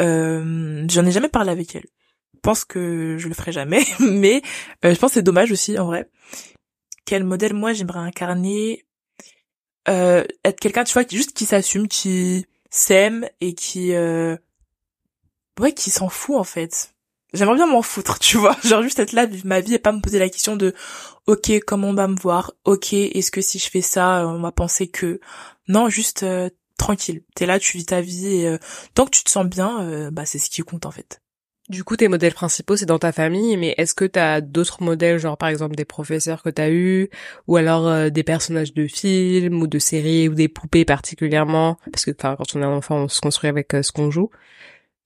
Euh, 0.00 0.84
j'en 0.88 1.06
ai 1.06 1.10
jamais 1.10 1.28
parlé 1.28 1.50
avec 1.50 1.74
elle. 1.76 1.86
Je 2.34 2.40
pense 2.42 2.64
que 2.64 3.16
je 3.18 3.28
le 3.28 3.34
ferai 3.34 3.52
jamais, 3.52 3.82
mais 4.00 4.42
euh, 4.84 4.94
je 4.94 4.98
pense 4.98 5.10
que 5.12 5.14
c'est 5.14 5.22
dommage 5.22 5.52
aussi, 5.52 5.78
en 5.78 5.86
vrai. 5.86 6.10
Quel 7.06 7.24
modèle, 7.24 7.54
moi, 7.54 7.72
j'aimerais 7.72 8.00
incarner 8.00 8.84
euh, 9.88 10.24
Être 10.44 10.60
quelqu'un, 10.60 10.84
tu 10.84 10.92
vois, 10.92 11.04
juste 11.10 11.32
qui 11.32 11.46
s'assume, 11.46 11.88
qui 11.88 12.44
s'aime 12.68 13.26
et 13.40 13.54
qui... 13.54 13.94
Euh... 13.94 14.36
Ouais, 15.58 15.72
qui 15.72 15.90
s'en 15.90 16.10
fout, 16.10 16.36
en 16.36 16.44
fait 16.44 16.92
j'aimerais 17.36 17.56
bien 17.56 17.66
m'en 17.66 17.82
foutre, 17.82 18.18
tu 18.20 18.36
vois. 18.36 18.56
Genre 18.64 18.82
juste 18.82 18.98
être 18.98 19.12
là, 19.12 19.26
vivre 19.26 19.46
ma 19.46 19.60
vie 19.60 19.74
et 19.74 19.78
pas 19.78 19.92
me 19.92 20.00
poser 20.00 20.18
la 20.18 20.28
question 20.28 20.56
de 20.56 20.74
ok, 21.26 21.60
comment 21.66 21.88
on 21.88 21.94
va 21.94 22.08
me 22.08 22.16
voir, 22.16 22.52
ok, 22.64 22.92
est-ce 22.92 23.30
que 23.30 23.40
si 23.40 23.58
je 23.58 23.70
fais 23.70 23.82
ça, 23.82 24.26
on 24.26 24.40
va 24.40 24.52
penser 24.52 24.88
que... 24.88 25.20
Non, 25.68 25.88
juste 25.88 26.22
euh, 26.22 26.48
tranquille. 26.78 27.22
T'es 27.34 27.46
là, 27.46 27.58
tu 27.58 27.76
vis 27.76 27.86
ta 27.86 28.00
vie 28.00 28.28
et 28.28 28.48
euh, 28.48 28.58
tant 28.94 29.04
que 29.04 29.10
tu 29.10 29.24
te 29.24 29.30
sens 29.30 29.46
bien, 29.46 30.10
bah 30.10 30.24
c'est 30.24 30.38
ce 30.38 30.50
qui 30.50 30.62
compte 30.62 30.86
en 30.86 30.90
fait. 30.90 31.20
Du 31.68 31.82
coup, 31.82 31.96
tes 31.96 32.06
modèles 32.06 32.34
principaux, 32.34 32.76
c'est 32.76 32.86
dans 32.86 32.98
ta 33.00 33.10
famille, 33.10 33.56
mais 33.56 33.74
est-ce 33.76 33.94
que 33.94 34.04
t'as 34.04 34.40
d'autres 34.40 34.82
modèles, 34.84 35.18
genre 35.18 35.36
par 35.36 35.48
exemple 35.48 35.74
des 35.74 35.84
professeurs 35.84 36.42
que 36.44 36.48
t'as 36.48 36.70
eu, 36.70 37.08
ou 37.48 37.56
alors 37.56 38.08
des 38.10 38.22
personnages 38.22 38.72
de 38.72 38.86
films 38.86 39.60
ou 39.62 39.66
de 39.66 39.80
séries 39.80 40.28
ou 40.28 40.34
des 40.34 40.46
poupées 40.48 40.84
particulièrement, 40.84 41.76
parce 41.92 42.04
que 42.04 42.12
quand 42.12 42.36
on 42.54 42.62
est 42.62 42.64
un 42.64 42.70
enfant, 42.70 42.98
on 42.98 43.08
se 43.08 43.20
construit 43.20 43.50
avec 43.50 43.72
ce 43.72 43.90
qu'on 43.90 44.12
joue. 44.12 44.30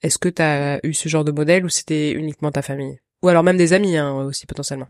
Est-ce 0.03 0.19
que 0.19 0.29
tu 0.29 0.43
as 0.43 0.81
eu 0.85 0.93
ce 0.93 1.09
genre 1.09 1.25
de 1.25 1.33
modèle 1.33 1.65
ou 1.65 1.71
c'était 1.71 2.13
uniquement 2.13 2.51
ta 2.51 2.63
famille? 2.63 3.01
Ou 3.23 3.29
alors 3.29 3.43
même 3.43 3.57
des 3.57 3.73
amis 3.73 3.97
hein, 3.97 4.13
aussi 4.13 4.47
potentiellement. 4.47 4.89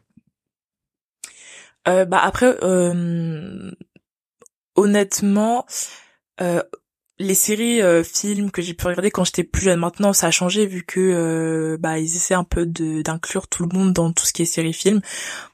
Euh, 1.88 2.04
Bah 2.04 2.20
après, 2.22 2.56
euh, 2.62 3.70
honnêtement, 4.76 5.66
euh, 6.40 6.62
les 7.20 7.34
séries 7.34 7.82
euh, 7.82 8.02
films 8.02 8.50
que 8.50 8.62
j'ai 8.62 8.72
pu 8.72 8.86
regarder 8.86 9.10
quand 9.10 9.24
j'étais 9.24 9.44
plus 9.44 9.60
jeune. 9.64 9.78
Maintenant 9.78 10.14
ça 10.14 10.28
a 10.28 10.30
changé 10.30 10.64
vu 10.64 10.84
que 10.84 11.00
euh, 11.00 11.76
bah 11.78 11.98
ils 11.98 12.16
essaient 12.16 12.32
un 12.34 12.44
peu 12.44 12.64
d'inclure 12.64 13.46
tout 13.46 13.62
le 13.62 13.68
monde 13.76 13.92
dans 13.92 14.10
tout 14.10 14.24
ce 14.24 14.32
qui 14.32 14.42
est 14.42 14.46
séries 14.46 14.72
films 14.72 15.02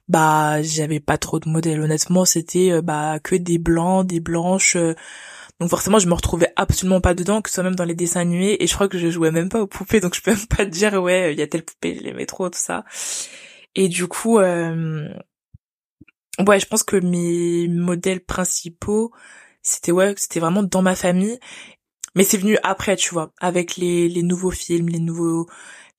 bah 0.08 0.62
j'avais 0.62 1.00
pas 1.00 1.18
trop 1.18 1.40
de 1.40 1.48
modèles. 1.48 1.80
Honnêtement 1.80 2.24
c'était 2.24 2.70
euh, 2.70 2.82
bah 2.82 3.18
que 3.18 3.34
des 3.34 3.58
blancs 3.58 4.06
des 4.06 4.20
blanches 4.20 4.76
donc 5.58 5.68
forcément 5.68 5.98
je 5.98 6.06
me 6.06 6.14
retrouvais 6.14 6.52
absolument 6.54 7.00
pas 7.00 7.14
dedans 7.14 7.42
que 7.42 7.50
ce 7.50 7.56
soit 7.56 7.64
même 7.64 7.74
dans 7.74 7.84
les 7.84 7.96
dessins 7.96 8.20
animés. 8.20 8.56
Et 8.60 8.68
je 8.68 8.74
crois 8.74 8.88
que 8.88 8.98
je 8.98 9.10
jouais 9.10 9.32
même 9.32 9.48
pas 9.48 9.60
aux 9.60 9.66
poupées. 9.66 9.98
Donc 9.98 10.14
je 10.14 10.22
peux 10.22 10.30
même 10.36 10.46
pas 10.46 10.64
te 10.66 10.70
dire 10.70 10.94
ouais 11.02 11.32
il 11.32 11.38
y 11.38 11.42
a 11.42 11.48
telle 11.48 11.64
poupée 11.64 11.96
je 11.98 12.04
l'aimais 12.04 12.26
trop 12.26 12.48
tout 12.48 12.60
ça. 12.60 12.84
Et 13.74 13.88
du 13.88 14.06
coup 14.06 14.38
ouais 14.38 15.10
je 16.38 16.66
pense 16.66 16.84
que 16.84 16.96
mes 16.96 17.66
modèles 17.66 18.20
principaux 18.20 19.12
c'était 19.66 19.92
ouais, 19.92 20.14
c'était 20.16 20.40
vraiment 20.40 20.62
dans 20.62 20.82
ma 20.82 20.94
famille. 20.94 21.38
Mais 22.14 22.24
c'est 22.24 22.38
venu 22.38 22.56
après, 22.62 22.96
tu 22.96 23.12
vois, 23.12 23.32
avec 23.40 23.76
les, 23.76 24.08
les 24.08 24.22
nouveaux 24.22 24.50
films, 24.50 24.88
les 24.88 25.00
nouveaux 25.00 25.46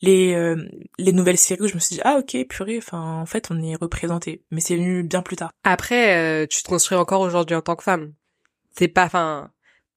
les 0.01 0.35
euh, 0.35 0.67
les 0.99 1.11
nouvelles 1.11 1.37
séries 1.37 1.61
où 1.61 1.67
je 1.67 1.73
me 1.73 1.79
suis 1.79 1.95
dit 1.95 2.01
ah 2.03 2.19
ok 2.19 2.47
purée 2.47 2.77
enfin 2.77 3.19
en 3.19 3.25
fait 3.25 3.47
on 3.49 3.61
est 3.63 3.75
représenté 3.75 4.43
mais 4.51 4.61
c'est 4.61 4.75
venu 4.75 5.03
bien 5.03 5.21
plus 5.21 5.37
tard. 5.37 5.51
Après 5.63 6.17
euh, 6.17 6.45
tu 6.47 6.61
te 6.61 6.67
construis 6.69 6.97
encore 6.97 7.21
aujourd'hui 7.21 7.55
en 7.55 7.61
tant 7.61 7.75
que 7.75 7.83
femme. 7.83 8.13
C'est 8.77 8.87
pas 8.87 9.05
enfin 9.05 9.49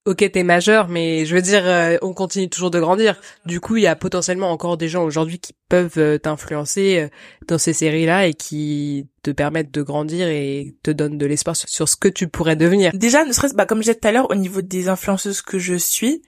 ok 0.06 0.30
t'es 0.32 0.42
majeur 0.42 0.88
mais 0.88 1.26
je 1.26 1.34
veux 1.34 1.42
dire 1.42 1.66
euh, 1.66 1.96
on 2.02 2.14
continue 2.14 2.48
toujours 2.48 2.70
de 2.70 2.80
grandir. 2.80 3.20
Du 3.44 3.60
coup 3.60 3.76
il 3.76 3.82
y 3.82 3.86
a 3.86 3.96
potentiellement 3.96 4.50
encore 4.50 4.76
des 4.76 4.88
gens 4.88 5.04
aujourd'hui 5.04 5.38
qui 5.38 5.54
peuvent 5.68 5.98
euh, 5.98 6.18
t'influencer 6.18 6.98
euh, 7.00 7.08
dans 7.46 7.58
ces 7.58 7.72
séries 7.72 8.06
là 8.06 8.26
et 8.26 8.34
qui 8.34 9.08
te 9.22 9.30
permettent 9.30 9.72
de 9.72 9.82
grandir 9.82 10.26
et 10.28 10.74
te 10.82 10.90
donnent 10.90 11.18
de 11.18 11.26
l'espoir 11.26 11.54
sur, 11.56 11.88
ce 11.88 11.96
que 11.96 12.08
tu 12.08 12.28
pourrais 12.28 12.56
devenir. 12.56 12.92
Déjà 12.94 13.24
ne 13.24 13.32
serait-ce 13.32 13.54
bah 13.54 13.66
comme 13.66 13.82
j'ai 13.82 13.94
dit 13.94 14.00
tout 14.00 14.08
à 14.08 14.12
l'heure 14.12 14.30
au 14.30 14.34
niveau 14.34 14.62
des 14.62 14.88
influenceuses 14.88 15.42
que 15.42 15.58
je 15.58 15.74
suis 15.74 16.22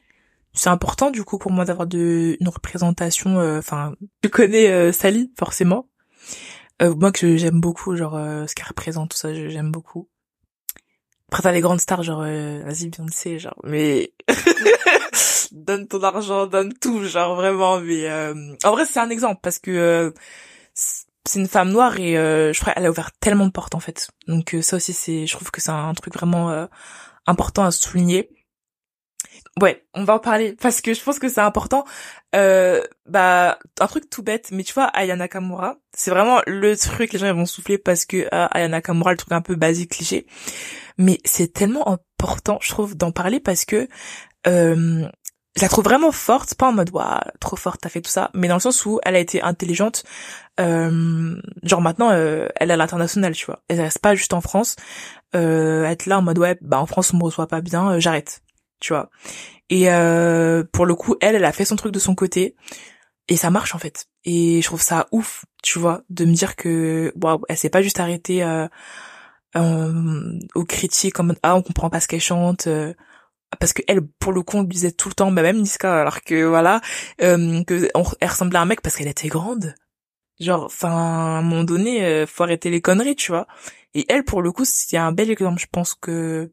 c'est 0.55 0.71
important 0.71 1.11
du 1.11 1.25
coup 1.25 1.39
pour 1.39 1.51
moi 1.51 1.65
d'avoir 1.65 1.87
de 1.87 2.37
une 2.41 2.49
représentation 2.49 3.39
enfin 3.59 3.95
tu 4.23 4.29
connais 4.29 4.93
Sally 4.93 5.33
forcément. 5.39 5.89
Moi 6.81 7.13
que 7.13 7.37
j'aime 7.37 7.61
beaucoup 7.61 7.97
genre 7.97 8.19
ce 8.47 8.55
qu'elle 8.55 8.67
représente 8.67 9.13
tout 9.13 9.17
ça 9.17 9.33
j'aime 9.33 9.71
beaucoup 9.71 10.09
après 11.33 11.42
t'as 11.45 11.53
les 11.53 11.62
grandes 11.62 11.81
stars 11.81 12.03
genre 12.03 12.25
euh, 12.27 12.62
vas-y 12.62 12.90
Beyoncé 12.90 13.38
genre 13.38 13.59
mais 13.64 14.12
donne 15.53 15.88
ton 15.88 16.03
argent 16.03 16.47
donne 16.47 16.75
tout 16.75 17.03
genre 17.05 17.37
vraiment 17.37 17.81
mais 17.81 18.07
euh, 18.11 18.55
en 18.64 18.71
vrai 18.73 18.85
c'est 18.85 19.01
un 19.01 19.09
exemple 19.09 19.40
parce 19.42 19.59
que 19.59 19.71
euh, 19.71 20.11
c'est 20.75 21.38
une 21.38 21.49
femme 21.49 21.71
noire 21.71 21.99
et 21.99 22.12
je 22.12 22.61
crois 22.61 22.75
elle 22.77 22.85
a 22.85 22.90
ouvert 22.90 23.12
tellement 23.12 23.47
de 23.47 23.53
portes 23.53 23.75
en 23.75 23.81
fait. 23.81 24.11
Donc 24.27 24.57
ça 24.61 24.77
aussi 24.77 24.92
c'est 24.92 25.27
je 25.27 25.35
trouve 25.35 25.51
que 25.53 25.61
c'est 25.61 25.71
un 25.71 25.95
truc 25.95 26.12
vraiment 26.14 26.68
important 27.27 27.64
à 27.64 27.71
souligner 27.71 28.29
ouais 29.61 29.85
on 29.95 30.05
va 30.05 30.15
en 30.15 30.19
parler 30.19 30.57
parce 30.61 30.81
que 30.81 30.95
je 30.95 31.03
pense 31.03 31.19
que 31.19 31.29
c'est 31.29 31.41
important 31.41 31.85
bah 32.33 33.59
un 33.81 33.87
truc 33.87 34.09
tout 34.09 34.23
bête 34.23 34.49
mais 34.51 34.62
tu 34.62 34.73
vois 34.73 34.85
Ayana 34.85 35.25
Nakamura 35.25 35.77
c'est 35.93 36.11
vraiment 36.11 36.41
le 36.47 36.75
truc 36.77 37.12
les 37.12 37.19
gens 37.19 37.35
vont 37.35 37.45
souffler 37.45 37.77
parce 37.77 38.07
que 38.07 38.27
Ayana 38.33 38.79
Nakamura 38.79 39.11
le 39.11 39.19
truc 39.19 39.33
un 39.33 39.43
peu 39.43 39.55
basique 39.55 39.91
cliché 39.91 40.27
mais 40.99 41.19
c'est 41.25 41.53
tellement 41.53 41.88
important, 41.88 42.59
je 42.61 42.71
trouve, 42.71 42.97
d'en 42.97 43.12
parler 43.12 43.41
parce 43.41 43.65
que 43.65 43.88
euh, 44.47 45.07
je 45.57 45.62
la 45.62 45.69
trouve 45.69 45.85
vraiment 45.85 46.12
forte, 46.12 46.55
pas 46.55 46.69
en 46.69 46.73
mode 46.73 46.91
waouh 46.91 47.21
trop 47.41 47.57
forte, 47.57 47.81
t'as 47.83 47.88
fait 47.88 48.01
tout 48.01 48.11
ça, 48.11 48.31
mais 48.35 48.49
dans 48.49 48.55
le 48.55 48.61
sens 48.61 48.87
où 48.87 49.01
elle 49.03 49.17
a 49.17 49.19
été 49.19 49.43
intelligente. 49.43 50.05
Euh, 50.61 51.37
genre 51.62 51.81
maintenant, 51.81 52.11
euh, 52.12 52.49
elle 52.57 52.71
est 52.71 52.75
à 52.75 52.77
l'international, 52.77 53.35
tu 53.35 53.47
vois. 53.47 53.62
Elle 53.69 53.81
reste 53.81 53.99
pas 53.99 54.15
juste 54.15 54.33
en 54.33 54.41
France. 54.41 54.77
Euh, 55.35 55.85
être 55.85 56.07
là 56.07 56.19
en 56.19 56.23
mode 56.23 56.38
ouais, 56.38 56.59
bah 56.61 56.81
en 56.81 56.87
France 56.87 57.12
on 57.15 57.19
me 57.19 57.25
reçoit 57.25 57.49
pas 57.49 57.62
bien, 57.62 57.93
euh, 57.93 58.01
j'arrête, 58.01 58.43
tu 58.83 58.92
vois. 58.92 59.11
Et 59.71 59.90
euh, 59.90 60.64
pour 60.73 60.87
le 60.87 60.95
coup, 60.95 61.16
elle, 61.23 61.37
elle 61.37 61.45
a 61.45 61.53
fait 61.53 61.64
son 61.64 61.77
truc 61.77 61.92
de 61.92 61.99
son 61.99 62.14
côté 62.14 62.57
et 63.29 63.37
ça 63.37 63.51
marche 63.51 63.75
en 63.75 63.79
fait. 63.79 64.07
Et 64.25 64.61
je 64.61 64.66
trouve 64.66 64.83
ça 64.83 65.07
ouf, 65.12 65.45
tu 65.62 65.79
vois, 65.79 66.03
de 66.11 66.25
me 66.27 66.35
dire 66.35 66.57
que 66.57 67.12
waouh, 67.23 67.42
elle 67.49 67.57
s'est 67.57 67.71
pas 67.71 67.83
juste 67.83 68.01
arrêtée. 68.01 68.42
Euh, 68.45 68.68
euh, 69.57 70.38
aux 70.55 70.64
critiques 70.64 71.14
comme 71.14 71.35
ah 71.42 71.57
on 71.57 71.62
comprend 71.62 71.90
pas 71.90 72.01
ce 72.01 72.09
qu'elle 72.09 72.21
chante 72.21 72.66
euh, 72.68 72.95
parce 73.61 73.73
que 73.73 73.83
elle 73.87 74.01
pour 74.18 74.33
le 74.33 74.42
coup 74.42 74.57
on 74.59 74.62
disait 74.62 74.92
tout 74.92 75.09
le 75.09 75.14
temps 75.14 75.31
bah 75.31 75.42
même 75.42 75.61
Niska 75.61 76.01
alors 76.01 76.23
que 76.23 76.45
voilà 76.45 76.81
euh, 77.21 77.62
que 77.64 77.90
elle 78.21 78.29
ressemblait 78.29 78.59
à 78.59 78.62
un 78.62 78.66
mec 78.66 78.81
parce 78.81 78.97
qu'elle 78.97 79.09
était 79.09 79.29
grande 79.29 79.75
genre 80.40 80.64
enfin 80.64 80.88
à 80.88 81.38
un 81.38 81.42
moment 81.42 81.64
donné 81.64 82.05
euh, 82.05 82.27
faut 82.27 82.45
arrêter 82.45 82.71
les 82.71 82.81
conneries 82.81 83.16
tu 83.16 83.31
vois 83.31 83.47
et 83.95 84.07
elle 84.09 84.25
pour 84.25 84.40
le 84.40 84.53
coup 84.53 84.64
c'est 84.64 84.97
un 84.97 85.12
bel 85.12 85.31
exemple 85.31 85.61
je 85.61 85.66
pense 85.71 85.95
que 85.95 86.51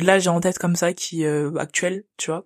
là 0.00 0.18
j'ai 0.18 0.30
en 0.30 0.40
tête 0.40 0.58
comme 0.58 0.76
ça 0.76 0.92
qui 0.92 1.24
euh, 1.24 1.54
actuel 1.56 2.04
tu 2.16 2.30
vois 2.30 2.44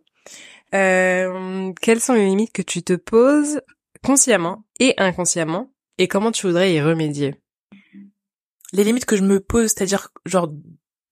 euh, 0.75 1.73
quelles 1.81 2.01
sont 2.01 2.15
les 2.15 2.27
limites 2.27 2.53
que 2.53 2.63
tu 2.63 2.83
te 2.83 2.95
poses 2.95 3.61
consciemment 4.03 4.65
et 4.81 4.95
inconsciemment 4.99 5.73
et 5.99 6.09
comment 6.09 6.33
tu 6.33 6.47
voudrais 6.47 6.73
y 6.73 6.81
remédier? 6.81 7.35
Les 8.73 8.85
limites 8.85 9.05
que 9.05 9.17
je 9.17 9.23
me 9.23 9.41
pose, 9.41 9.71
c'est-à-dire 9.71 10.09
genre 10.25 10.51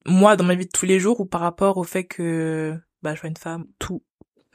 moi 0.07 0.37
dans 0.37 0.45
ma 0.45 0.55
vie 0.55 0.65
de 0.65 0.71
tous 0.71 0.87
les 0.87 0.99
jours 0.99 1.21
ou 1.21 1.27
par 1.27 1.43
rapport 1.43 1.77
au 1.77 1.85
fait 1.85 2.05
que 2.05 2.75
bah 3.03 3.15
je 3.15 3.21
sois 3.21 3.29
une 3.29 3.37
femme, 3.37 3.67
tout. 3.79 4.03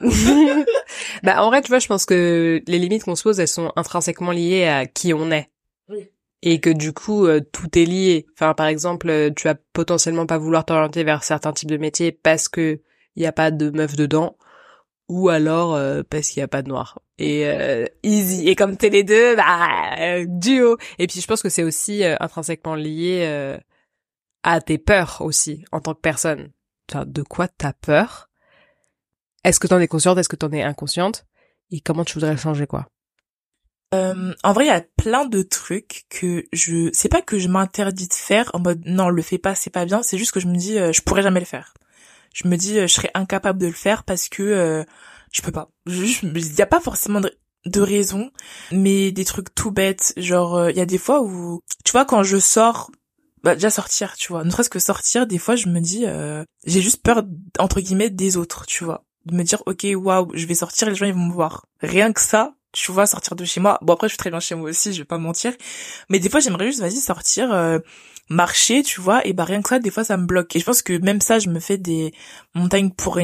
bah 1.22 1.42
en 1.42 1.48
vrai, 1.48 1.62
tu 1.62 1.68
vois, 1.68 1.78
je 1.78 1.86
pense 1.86 2.04
que 2.04 2.60
les 2.66 2.78
limites 2.78 3.04
qu'on 3.04 3.14
se 3.14 3.22
pose, 3.22 3.38
elles 3.38 3.48
sont 3.48 3.72
intrinsèquement 3.76 4.32
liées 4.32 4.66
à 4.66 4.86
qui 4.86 5.14
on 5.14 5.30
est. 5.30 5.50
Et 6.48 6.60
que 6.60 6.70
du 6.70 6.92
coup, 6.92 7.26
euh, 7.26 7.40
tout 7.40 7.76
est 7.76 7.84
lié. 7.84 8.26
Enfin, 8.34 8.54
par 8.54 8.66
exemple, 8.66 9.10
euh, 9.10 9.30
tu 9.34 9.48
vas 9.48 9.56
potentiellement 9.72 10.26
pas 10.26 10.38
vouloir 10.38 10.64
t'orienter 10.64 11.02
vers 11.02 11.24
certains 11.24 11.52
types 11.52 11.70
de 11.70 11.76
métiers 11.76 12.12
parce 12.12 12.48
que 12.48 12.80
il 13.16 13.22
y 13.22 13.26
a 13.26 13.32
pas 13.32 13.50
de 13.50 13.70
meuf 13.70 13.96
dedans 13.96 14.36
ou 15.08 15.28
alors 15.28 15.74
euh, 15.74 16.02
parce 16.08 16.28
qu'il 16.28 16.40
y 16.40 16.42
a 16.42 16.48
pas 16.48 16.62
de 16.62 16.68
noir. 16.68 17.00
Et 17.18 17.46
euh, 17.46 17.86
easy. 18.02 18.48
Et 18.48 18.56
comme 18.56 18.76
t'es 18.76 18.90
les 18.90 19.04
deux, 19.04 19.36
bah 19.36 20.24
duo. 20.26 20.76
Et 20.98 21.06
puis 21.06 21.20
je 21.20 21.26
pense 21.26 21.42
que 21.42 21.48
c'est 21.48 21.62
aussi 21.62 22.04
euh, 22.04 22.16
intrinsèquement 22.20 22.74
lié 22.74 23.56
à 24.42 24.60
tes 24.60 24.78
peurs 24.78 25.22
aussi 25.22 25.64
en 25.72 25.80
tant 25.80 25.94
que 25.94 26.00
personne. 26.00 26.52
de 26.94 27.22
quoi 27.22 27.48
t'as 27.48 27.72
peur? 27.72 28.28
Est-ce 29.44 29.60
que 29.60 29.66
t'en 29.66 29.80
es 29.80 29.88
consciente? 29.88 30.18
Est-ce 30.18 30.28
que 30.28 30.36
t'en 30.36 30.52
es 30.52 30.62
inconsciente? 30.62 31.24
Et 31.70 31.80
comment 31.80 32.04
tu 32.04 32.14
voudrais 32.14 32.36
changer 32.36 32.66
quoi? 32.66 32.86
En 33.92 34.52
vrai, 34.52 34.64
il 34.64 34.68
y 34.68 34.70
a 34.70 34.84
plein 34.96 35.26
de 35.26 35.42
trucs 35.42 36.04
que 36.10 36.44
je, 36.52 36.90
c'est 36.92 37.08
pas 37.08 37.22
que 37.22 37.38
je 37.38 37.48
m'interdis 37.48 38.08
de 38.08 38.14
faire 38.14 38.50
en 38.52 38.60
mode 38.60 38.82
non, 38.84 39.08
le 39.08 39.22
fais 39.22 39.38
pas, 39.38 39.54
c'est 39.54 39.70
pas 39.70 39.86
bien. 39.86 40.02
C'est 40.02 40.18
juste 40.18 40.32
que 40.32 40.40
je 40.40 40.48
me 40.48 40.56
dis, 40.56 40.76
je 40.76 41.00
pourrais 41.02 41.22
jamais 41.22 41.40
le 41.40 41.46
faire 41.46 41.72
je 42.36 42.48
me 42.48 42.56
dis 42.56 42.78
euh, 42.78 42.86
je 42.86 42.92
serais 42.92 43.10
incapable 43.14 43.58
de 43.58 43.66
le 43.66 43.72
faire 43.72 44.04
parce 44.04 44.28
que 44.28 44.42
euh, 44.42 44.84
je 45.32 45.40
peux 45.40 45.52
pas. 45.52 45.70
Il 45.86 46.54
y 46.58 46.62
a 46.62 46.66
pas 46.66 46.80
forcément 46.80 47.20
de, 47.20 47.32
de 47.64 47.80
raison, 47.80 48.30
mais 48.72 49.10
des 49.10 49.24
trucs 49.24 49.54
tout 49.54 49.70
bêtes, 49.70 50.12
genre 50.18 50.56
euh, 50.56 50.70
il 50.70 50.76
y 50.76 50.80
a 50.80 50.86
des 50.86 50.98
fois 50.98 51.22
où 51.22 51.62
tu 51.84 51.92
vois 51.92 52.04
quand 52.04 52.22
je 52.22 52.38
sors 52.38 52.90
bah 53.42 53.54
déjà 53.54 53.70
sortir, 53.70 54.16
tu 54.16 54.32
vois, 54.32 54.44
ne 54.44 54.50
serait-ce 54.50 54.68
que 54.68 54.78
sortir, 54.78 55.26
des 55.26 55.38
fois 55.38 55.56
je 55.56 55.68
me 55.68 55.80
dis 55.80 56.04
j'ai 56.66 56.80
juste 56.82 57.02
peur 57.02 57.22
entre 57.58 57.80
guillemets 57.80 58.10
des 58.10 58.36
autres, 58.36 58.66
tu 58.66 58.84
vois, 58.84 59.04
de 59.24 59.34
me 59.34 59.44
dire 59.44 59.62
OK, 59.66 59.86
waouh, 59.94 60.30
je 60.34 60.46
vais 60.46 60.54
sortir, 60.54 60.88
les 60.88 60.94
gens 60.94 61.06
ils 61.06 61.14
vont 61.14 61.26
me 61.26 61.32
voir. 61.32 61.66
Rien 61.80 62.12
que 62.12 62.20
ça, 62.20 62.54
tu 62.76 62.92
vois, 62.92 63.06
sortir 63.06 63.36
de 63.36 63.44
chez 63.44 63.60
moi. 63.60 63.78
Bon 63.82 63.94
après 63.94 64.08
je 64.08 64.12
suis 64.12 64.18
très 64.18 64.30
bien 64.30 64.40
chez 64.40 64.54
moi 64.54 64.70
aussi, 64.70 64.92
je 64.92 64.98
vais 64.98 65.04
pas 65.04 65.18
mentir, 65.18 65.52
mais 66.08 66.18
des 66.18 66.28
fois 66.28 66.40
j'aimerais 66.40 66.66
juste 66.66 66.80
vas-y 66.80 66.96
sortir 66.96 67.50
marcher, 68.28 68.82
tu 68.82 69.00
vois, 69.00 69.26
et 69.26 69.32
bah 69.32 69.44
rien 69.44 69.62
que 69.62 69.68
ça, 69.68 69.78
des 69.78 69.90
fois 69.90 70.04
ça 70.04 70.16
me 70.16 70.26
bloque. 70.26 70.56
Et 70.56 70.58
je 70.58 70.64
pense 70.64 70.82
que 70.82 70.98
même 70.98 71.20
ça, 71.20 71.38
je 71.38 71.48
me 71.48 71.60
fais 71.60 71.78
des 71.78 72.12
montagnes 72.54 72.90
pour, 72.90 73.18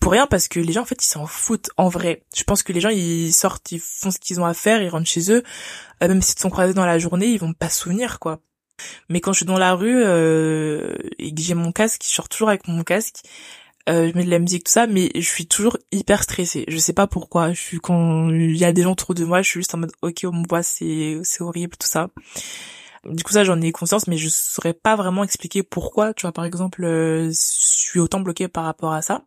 pour 0.00 0.12
rien 0.12 0.26
parce 0.26 0.48
que 0.48 0.60
les 0.60 0.72
gens 0.72 0.82
en 0.82 0.84
fait 0.84 1.02
ils 1.02 1.08
s'en 1.08 1.26
foutent 1.26 1.70
en 1.76 1.88
vrai. 1.88 2.22
Je 2.34 2.44
pense 2.44 2.62
que 2.62 2.72
les 2.72 2.80
gens 2.80 2.90
ils 2.90 3.32
sortent, 3.32 3.72
ils 3.72 3.80
font 3.80 4.10
ce 4.10 4.18
qu'ils 4.18 4.40
ont 4.40 4.44
à 4.46 4.54
faire, 4.54 4.82
ils 4.82 4.88
rentrent 4.88 5.08
chez 5.08 5.32
eux, 5.32 5.42
euh, 6.02 6.08
même 6.08 6.22
s'ils 6.22 6.38
sont 6.38 6.50
croisés 6.50 6.74
dans 6.74 6.86
la 6.86 6.98
journée, 6.98 7.26
ils 7.26 7.38
vont 7.38 7.54
pas 7.54 7.68
se 7.68 7.82
souvenir 7.82 8.18
quoi. 8.18 8.40
Mais 9.08 9.20
quand 9.20 9.32
je 9.32 9.38
suis 9.38 9.46
dans 9.46 9.58
la 9.58 9.74
rue 9.74 10.02
euh, 10.04 10.96
et 11.18 11.32
que 11.34 11.40
j'ai 11.40 11.54
mon 11.54 11.72
casque, 11.72 12.02
je 12.04 12.10
sors 12.10 12.28
toujours 12.28 12.48
avec 12.48 12.66
mon 12.68 12.82
casque. 12.82 13.20
Euh, 13.88 14.10
je 14.10 14.16
mets 14.16 14.24
de 14.24 14.30
la 14.30 14.38
musique 14.38 14.62
tout 14.62 14.70
ça 14.70 14.86
mais 14.86 15.10
je 15.16 15.28
suis 15.28 15.48
toujours 15.48 15.76
hyper 15.90 16.22
stressée 16.22 16.64
je 16.68 16.78
sais 16.78 16.92
pas 16.92 17.08
pourquoi 17.08 17.52
je 17.52 17.60
suis 17.60 17.80
quand 17.80 18.28
il 18.30 18.56
y 18.56 18.64
a 18.64 18.72
des 18.72 18.82
gens 18.82 18.92
autour 18.92 19.12
de 19.12 19.24
moi 19.24 19.42
je 19.42 19.48
suis 19.48 19.58
juste 19.58 19.74
en 19.74 19.78
mode 19.78 19.90
ok 20.02 20.20
on 20.22 20.32
me 20.32 20.46
voit 20.48 20.62
c'est 20.62 21.18
c'est 21.24 21.42
horrible 21.42 21.76
tout 21.76 21.88
ça 21.88 22.08
du 23.04 23.24
coup 23.24 23.32
ça 23.32 23.44
j'en 23.44 23.60
ai 23.60 23.72
conscience 23.72 24.06
mais 24.06 24.16
je 24.16 24.28
saurais 24.28 24.74
pas 24.74 24.96
vraiment 24.96 25.24
expliquer 25.24 25.62
pourquoi, 25.62 26.14
tu 26.14 26.22
vois 26.22 26.32
par 26.32 26.44
exemple 26.44 26.84
euh, 26.84 27.30
je 27.30 27.34
suis 27.34 28.00
autant 28.00 28.20
bloquée 28.20 28.48
par 28.48 28.64
rapport 28.64 28.92
à 28.92 29.02
ça. 29.02 29.24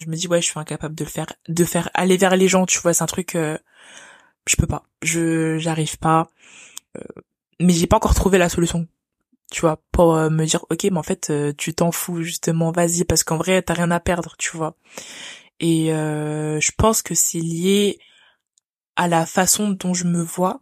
Je 0.00 0.08
me 0.08 0.16
dis 0.16 0.28
ouais, 0.28 0.40
je 0.40 0.46
suis 0.46 0.58
incapable 0.58 0.94
de 0.94 1.04
le 1.04 1.10
faire 1.10 1.26
de 1.48 1.64
faire 1.64 1.90
aller 1.94 2.16
vers 2.16 2.36
les 2.36 2.48
gens, 2.48 2.66
tu 2.66 2.78
vois, 2.80 2.94
c'est 2.94 3.02
un 3.02 3.06
truc 3.06 3.34
euh, 3.36 3.58
je 4.46 4.56
peux 4.56 4.66
pas. 4.66 4.84
Je 5.02 5.58
j'arrive 5.58 5.98
pas 5.98 6.30
euh, 6.98 7.02
mais 7.60 7.72
j'ai 7.72 7.86
pas 7.86 7.96
encore 7.96 8.14
trouvé 8.14 8.38
la 8.38 8.48
solution. 8.48 8.88
Tu 9.50 9.62
vois, 9.62 9.82
pour 9.92 10.14
me 10.14 10.44
dire 10.44 10.64
OK, 10.70 10.84
mais 10.84 10.98
en 10.98 11.02
fait 11.02 11.32
tu 11.56 11.74
t'en 11.74 11.90
fous 11.92 12.22
justement, 12.22 12.70
vas-y 12.70 13.04
parce 13.04 13.24
qu'en 13.24 13.36
vrai 13.36 13.62
t'as 13.62 13.74
rien 13.74 13.90
à 13.90 14.00
perdre, 14.00 14.34
tu 14.38 14.56
vois. 14.56 14.76
Et 15.58 15.88
je 15.88 16.70
pense 16.76 17.02
que 17.02 17.14
c'est 17.14 17.40
lié 17.40 17.98
à 18.96 19.08
la 19.08 19.26
façon 19.26 19.70
dont 19.70 19.94
je 19.94 20.04
me 20.04 20.22
vois 20.22 20.60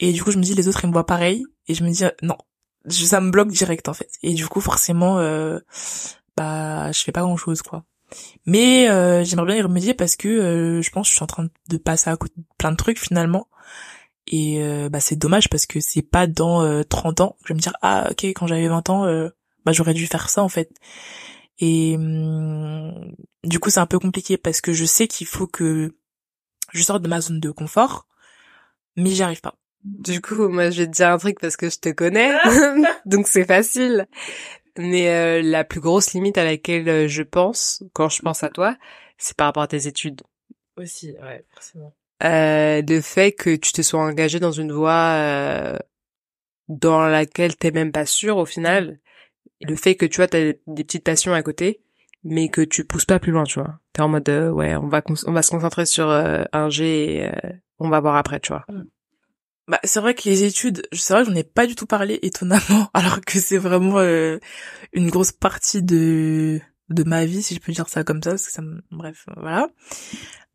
et 0.00 0.12
du 0.12 0.22
coup, 0.24 0.30
je 0.30 0.38
me 0.38 0.42
dis, 0.42 0.54
les 0.54 0.66
autres, 0.66 0.84
ils 0.84 0.88
me 0.88 0.92
voient 0.92 1.06
pareil. 1.06 1.44
Et 1.68 1.74
je 1.74 1.84
me 1.84 1.90
dis, 1.90 2.04
euh, 2.04 2.10
non, 2.22 2.36
ça 2.88 3.20
me 3.20 3.30
bloque 3.30 3.50
direct, 3.50 3.88
en 3.88 3.94
fait. 3.94 4.10
Et 4.22 4.34
du 4.34 4.48
coup, 4.48 4.60
forcément, 4.60 5.18
euh, 5.18 5.60
bah, 6.36 6.90
je 6.90 7.02
fais 7.02 7.12
pas 7.12 7.20
grand 7.20 7.36
chose, 7.36 7.62
quoi. 7.62 7.84
Mais 8.44 8.88
euh, 8.88 9.22
j'aimerais 9.22 9.46
bien 9.46 9.56
y 9.56 9.62
remédier 9.62 9.94
parce 9.94 10.16
que 10.16 10.26
euh, 10.26 10.82
je 10.82 10.90
pense 10.90 11.06
que 11.06 11.10
je 11.10 11.14
suis 11.14 11.22
en 11.22 11.28
train 11.28 11.46
de 11.68 11.76
passer 11.76 12.10
à 12.10 12.16
côté 12.16 12.34
de 12.36 12.44
plein 12.58 12.72
de 12.72 12.76
trucs 12.76 12.98
finalement. 12.98 13.46
Et 14.30 14.62
euh, 14.62 14.88
bah 14.88 15.00
c'est 15.00 15.16
dommage 15.16 15.50
parce 15.50 15.66
que 15.66 15.80
c'est 15.80 16.02
pas 16.02 16.26
dans 16.26 16.82
30 16.84 17.20
ans 17.20 17.36
que 17.40 17.48
je 17.48 17.52
vais 17.52 17.56
me 17.56 17.60
dire 17.60 17.76
ah 17.82 18.08
ok 18.10 18.24
quand 18.26 18.46
j'avais 18.46 18.68
20 18.68 18.88
ans 18.88 19.04
bah 19.64 19.72
j'aurais 19.72 19.92
dû 19.92 20.06
faire 20.06 20.28
ça 20.28 20.42
en 20.42 20.48
fait. 20.48 20.70
Et 21.58 21.96
hum, 21.96 23.14
du 23.44 23.58
coup 23.58 23.70
c'est 23.70 23.80
un 23.80 23.86
peu 23.86 23.98
compliqué 23.98 24.38
parce 24.38 24.60
que 24.60 24.72
je 24.72 24.84
sais 24.84 25.08
qu'il 25.08 25.26
faut 25.26 25.48
que 25.48 25.94
je 26.72 26.82
sorte 26.82 27.02
de 27.02 27.08
ma 27.08 27.20
zone 27.20 27.40
de 27.40 27.50
confort, 27.50 28.06
mais 28.96 29.10
j'y 29.10 29.22
arrive 29.22 29.40
pas. 29.40 29.56
Du 29.82 30.20
coup, 30.20 30.48
moi, 30.48 30.70
je 30.70 30.82
vais 30.82 30.86
te 30.86 30.92
dire 30.92 31.08
un 31.08 31.18
truc 31.18 31.40
parce 31.40 31.56
que 31.56 31.70
je 31.70 31.78
te 31.78 31.88
connais, 31.88 32.32
donc 33.06 33.28
c'est 33.28 33.44
facile. 33.44 34.06
Mais 34.76 35.08
euh, 35.08 35.42
la 35.42 35.64
plus 35.64 35.80
grosse 35.80 36.12
limite 36.12 36.38
à 36.38 36.44
laquelle 36.44 36.88
euh, 36.88 37.08
je 37.08 37.22
pense 37.22 37.82
quand 37.92 38.08
je 38.08 38.22
pense 38.22 38.42
à 38.44 38.50
toi, 38.50 38.76
c'est 39.18 39.36
par 39.36 39.46
rapport 39.46 39.62
à 39.62 39.68
tes 39.68 39.86
études. 39.86 40.22
Aussi, 40.76 41.12
ouais, 41.22 41.44
forcément. 41.52 41.94
Euh, 42.22 42.82
le 42.86 43.00
fait 43.00 43.32
que 43.32 43.56
tu 43.56 43.72
te 43.72 43.82
sois 43.82 44.00
engagé 44.00 44.40
dans 44.40 44.52
une 44.52 44.72
voie 44.72 45.14
euh, 45.16 45.76
dans 46.68 47.06
laquelle 47.06 47.56
t'es 47.56 47.70
même 47.70 47.92
pas 47.92 48.06
sûr 48.06 48.36
au 48.36 48.44
final, 48.44 49.00
le 49.62 49.76
fait 49.76 49.94
que 49.94 50.06
tu 50.06 50.16
vois 50.16 50.28
t'as 50.28 50.52
des 50.66 50.84
petites 50.84 51.04
passions 51.04 51.32
à 51.32 51.42
côté, 51.42 51.80
mais 52.24 52.48
que 52.48 52.60
tu 52.60 52.84
pousses 52.84 53.06
pas 53.06 53.18
plus 53.18 53.32
loin, 53.32 53.44
tu 53.44 53.60
vois. 53.60 53.80
T'es 53.92 54.02
en 54.02 54.08
mode 54.08 54.28
ouais, 54.28 54.76
on 54.76 54.88
va 54.88 55.02
on 55.26 55.32
va 55.32 55.42
se 55.42 55.50
concentrer 55.50 55.86
sur 55.86 56.08
un 56.08 56.70
G 56.70 57.16
et 57.16 57.30
on 57.78 57.88
va 57.88 58.00
voir 58.00 58.16
après, 58.16 58.40
tu 58.40 58.52
vois. 58.52 58.64
Mm. 58.68 58.84
Bah, 59.70 59.78
c'est 59.84 60.00
vrai 60.00 60.14
que 60.14 60.28
les 60.28 60.42
études, 60.42 60.82
c'est 60.90 61.12
vrai 61.12 61.22
que 61.22 61.30
j'en 61.30 61.36
ai 61.36 61.44
pas 61.44 61.64
du 61.64 61.76
tout 61.76 61.86
parlé 61.86 62.18
étonnamment, 62.22 62.90
alors 62.94 63.20
que 63.20 63.38
c'est 63.38 63.56
vraiment 63.56 64.00
euh, 64.00 64.38
une 64.92 65.10
grosse 65.10 65.30
partie 65.30 65.80
de 65.80 66.60
de 66.90 67.04
ma 67.04 67.24
vie, 67.24 67.42
si 67.42 67.54
je 67.54 67.60
peux 67.60 67.72
dire 67.72 67.88
ça 67.88 68.04
comme 68.04 68.22
ça, 68.22 68.30
parce 68.30 68.46
que 68.46 68.52
ça 68.52 68.62
me... 68.62 68.82
bref, 68.90 69.26
voilà. 69.36 69.68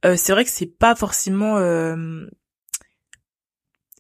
Euh, 0.06 0.16
c'est 0.18 0.34
vrai 0.34 0.44
que 0.46 0.52
c'est 0.52 0.66
pas 0.66 0.96
forcément, 0.96 1.58
euh... 1.58 2.26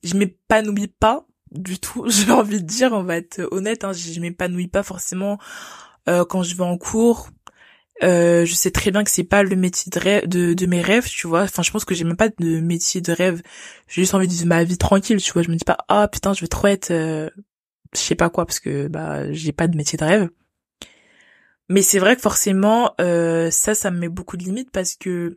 je 0.03 0.15
m'épanouis 0.15 0.87
pas 0.87 1.25
du 1.51 1.79
tout. 1.79 2.05
J'ai 2.09 2.31
envie 2.31 2.61
de 2.61 2.67
dire, 2.67 2.91
on 2.93 3.03
va 3.03 3.17
être 3.17 3.47
honnête, 3.51 3.83
hein, 3.83 3.93
je 3.93 4.19
m'épanouis 4.19 4.67
pas 4.67 4.83
forcément 4.83 5.39
euh, 6.09 6.25
quand 6.25 6.43
je 6.43 6.55
vais 6.55 6.63
en 6.63 6.77
cours. 6.77 7.29
Euh, 8.03 8.45
je 8.45 8.53
sais 8.53 8.71
très 8.71 8.91
bien 8.91 9.05
que 9.05 9.09
c'est 9.09 9.23
pas 9.23 9.43
le 9.43 9.55
métier 9.55 9.89
de, 9.89 9.99
rêve, 9.99 10.27
de, 10.27 10.53
de 10.53 10.65
mes 10.65 10.81
rêves, 10.81 11.07
tu 11.07 11.27
vois. 11.27 11.43
Enfin, 11.43 11.63
je 11.63 11.71
pense 11.71 11.85
que 11.85 11.95
j'ai 11.95 12.03
même 12.03 12.17
pas 12.17 12.29
de 12.29 12.59
métier 12.59 13.01
de 13.01 13.11
rêve. 13.13 13.41
J'ai 13.87 14.01
juste 14.01 14.13
envie 14.13 14.27
de 14.27 14.33
vivre 14.33 14.47
ma 14.47 14.63
vie 14.63 14.77
tranquille, 14.77 15.21
tu 15.21 15.31
vois. 15.31 15.43
Je 15.43 15.49
me 15.49 15.55
dis 15.55 15.63
pas, 15.63 15.77
ah 15.87 16.07
putain, 16.09 16.33
je 16.33 16.41
vais 16.41 16.47
trop 16.47 16.67
être, 16.67 16.91
euh, 16.91 17.29
je 17.93 17.99
sais 17.99 18.15
pas 18.15 18.29
quoi, 18.29 18.45
parce 18.45 18.59
que 18.59 18.87
bah 18.87 19.31
j'ai 19.31 19.53
pas 19.53 19.67
de 19.67 19.77
métier 19.77 19.97
de 19.97 20.03
rêve. 20.03 20.29
Mais 21.69 21.81
c'est 21.81 21.99
vrai 21.99 22.15
que 22.15 22.21
forcément, 22.21 22.93
euh, 23.01 23.49
ça, 23.51 23.73
ça 23.75 23.91
me 23.91 23.99
met 23.99 24.09
beaucoup 24.09 24.37
de 24.37 24.43
limites 24.43 24.71
parce 24.71 24.95
que, 24.95 25.35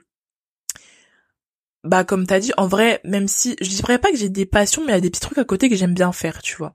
bah 1.84 2.04
comme 2.04 2.26
t'as 2.26 2.40
dit, 2.40 2.52
en 2.56 2.66
vrai, 2.66 3.00
même 3.04 3.28
si 3.28 3.56
je 3.60 3.68
dirais 3.70 3.98
pas 3.98 4.10
que 4.10 4.16
j'ai 4.16 4.28
des 4.28 4.46
passions, 4.46 4.82
mais 4.84 4.92
il 4.92 4.94
y 4.96 4.98
a 4.98 5.00
des 5.00 5.10
petits 5.10 5.20
trucs 5.20 5.38
à 5.38 5.44
côté 5.44 5.70
que 5.70 5.76
j'aime 5.76 5.94
bien 5.94 6.12
faire, 6.12 6.42
tu 6.42 6.56
vois. 6.56 6.74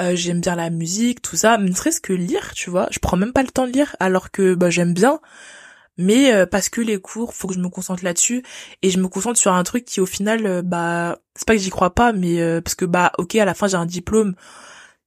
Euh, 0.00 0.16
j'aime 0.16 0.40
bien 0.40 0.56
la 0.56 0.70
musique, 0.70 1.20
tout 1.22 1.36
ça, 1.36 1.58
ne 1.58 1.72
serait-ce 1.72 2.00
que 2.00 2.12
lire, 2.14 2.52
tu 2.54 2.70
vois. 2.70 2.88
Je 2.90 2.98
prends 3.00 3.16
même 3.16 3.32
pas 3.32 3.42
le 3.42 3.50
temps 3.50 3.66
de 3.66 3.72
lire 3.72 3.96
alors 4.00 4.30
que 4.30 4.54
bah 4.54 4.70
j'aime 4.70 4.94
bien. 4.94 5.20
Mais 5.98 6.32
euh, 6.32 6.46
parce 6.46 6.68
que 6.70 6.80
les 6.80 7.00
cours, 7.00 7.34
faut 7.34 7.48
que 7.48 7.54
je 7.54 7.60
me 7.60 7.68
concentre 7.68 8.04
là-dessus 8.04 8.42
et 8.82 8.90
je 8.90 8.98
me 8.98 9.08
concentre 9.08 9.38
sur 9.38 9.52
un 9.52 9.62
truc 9.64 9.84
qui 9.84 10.00
au 10.00 10.06
final 10.06 10.46
euh, 10.46 10.62
bah 10.62 11.18
c'est 11.36 11.46
pas 11.46 11.54
que 11.54 11.60
j'y 11.60 11.70
crois 11.70 11.94
pas 11.94 12.12
mais 12.12 12.60
parce 12.62 12.74
que 12.74 12.84
bah 12.86 13.12
OK, 13.18 13.34
à 13.36 13.44
la 13.44 13.54
fin 13.54 13.68
j'ai 13.68 13.76
un 13.76 13.86
diplôme, 13.86 14.34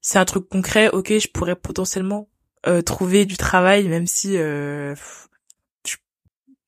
c'est 0.02 0.20
un 0.20 0.26
truc 0.26 0.48
concret, 0.50 0.90
OK, 0.90 1.14
je 1.18 1.28
pourrais 1.30 1.56
potentiellement 1.56 2.30
trouver 2.86 3.26
du 3.26 3.38
travail 3.38 3.88
même 3.88 4.08
si 4.08 4.38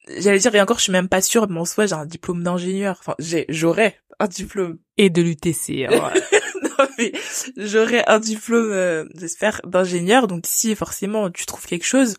j'allais 0.07 0.39
dire 0.39 0.55
et 0.55 0.61
encore 0.61 0.77
je 0.77 0.83
suis 0.83 0.91
même 0.91 1.09
pas 1.09 1.21
sûre 1.21 1.47
mais 1.49 1.59
en 1.59 1.65
soi 1.65 1.85
j'ai 1.85 1.95
un 1.95 2.05
diplôme 2.05 2.43
d'ingénieur 2.43 2.97
enfin 2.99 3.15
j'ai 3.19 3.45
j'aurais 3.49 3.97
un 4.19 4.27
diplôme 4.27 4.77
et 4.97 5.09
de 5.09 5.21
l'UTC 5.21 5.87
hein, 5.89 6.11
j'aurais 7.57 8.03
un 8.07 8.19
diplôme, 8.19 8.71
euh, 8.71 9.05
j'espère, 9.15 9.61
d'ingénieur. 9.65 10.27
Donc 10.27 10.43
si 10.45 10.75
forcément 10.75 11.29
tu 11.29 11.45
trouves 11.45 11.65
quelque 11.65 11.85
chose, 11.85 12.15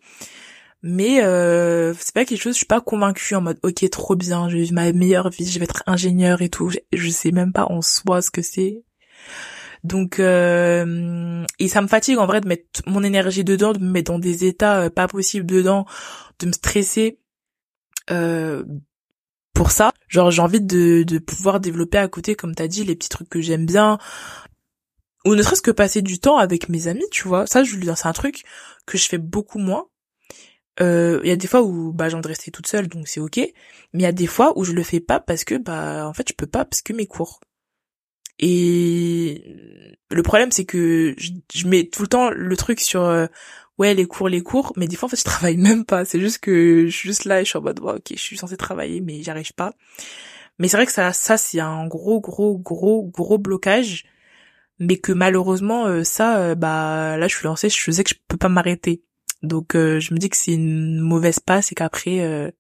mais 0.83 1.23
euh, 1.25 1.95
c'est 1.99 2.15
pas 2.15 2.25
quelque 2.25 2.41
chose. 2.41 2.55
Je 2.55 2.59
suis 2.59 2.67
pas 2.67 2.81
convaincue 2.81 3.35
en 3.35 3.41
mode 3.41 3.59
ok 3.63 3.89
trop 3.91 4.17
bien, 4.17 4.49
je 4.49 4.57
vais 4.57 4.63
vivre 4.63 4.75
ma 4.75 4.93
meilleure 4.93 5.31
vie, 5.31 5.51
je 5.51 5.59
vais 5.59 5.65
être 5.65 5.83
ingénieur 5.87 6.43
et 6.43 6.49
tout. 6.49 6.71
Je, 6.93 7.11
sais 7.11 7.33
même 7.33 7.53
pas 7.53 7.67
en 7.67 7.83
soi 7.83 8.23
ce 8.23 8.31
que 8.31 8.43
c'est. 8.43 8.83
Donc 9.85 10.19
euh, 10.19 11.45
et 11.59 11.69
ça 11.69 11.83
me 11.83 11.89
fatigue 11.89 12.19
en 12.19 12.27
vrai 12.27 12.41
de 12.41 12.49
mettre 12.49 12.83
mon 12.87 13.03
énergie 13.03 13.45
dedans, 13.45 13.73
de 13.73 13.79
me 13.79 13.91
mettre 13.91 14.13
dans 14.13 14.19
des 14.19 14.45
états 14.45 14.83
euh, 14.83 14.91
pas 14.91 15.09
possibles 15.09 15.47
dedans, 15.47 15.87
de 16.39 16.47
me 16.47 16.53
stresser. 16.53 17.21
Euh, 18.11 18.65
pour 19.55 19.71
ça, 19.71 19.93
genre 20.09 20.31
j'ai 20.31 20.43
envie 20.43 20.61
de, 20.61 21.19
pouvoir 21.19 21.61
développer 21.61 21.99
à 21.99 22.09
côté, 22.09 22.35
comme 22.37 22.55
t'as 22.55 22.69
dit, 22.69 22.85
les 22.85 22.95
petits 22.95 23.09
trucs 23.09 23.31
que 23.31 23.41
j'aime 23.41 23.65
bien, 23.65 23.99
ou 25.25 25.35
ne 25.35 25.43
serait-ce 25.43 25.63
que 25.63 25.71
passer 25.71 26.03
du 26.03 26.21
temps 26.21 26.37
avec 26.37 26.69
mes 26.69 26.89
amis, 26.89 27.07
tu 27.11 27.27
vois. 27.27 27.47
Ça, 27.47 27.65
je 27.65 27.77
dire, 27.77 27.97
c'est 27.97 28.07
un 28.07 28.13
truc 28.13 28.45
que 28.87 28.99
je 28.99 29.09
fais 29.09 29.19
beaucoup 29.19 29.59
moins. 29.59 29.87
Euh, 30.81 31.21
il 31.25 31.29
y 31.29 31.33
a 31.33 31.37
des 31.37 31.47
fois 31.47 31.63
où 31.63 31.93
bah 31.93 32.09
j'ai 32.09 32.15
envie 32.15 32.23
de 32.23 32.29
rester 32.29 32.51
toute 32.51 32.67
seule, 32.67 32.89
donc 32.89 33.09
c'est 33.09 33.21
ok. 33.21 33.39
Mais 33.39 33.53
il 33.95 34.03
y 34.03 34.07
a 34.07 34.13
des 34.13 34.27
fois 34.27 34.53
où 34.59 34.65
je 34.65 34.73
le 34.73 34.83
fais 34.83 35.01
pas 35.01 35.21
parce 35.21 35.45
que 35.45 35.55
bah 35.57 36.07
en 36.07 36.13
fait 36.13 36.29
je 36.29 36.35
peux 36.35 36.47
pas 36.47 36.65
parce 36.65 36.83
que 36.83 36.93
mes 36.93 37.07
cours. 37.07 37.41
Et 38.39 39.97
le 40.11 40.23
problème 40.23 40.51
c'est 40.53 40.65
que 40.65 41.15
je, 41.19 41.67
mets 41.67 41.89
tout 41.89 42.03
le 42.03 42.09
temps 42.09 42.31
le 42.31 42.57
truc 42.57 42.81
sur 42.81 43.03
euh, 43.03 43.27
ouais 43.79 43.95
les 43.95 44.07
cours 44.07 44.29
les 44.29 44.43
cours, 44.43 44.73
mais 44.77 44.87
des 44.87 44.97
fois 44.97 45.07
en 45.07 45.11
fait 45.11 45.17
je 45.17 45.25
travaille 45.25 45.57
même 45.57 45.85
pas. 45.85 46.05
C'est 46.05 46.21
juste 46.21 46.39
que 46.39 46.87
je 46.87 46.97
suis 46.97 47.09
juste 47.09 47.25
là 47.25 47.41
et 47.41 47.45
je 47.45 47.51
suis 47.51 47.59
en 47.59 47.63
mode 47.63 47.81
ok 47.81 48.03
je 48.11 48.21
suis 48.21 48.37
censée 48.37 48.57
travailler 48.57 49.01
mais 49.01 49.23
j'y 49.23 49.31
arrive 49.31 49.53
pas. 49.55 49.73
Mais 50.59 50.69
c'est 50.69 50.77
vrai 50.77 50.87
que 50.87 50.93
ça 50.93 51.13
ça 51.13 51.37
c'est 51.37 51.61
un 51.61 51.87
gros 51.87 52.21
gros 52.21 52.59
gros 52.59 53.05
gros 53.05 53.39
blocage 53.39 54.05
mais 54.79 54.99
que 54.99 55.13
malheureusement 55.13 55.87
euh, 55.87 56.05
ça 56.05 56.39
euh, 56.39 56.55
bah 56.55 57.17
là 57.17 57.29
je 57.29 57.35
suis 57.35 57.45
lancée 57.45 57.71
je 57.71 57.91
sais 57.91 58.05
que 58.05 58.11
je 58.11 58.17
peux 58.29 58.37
pas 58.37 58.49
m'arrêter 58.49 59.03
donc 59.43 59.73
je 59.75 60.15
me 60.15 60.19
dis 60.19 60.29
que 60.31 60.37
c'est 60.37 60.55
une 60.55 60.99
mauvaise 61.01 61.41
passe 61.41 61.71
et 61.71 61.75
qu'après 61.75 62.53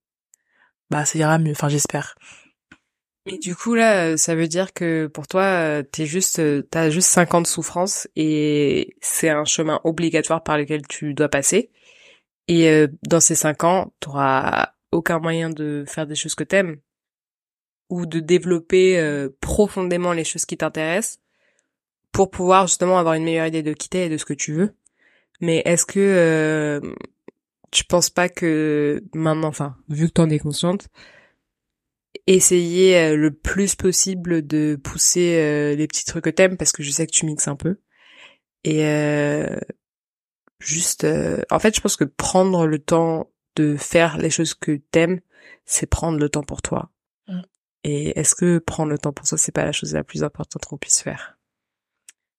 bah 0.91 1.05
ça 1.05 1.19
ira 1.19 1.39
mieux 1.39 1.53
enfin 1.53 1.69
j'espère 1.69 2.17
et 3.27 3.39
du 3.39 3.55
coup 3.55 3.75
là 3.75 4.17
ça 4.17 4.35
veut 4.35 4.49
dire 4.49 4.73
que 4.73 5.07
pour 5.07 5.27
toi 5.27 5.83
t'es 5.91 6.07
juste 6.07 6.41
t'as 6.71 6.91
juste 6.91 7.09
50 7.09 7.47
souffrances 7.47 8.09
et 8.17 8.97
c'est 9.01 9.29
un 9.29 9.45
chemin 9.45 9.81
obligatoire 9.85 10.43
par 10.43 10.59
lequel 10.59 10.87
tu 10.87 11.15
dois 11.15 11.29
passer 11.29 11.71
et 12.49 12.87
dans 13.03 13.21
ces 13.21 13.35
cinq 13.35 13.65
ans 13.65 13.93
t'auras 14.01 14.71
aucun 14.93 15.19
moyen 15.19 15.51
de 15.51 15.85
faire 15.87 16.07
des 16.07 16.15
choses 16.15 16.35
que 16.35 16.45
t'aimes 16.45 16.77
ou 17.91 18.07
de 18.07 18.21
développer 18.21 19.29
profondément 19.41 20.13
les 20.13 20.25
choses 20.25 20.45
qui 20.45 20.57
t'intéressent 20.57 21.21
pour 22.17 22.31
pouvoir 22.31 22.67
justement 22.67 22.99
avoir 22.99 23.13
une 23.13 23.25
meilleure 23.25 23.47
idée 23.47 23.63
de 23.63 23.75
qui 23.75 23.91
t'es 23.91 24.07
et 24.07 24.09
de 24.09 24.17
ce 24.17 24.25
que 24.25 24.33
tu 24.33 24.55
veux. 24.55 24.75
Mais 25.43 25.63
est-ce 25.67 25.85
que 25.85 26.01
euh, 26.01 26.95
tu 27.71 27.85
penses 27.85 28.09
pas 28.09 28.31
que 28.31 29.03
maintenant, 29.15 29.49
enfin, 29.49 29.77
vu 29.91 30.07
que 30.07 30.13
t'en 30.13 30.31
es 30.31 30.39
consciente, 30.39 30.89
essayer 32.27 32.97
euh, 32.99 33.17
le 33.17 33.33
plus 33.33 33.75
possible 33.75 34.47
de 34.47 34.79
pousser 34.83 35.37
euh, 35.37 35.75
les 35.75 35.87
petits 35.87 36.05
trucs 36.05 36.25
que 36.25 36.31
t'aimes, 36.31 36.57
parce 36.57 36.73
que 36.73 36.83
je 36.83 36.91
sais 36.91 37.07
que 37.07 37.13
tu 37.13 37.27
mixes 37.27 37.49
un 37.49 37.57
peu, 37.57 37.79
et 38.65 38.85
euh, 38.85 39.59
juste, 40.59 41.07
en 41.51 41.59
fait, 41.59 41.75
je 41.77 41.81
pense 41.81 41.97
que 41.97 42.05
prendre 42.05 42.67
le 42.67 42.79
temps 42.79 43.31
de 43.55 43.77
faire 43.77 44.19
les 44.19 44.31
choses 44.31 44.55
que 44.55 44.77
t'aimes, 44.77 45.21
c'est 45.65 45.87
prendre 45.87 46.19
le 46.19 46.29
temps 46.29 46.43
pour 46.43 46.63
toi. 46.63 46.91
Mm. 47.29 47.41
Et 47.85 48.19
est-ce 48.19 48.35
que 48.35 48.59
prendre 48.59 48.91
le 48.91 48.99
temps 48.99 49.13
pour 49.13 49.27
ça, 49.27 49.37
c'est 49.37 49.53
pas 49.53 49.65
la 49.65 49.73
chose 49.73 49.95
la 49.95 50.05
plus 50.05 50.25
importante 50.25 50.65
qu'on 50.65 50.79
puisse 50.79 51.01
faire? 51.01 51.39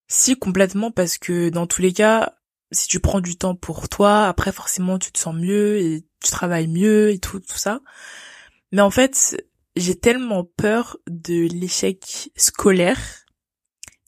Si 0.09 0.37
complètement 0.37 0.91
parce 0.91 1.17
que 1.17 1.49
dans 1.49 1.67
tous 1.67 1.81
les 1.81 1.93
cas, 1.93 2.37
si 2.71 2.87
tu 2.87 2.99
prends 2.99 3.21
du 3.21 3.37
temps 3.37 3.55
pour 3.55 3.89
toi, 3.89 4.25
après 4.25 4.51
forcément 4.51 4.99
tu 4.99 5.11
te 5.11 5.19
sens 5.19 5.35
mieux 5.35 5.77
et 5.79 6.05
tu 6.23 6.31
travailles 6.31 6.67
mieux 6.67 7.11
et 7.11 7.19
tout 7.19 7.39
tout 7.39 7.57
ça. 7.57 7.81
Mais 8.71 8.81
en 8.81 8.91
fait, 8.91 9.37
j'ai 9.77 9.95
tellement 9.95 10.43
peur 10.43 10.97
de 11.07 11.47
l'échec 11.47 12.29
scolaire 12.35 12.99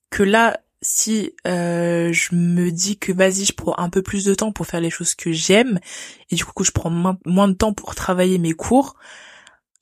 que 0.09 0.23
là, 0.23 0.59
si 0.81 1.35
euh, 1.47 2.11
je 2.13 2.35
me 2.35 2.71
dis 2.71 2.97
que 2.97 3.11
vas-y, 3.11 3.45
je 3.45 3.53
prends 3.53 3.77
un 3.77 3.89
peu 3.89 4.01
plus 4.01 4.25
de 4.25 4.33
temps 4.33 4.51
pour 4.51 4.65
faire 4.65 4.81
les 4.81 4.89
choses 4.89 5.15
que 5.15 5.31
j'aime 5.31 5.79
et 6.29 6.35
du 6.35 6.45
coup 6.45 6.53
que 6.53 6.63
je 6.63 6.71
prends 6.71 6.89
moins, 6.89 7.47
de 7.47 7.53
temps 7.53 7.73
pour 7.73 7.95
travailler 7.95 8.37
mes 8.37 8.53
cours, 8.53 8.95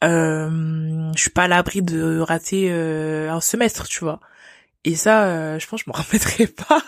euh, 0.04 1.12
je 1.16 1.20
suis 1.20 1.30
pas 1.30 1.44
à 1.44 1.48
l'abri 1.48 1.82
de 1.82 2.20
rater 2.20 2.70
euh, 2.72 3.32
un 3.32 3.42
semestre, 3.42 3.88
tu 3.88 4.00
vois. 4.04 4.20
Et 4.84 4.96
ça, 4.96 5.26
euh, 5.26 5.60
je 5.60 5.68
pense 5.68 5.84
que 5.84 5.92
je 5.92 5.92
m'en 5.92 6.04
remettrai 6.04 6.48
pas. 6.48 6.84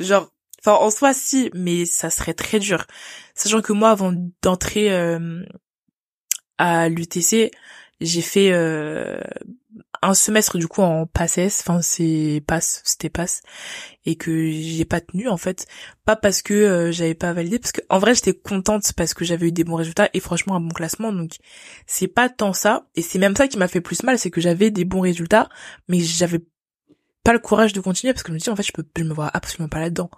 Genre, 0.00 0.32
enfin 0.60 0.76
en 0.78 0.90
soi 0.90 1.14
si, 1.14 1.50
mais 1.54 1.84
ça 1.86 2.10
serait 2.10 2.34
très 2.34 2.58
dur. 2.58 2.86
Sachant 3.34 3.62
que 3.62 3.72
moi, 3.72 3.90
avant 3.90 4.12
d'entrer 4.42 4.92
euh, 4.92 5.44
à 6.58 6.88
l'UTC, 6.88 7.50
j'ai 8.02 8.22
fait 8.22 8.52
euh, 8.52 9.18
un 10.02 10.14
semestre 10.14 10.58
du 10.58 10.68
coup 10.68 10.82
en 10.82 11.06
passesse, 11.06 11.60
enfin 11.60 11.80
c'est 11.80 12.42
passe, 12.46 12.82
c'était 12.84 13.08
passe, 13.08 13.42
et 14.04 14.16
que 14.16 14.50
j'ai 14.50 14.84
pas 14.84 15.00
tenu 15.00 15.28
en 15.28 15.36
fait, 15.36 15.66
pas 16.04 16.16
parce 16.16 16.42
que 16.42 16.54
euh, 16.54 16.92
j'avais 16.92 17.14
pas 17.14 17.32
validé, 17.32 17.58
parce 17.58 17.72
que 17.72 17.80
en 17.88 17.98
vrai 17.98 18.14
j'étais 18.14 18.34
contente 18.34 18.92
parce 18.96 19.14
que 19.14 19.24
j'avais 19.24 19.48
eu 19.48 19.52
des 19.52 19.64
bons 19.64 19.76
résultats 19.76 20.10
et 20.12 20.20
franchement 20.20 20.56
un 20.56 20.60
bon 20.60 20.74
classement, 20.74 21.12
donc 21.12 21.36
c'est 21.86 22.08
pas 22.08 22.28
tant 22.28 22.52
ça, 22.52 22.86
et 22.96 23.02
c'est 23.02 23.18
même 23.18 23.36
ça 23.36 23.48
qui 23.48 23.58
m'a 23.58 23.68
fait 23.68 23.80
plus 23.80 24.02
mal, 24.02 24.18
c'est 24.18 24.30
que 24.30 24.40
j'avais 24.40 24.70
des 24.70 24.84
bons 24.84 25.00
résultats, 25.00 25.48
mais 25.88 26.00
j'avais 26.00 26.40
pas 27.22 27.32
le 27.32 27.38
courage 27.38 27.72
de 27.72 27.80
continuer 27.80 28.12
parce 28.12 28.24
que 28.24 28.30
je 28.30 28.34
me 28.34 28.40
dis 28.40 28.50
en 28.50 28.56
fait 28.56 28.64
je 28.64 28.72
peux 28.72 28.84
je 28.96 29.04
me 29.04 29.14
vois 29.14 29.30
absolument 29.32 29.68
pas 29.68 29.78
là-dedans. 29.78 30.10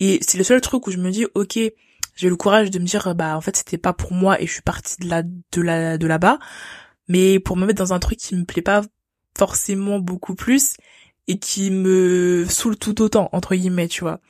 Et 0.00 0.18
c'est 0.26 0.36
le 0.36 0.44
seul 0.44 0.60
truc 0.60 0.86
où 0.86 0.90
je 0.90 0.98
me 0.98 1.10
dis 1.10 1.26
ok 1.34 1.58
j'ai 2.16 2.28
le 2.28 2.36
courage 2.36 2.70
de 2.70 2.78
me 2.80 2.84
dire 2.84 3.14
bah 3.14 3.36
en 3.36 3.40
fait 3.40 3.56
c'était 3.56 3.78
pas 3.78 3.92
pour 3.92 4.12
moi 4.12 4.40
et 4.40 4.46
je 4.46 4.52
suis 4.52 4.62
partie 4.62 4.96
de 5.00 5.08
là 5.08 5.22
de 5.22 5.62
là 5.62 5.96
de 5.96 6.06
là-bas 6.08 6.38
mais 7.10 7.40
pour 7.40 7.56
me 7.56 7.66
mettre 7.66 7.82
dans 7.82 7.92
un 7.92 7.98
truc 7.98 8.18
qui 8.18 8.36
me 8.36 8.44
plaît 8.44 8.62
pas 8.62 8.82
forcément 9.36 9.98
beaucoup 9.98 10.36
plus 10.36 10.76
et 11.26 11.40
qui 11.40 11.72
me 11.72 12.46
saoule 12.48 12.76
tout 12.76 13.02
autant 13.02 13.28
entre 13.32 13.56
guillemets 13.56 13.88
tu 13.88 14.02
vois. 14.02 14.20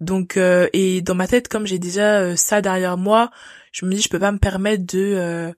Donc 0.00 0.36
euh, 0.36 0.68
et 0.74 1.00
dans 1.00 1.14
ma 1.14 1.26
tête 1.26 1.48
comme 1.48 1.66
j'ai 1.66 1.78
déjà 1.78 2.20
euh, 2.20 2.36
ça 2.36 2.60
derrière 2.60 2.98
moi 2.98 3.30
je 3.72 3.86
me 3.86 3.94
dis 3.94 4.02
je 4.02 4.10
peux 4.10 4.18
pas 4.18 4.30
me 4.30 4.38
permettre 4.38 4.84
de 4.84 5.14
euh, 5.16 5.52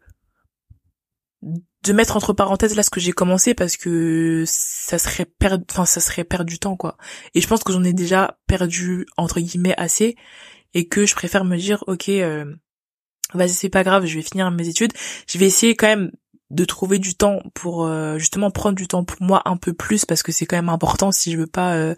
de 1.42 1.92
mettre 1.92 2.16
entre 2.16 2.32
parenthèses 2.32 2.76
là 2.76 2.84
ce 2.84 2.90
que 2.90 3.00
j'ai 3.00 3.12
commencé 3.12 3.52
parce 3.52 3.76
que 3.76 4.44
ça 4.46 4.98
serait 4.98 5.24
perdre 5.24 5.64
enfin 5.72 5.86
ça 5.86 6.00
serait 6.00 6.24
perdre 6.24 6.46
du 6.46 6.60
temps 6.60 6.76
quoi. 6.76 6.96
Et 7.34 7.40
je 7.40 7.48
pense 7.48 7.64
que 7.64 7.72
j'en 7.72 7.82
ai 7.82 7.92
déjà 7.92 8.38
perdu 8.46 9.06
entre 9.16 9.40
guillemets 9.40 9.74
assez 9.76 10.14
et 10.74 10.86
que 10.86 11.04
je 11.04 11.16
préfère 11.16 11.44
me 11.44 11.56
dire 11.56 11.82
ok 11.88 12.10
euh, 12.10 12.44
vas-y 13.34 13.50
c'est 13.54 13.70
pas 13.70 13.82
grave 13.82 14.06
je 14.06 14.14
vais 14.14 14.22
finir 14.22 14.52
mes 14.52 14.68
études. 14.68 14.92
Je 15.26 15.36
vais 15.36 15.46
essayer 15.46 15.74
quand 15.74 15.88
même 15.88 16.12
de 16.50 16.64
trouver 16.64 16.98
du 16.98 17.14
temps 17.14 17.42
pour 17.54 17.84
euh, 17.84 18.18
justement 18.18 18.50
prendre 18.50 18.76
du 18.76 18.88
temps 18.88 19.04
pour 19.04 19.22
moi 19.22 19.42
un 19.44 19.56
peu 19.56 19.72
plus 19.72 20.04
parce 20.04 20.22
que 20.22 20.32
c'est 20.32 20.46
quand 20.46 20.56
même 20.56 20.68
important 20.68 21.12
si 21.12 21.32
je 21.32 21.38
veux 21.38 21.46
pas 21.46 21.74
euh, 21.74 21.94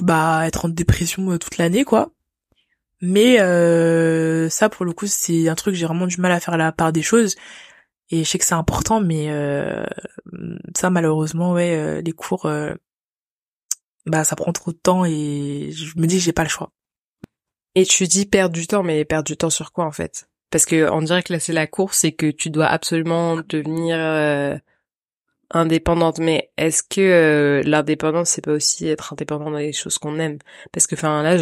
bah 0.00 0.46
être 0.46 0.66
en 0.66 0.68
dépression 0.68 1.38
toute 1.38 1.58
l'année 1.58 1.84
quoi. 1.84 2.10
Mais 3.02 3.36
ça 4.50 4.68
pour 4.68 4.84
le 4.86 4.92
coup 4.92 5.06
c'est 5.06 5.48
un 5.48 5.54
truc 5.54 5.74
j'ai 5.74 5.86
vraiment 5.86 6.06
du 6.06 6.20
mal 6.20 6.32
à 6.32 6.40
faire 6.40 6.56
la 6.56 6.72
part 6.72 6.92
des 6.92 7.02
choses. 7.02 7.36
Et 8.10 8.24
je 8.24 8.28
sais 8.30 8.38
que 8.38 8.44
c'est 8.44 8.54
important 8.54 9.00
mais 9.00 9.28
ça 10.76 10.90
malheureusement 10.90 11.52
ouais 11.52 12.02
les 12.02 12.12
cours 12.12 12.48
bah 14.06 14.24
ça 14.24 14.36
prend 14.36 14.52
trop 14.52 14.72
de 14.72 14.78
temps 14.78 15.04
et 15.04 15.70
je 15.72 15.98
me 15.98 16.06
dis 16.06 16.16
que 16.16 16.22
j'ai 16.22 16.32
pas 16.32 16.44
le 16.44 16.48
choix. 16.48 16.70
Et 17.74 17.84
tu 17.84 18.06
dis 18.06 18.24
perdre 18.24 18.54
du 18.54 18.66
temps, 18.66 18.82
mais 18.82 19.04
perdre 19.04 19.26
du 19.26 19.36
temps 19.36 19.50
sur 19.50 19.70
quoi 19.70 19.84
en 19.84 19.92
fait? 19.92 20.28
Parce 20.50 20.64
que 20.64 20.88
on 20.90 21.02
dirait 21.02 21.22
que 21.22 21.32
là 21.32 21.40
c'est 21.40 21.52
la 21.52 21.66
course 21.66 22.04
et 22.04 22.12
que 22.12 22.30
tu 22.30 22.50
dois 22.50 22.66
absolument 22.66 23.36
devenir 23.36 23.96
euh, 23.98 24.56
indépendante. 25.50 26.18
Mais 26.18 26.52
est-ce 26.56 26.82
que 26.82 27.00
euh, 27.00 27.62
l'indépendance 27.64 28.30
c'est 28.30 28.44
pas 28.44 28.52
aussi 28.52 28.88
être 28.88 29.12
indépendant 29.12 29.50
dans 29.50 29.58
les 29.58 29.72
choses 29.72 29.98
qu'on 29.98 30.18
aime? 30.18 30.38
Parce 30.72 30.86
que 30.86 30.94
enfin 30.94 31.22
là, 31.22 31.36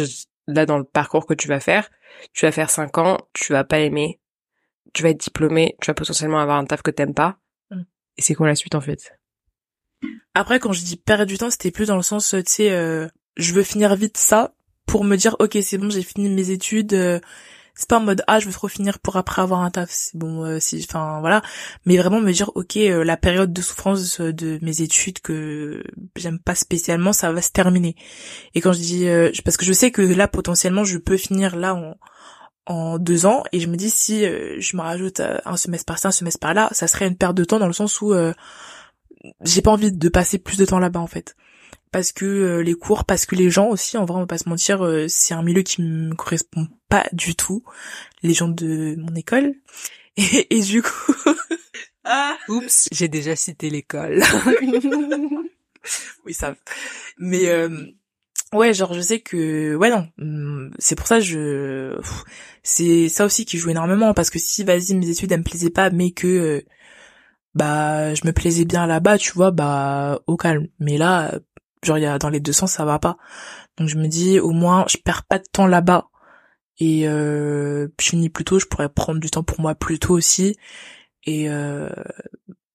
là 0.47 0.65
dans 0.65 0.77
le 0.77 0.83
parcours 0.83 1.25
que 1.25 1.33
tu 1.33 1.47
vas 1.47 1.59
faire, 1.59 1.89
tu 2.33 2.45
vas 2.45 2.51
faire 2.51 2.69
cinq 2.69 2.97
ans, 2.97 3.19
tu 3.33 3.53
vas 3.53 3.63
pas 3.63 3.79
aimer, 3.79 4.19
tu 4.93 5.03
vas 5.03 5.09
être 5.09 5.19
diplômé, 5.19 5.75
tu 5.81 5.87
vas 5.87 5.93
potentiellement 5.93 6.39
avoir 6.39 6.57
un 6.57 6.65
taf 6.65 6.81
que 6.81 6.91
t'aimes 6.91 7.13
pas. 7.13 7.37
Mm. 7.69 7.81
Et 8.17 8.21
c'est 8.21 8.33
quoi 8.33 8.47
la 8.47 8.55
suite 8.55 8.75
en 8.75 8.81
fait? 8.81 9.13
Après 10.33 10.59
quand 10.59 10.73
je 10.73 10.83
dis 10.83 10.97
perdre 10.97 11.25
du 11.25 11.37
temps, 11.37 11.51
c'était 11.51 11.71
plus 11.71 11.87
dans 11.87 11.95
le 11.95 12.01
sens 12.01 12.29
tu 12.29 12.43
sais 12.47 12.71
euh, 12.71 13.07
je 13.37 13.53
veux 13.53 13.63
finir 13.63 13.95
vite 13.95 14.17
ça 14.17 14.55
pour 14.87 15.03
me 15.03 15.15
dire 15.15 15.35
ok 15.39 15.57
c'est 15.61 15.77
bon 15.77 15.89
j'ai 15.89 16.03
fini 16.03 16.29
mes 16.29 16.49
études 16.49 16.93
euh, 16.93 17.19
c'est 17.75 17.89
pas 17.89 17.97
en 17.97 18.01
mode 18.01 18.23
ah 18.27 18.39
je 18.39 18.45
veux 18.45 18.53
trop 18.53 18.67
finir 18.67 18.99
pour 18.99 19.17
après 19.17 19.41
avoir 19.41 19.61
un 19.61 19.69
taf. 19.69 19.89
C'est 19.91 20.17
bon 20.17 20.43
euh, 20.45 20.59
si 20.59 20.85
enfin 20.89 21.19
voilà. 21.19 21.41
Mais 21.85 21.97
vraiment 21.97 22.21
me 22.21 22.31
dire 22.31 22.51
ok 22.55 22.77
euh, 22.77 23.03
la 23.03 23.17
période 23.17 23.53
de 23.53 23.61
souffrance 23.61 24.21
de 24.21 24.59
mes 24.61 24.81
études 24.81 25.19
que 25.19 25.83
j'aime 26.15 26.39
pas 26.39 26.55
spécialement 26.55 27.13
ça 27.13 27.31
va 27.31 27.41
se 27.41 27.51
terminer. 27.51 27.95
Et 28.53 28.61
quand 28.61 28.73
je 28.73 28.79
dis 28.79 29.07
parce 29.43 29.57
que 29.57 29.65
je 29.65 29.73
sais 29.73 29.91
que 29.91 30.01
là 30.01 30.27
potentiellement 30.27 30.83
je 30.85 30.97
peux 30.97 31.17
finir 31.17 31.55
là 31.55 31.75
en 31.75 31.95
en 32.67 32.97
deux 32.97 33.25
ans. 33.25 33.43
Et 33.51 33.59
je 33.59 33.67
me 33.67 33.75
dis 33.75 33.89
si 33.89 34.21
je 34.23 34.77
me 34.77 34.81
rajoute 34.81 35.19
un 35.19 35.57
semestre 35.57 35.85
par 35.85 35.99
ci 35.99 36.07
un 36.07 36.11
semestre 36.11 36.39
par 36.39 36.53
là 36.53 36.69
ça 36.71 36.87
serait 36.87 37.07
une 37.07 37.17
perte 37.17 37.35
de 37.35 37.43
temps 37.43 37.59
dans 37.59 37.67
le 37.67 37.73
sens 37.73 38.01
où 38.01 38.13
j'ai 39.43 39.61
pas 39.61 39.71
envie 39.71 39.91
de 39.91 40.09
passer 40.09 40.37
plus 40.37 40.57
de 40.57 40.65
temps 40.65 40.79
là-bas 40.79 40.99
en 40.99 41.07
fait 41.07 41.35
parce 41.91 42.11
que 42.11 42.25
euh, 42.25 42.63
les 42.63 42.73
cours, 42.73 43.05
parce 43.05 43.25
que 43.25 43.35
les 43.35 43.49
gens 43.49 43.67
aussi, 43.67 43.97
en 43.97 44.05
vrai, 44.05 44.17
on 44.17 44.21
va 44.21 44.27
pas 44.27 44.37
se 44.37 44.49
mentir, 44.49 44.83
euh, 44.83 45.05
c'est 45.07 45.33
un 45.33 45.43
milieu 45.43 45.61
qui 45.61 45.81
me 45.81 46.13
correspond 46.13 46.67
pas 46.89 47.05
du 47.13 47.35
tout, 47.35 47.63
les 48.21 48.33
gens 48.33 48.47
de 48.47 48.95
mon 48.97 49.15
école. 49.15 49.55
Et, 50.17 50.61
du 50.61 50.81
coup... 50.81 51.13
ah 52.03 52.37
Oups, 52.47 52.87
j'ai 52.91 53.07
déjà 53.07 53.35
cité 53.35 53.69
l'école. 53.69 54.23
oui, 56.25 56.33
ça... 56.33 56.55
Mais... 57.17 57.47
Euh, 57.47 57.69
ouais, 58.53 58.73
genre 58.73 58.93
je 58.93 59.01
sais 59.01 59.19
que 59.19 59.75
ouais 59.75 59.89
non, 59.89 60.07
hum, 60.17 60.71
c'est 60.79 60.95
pour 60.95 61.07
ça 61.07 61.19
je 61.19 61.97
c'est 62.63 63.09
ça 63.09 63.25
aussi 63.25 63.45
qui 63.45 63.57
joue 63.57 63.71
énormément 63.71 64.13
parce 64.13 64.29
que 64.29 64.39
si 64.39 64.63
vas-y 64.63 64.93
mes 64.93 65.09
études 65.09 65.31
elles 65.31 65.39
me 65.39 65.43
plaisaient 65.43 65.69
pas 65.69 65.89
mais 65.89 66.11
que 66.11 66.63
bah 67.55 68.13
je 68.13 68.21
me 68.25 68.33
plaisais 68.33 68.65
bien 68.65 68.85
là-bas, 68.85 69.17
tu 69.17 69.31
vois, 69.33 69.51
bah 69.51 70.19
au 70.27 70.37
calme. 70.37 70.67
Mais 70.79 70.97
là 70.97 71.39
genre 71.85 71.97
il 71.97 72.01
y 72.03 72.07
a 72.07 72.19
dans 72.19 72.29
les 72.29 72.39
deux 72.39 72.53
sens 72.53 72.73
ça 72.73 72.85
va 72.85 72.99
pas. 72.99 73.17
Donc 73.77 73.87
je 73.87 73.97
me 73.97 74.07
dis 74.07 74.39
au 74.39 74.51
moins 74.51 74.85
je 74.89 74.97
perds 74.97 75.23
pas 75.23 75.39
de 75.39 75.45
temps 75.51 75.67
là-bas. 75.67 76.07
Et 76.77 77.07
euh, 77.07 77.87
je 77.99 78.05
finis 78.05 78.29
plus 78.29 78.43
tôt 78.43 78.59
je 78.59 78.65
pourrais 78.65 78.89
prendre 78.89 79.19
du 79.19 79.29
temps 79.29 79.43
pour 79.43 79.61
moi 79.61 79.75
plus 79.75 79.99
tôt 79.99 80.13
aussi 80.13 80.57
et 81.23 81.49
euh, 81.49 81.89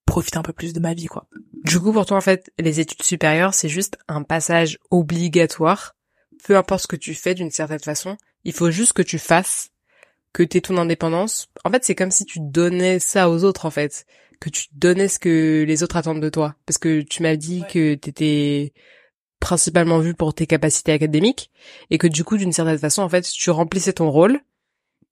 profiter 0.06 0.38
un 0.38 0.42
peu 0.42 0.52
plus 0.52 0.72
de 0.72 0.80
ma 0.80 0.94
vie 0.94 1.06
quoi. 1.06 1.26
Du 1.64 1.78
coup 1.78 1.92
pour 1.92 2.06
toi 2.06 2.16
en 2.16 2.22
fait 2.22 2.50
les 2.58 2.80
études 2.80 3.02
supérieures 3.02 3.54
c'est 3.54 3.68
juste 3.68 3.98
un 4.08 4.22
passage 4.22 4.78
obligatoire. 4.90 5.96
Peu 6.44 6.56
importe 6.56 6.82
ce 6.82 6.86
que 6.86 6.96
tu 6.96 7.14
fais 7.14 7.34
d'une 7.34 7.50
certaine 7.50 7.80
façon 7.80 8.16
il 8.44 8.52
faut 8.52 8.70
juste 8.70 8.94
que 8.94 9.02
tu 9.02 9.18
fasses 9.18 9.70
que 10.32 10.42
t'aies 10.42 10.62
ton 10.62 10.78
indépendance. 10.78 11.48
En 11.64 11.70
fait 11.70 11.84
c'est 11.84 11.94
comme 11.94 12.10
si 12.10 12.24
tu 12.24 12.38
donnais 12.40 12.98
ça 12.98 13.30
aux 13.30 13.44
autres 13.44 13.66
en 13.66 13.70
fait. 13.70 14.06
Que 14.40 14.48
tu 14.48 14.68
donnais 14.72 15.08
ce 15.08 15.18
que 15.18 15.64
les 15.68 15.82
autres 15.82 15.96
attendent 15.96 16.22
de 16.22 16.30
toi. 16.30 16.56
Parce 16.64 16.78
que 16.78 17.02
tu 17.02 17.22
m'as 17.22 17.36
dit 17.36 17.62
que 17.70 17.94
t'étais 17.94 18.72
principalement 19.40 19.98
vu 19.98 20.14
pour 20.14 20.34
tes 20.34 20.46
capacités 20.46 20.92
académiques 20.92 21.50
et 21.90 21.98
que 21.98 22.06
du 22.06 22.24
coup 22.24 22.36
d'une 22.36 22.52
certaine 22.52 22.78
façon 22.78 23.02
en 23.02 23.08
fait 23.08 23.22
tu 23.22 23.50
remplissais 23.50 23.94
ton 23.94 24.10
rôle 24.10 24.40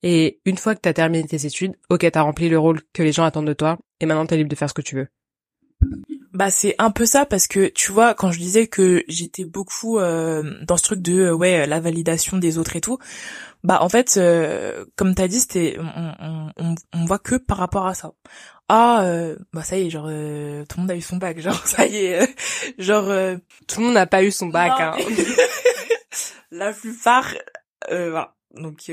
et 0.03 0.41
une 0.45 0.59
fois 0.59 0.75
que 0.75 0.81
t'as 0.81 0.93
terminé 0.93 1.27
tes 1.27 1.45
études, 1.47 1.75
ok 1.91 2.09
t'as 2.13 2.23
rempli 2.23 2.49
le 2.49 2.59
rôle 2.59 2.83
que 2.93 3.03
les 3.03 3.13
gens 3.13 3.25
attendent 3.25 3.49
de 3.49 3.53
toi 3.55 3.79
et 4.01 4.07
maintenant 4.07 4.27
t'es 4.27 4.37
libre 4.37 4.51
de 4.51 4.55
faire 4.55 4.69
ce 4.69 4.75
que 4.75 4.83
tu 4.83 4.95
veux. 4.97 5.09
Bah 6.33 6.51
c'est 6.51 6.75
un 6.79 6.91
peu 6.91 7.07
ça 7.07 7.25
parce 7.25 7.49
que 7.49 7.69
tu 7.69 7.91
vois 7.91 8.15
quand 8.15 8.31
je 8.31 8.39
disais 8.39 8.67
que 8.67 9.03
j'étais 9.09 9.45
beaucoup 9.45 9.99
euh, 9.99 10.55
dans 10.65 10.77
ce 10.77 10.83
truc 10.83 11.01
de 11.01 11.21
euh, 11.21 11.33
ouais 11.35 11.67
la 11.67 11.81
validation 11.81 12.37
des 12.37 12.59
autres 12.59 12.77
et 12.77 12.81
tout 12.81 12.99
bah 13.65 13.79
en 13.81 13.89
fait 13.89 14.17
euh, 14.19 14.85
comme 14.97 15.15
t'as 15.15 15.27
dit 15.27 15.41
c'était 15.41 15.79
on, 15.81 16.53
on, 16.57 16.75
on, 16.93 17.05
voit 17.07 17.19
que 17.19 17.37
par 17.37 17.57
rapport 17.57 17.87
à 17.87 17.95
ça 17.95 18.13
ah 18.69 19.03
euh, 19.03 19.37
bah 19.55 19.63
ça 19.63 19.79
y 19.79 19.87
est 19.87 19.91
genre 19.91 20.09
euh, 20.09 20.63
tout 20.69 20.77
le 20.77 20.83
monde 20.83 20.91
a 20.91 20.97
eu 20.97 21.01
son 21.01 21.17
bac 21.17 21.41
genre 21.41 21.67
ça 21.67 21.87
y 21.87 21.97
est 21.97 22.23
euh, 22.23 22.27
genre 22.79 23.07
tout 23.67 23.81
le 23.81 23.87
monde 23.87 23.95
n'a 23.95 24.07
pas 24.07 24.23
eu 24.23 24.31
son 24.31 24.49
bac 24.49 24.73
hein. 24.79 24.95
la 26.51 26.73
plupart 26.73 27.35
voilà. 27.89 28.35
Donc 28.55 28.91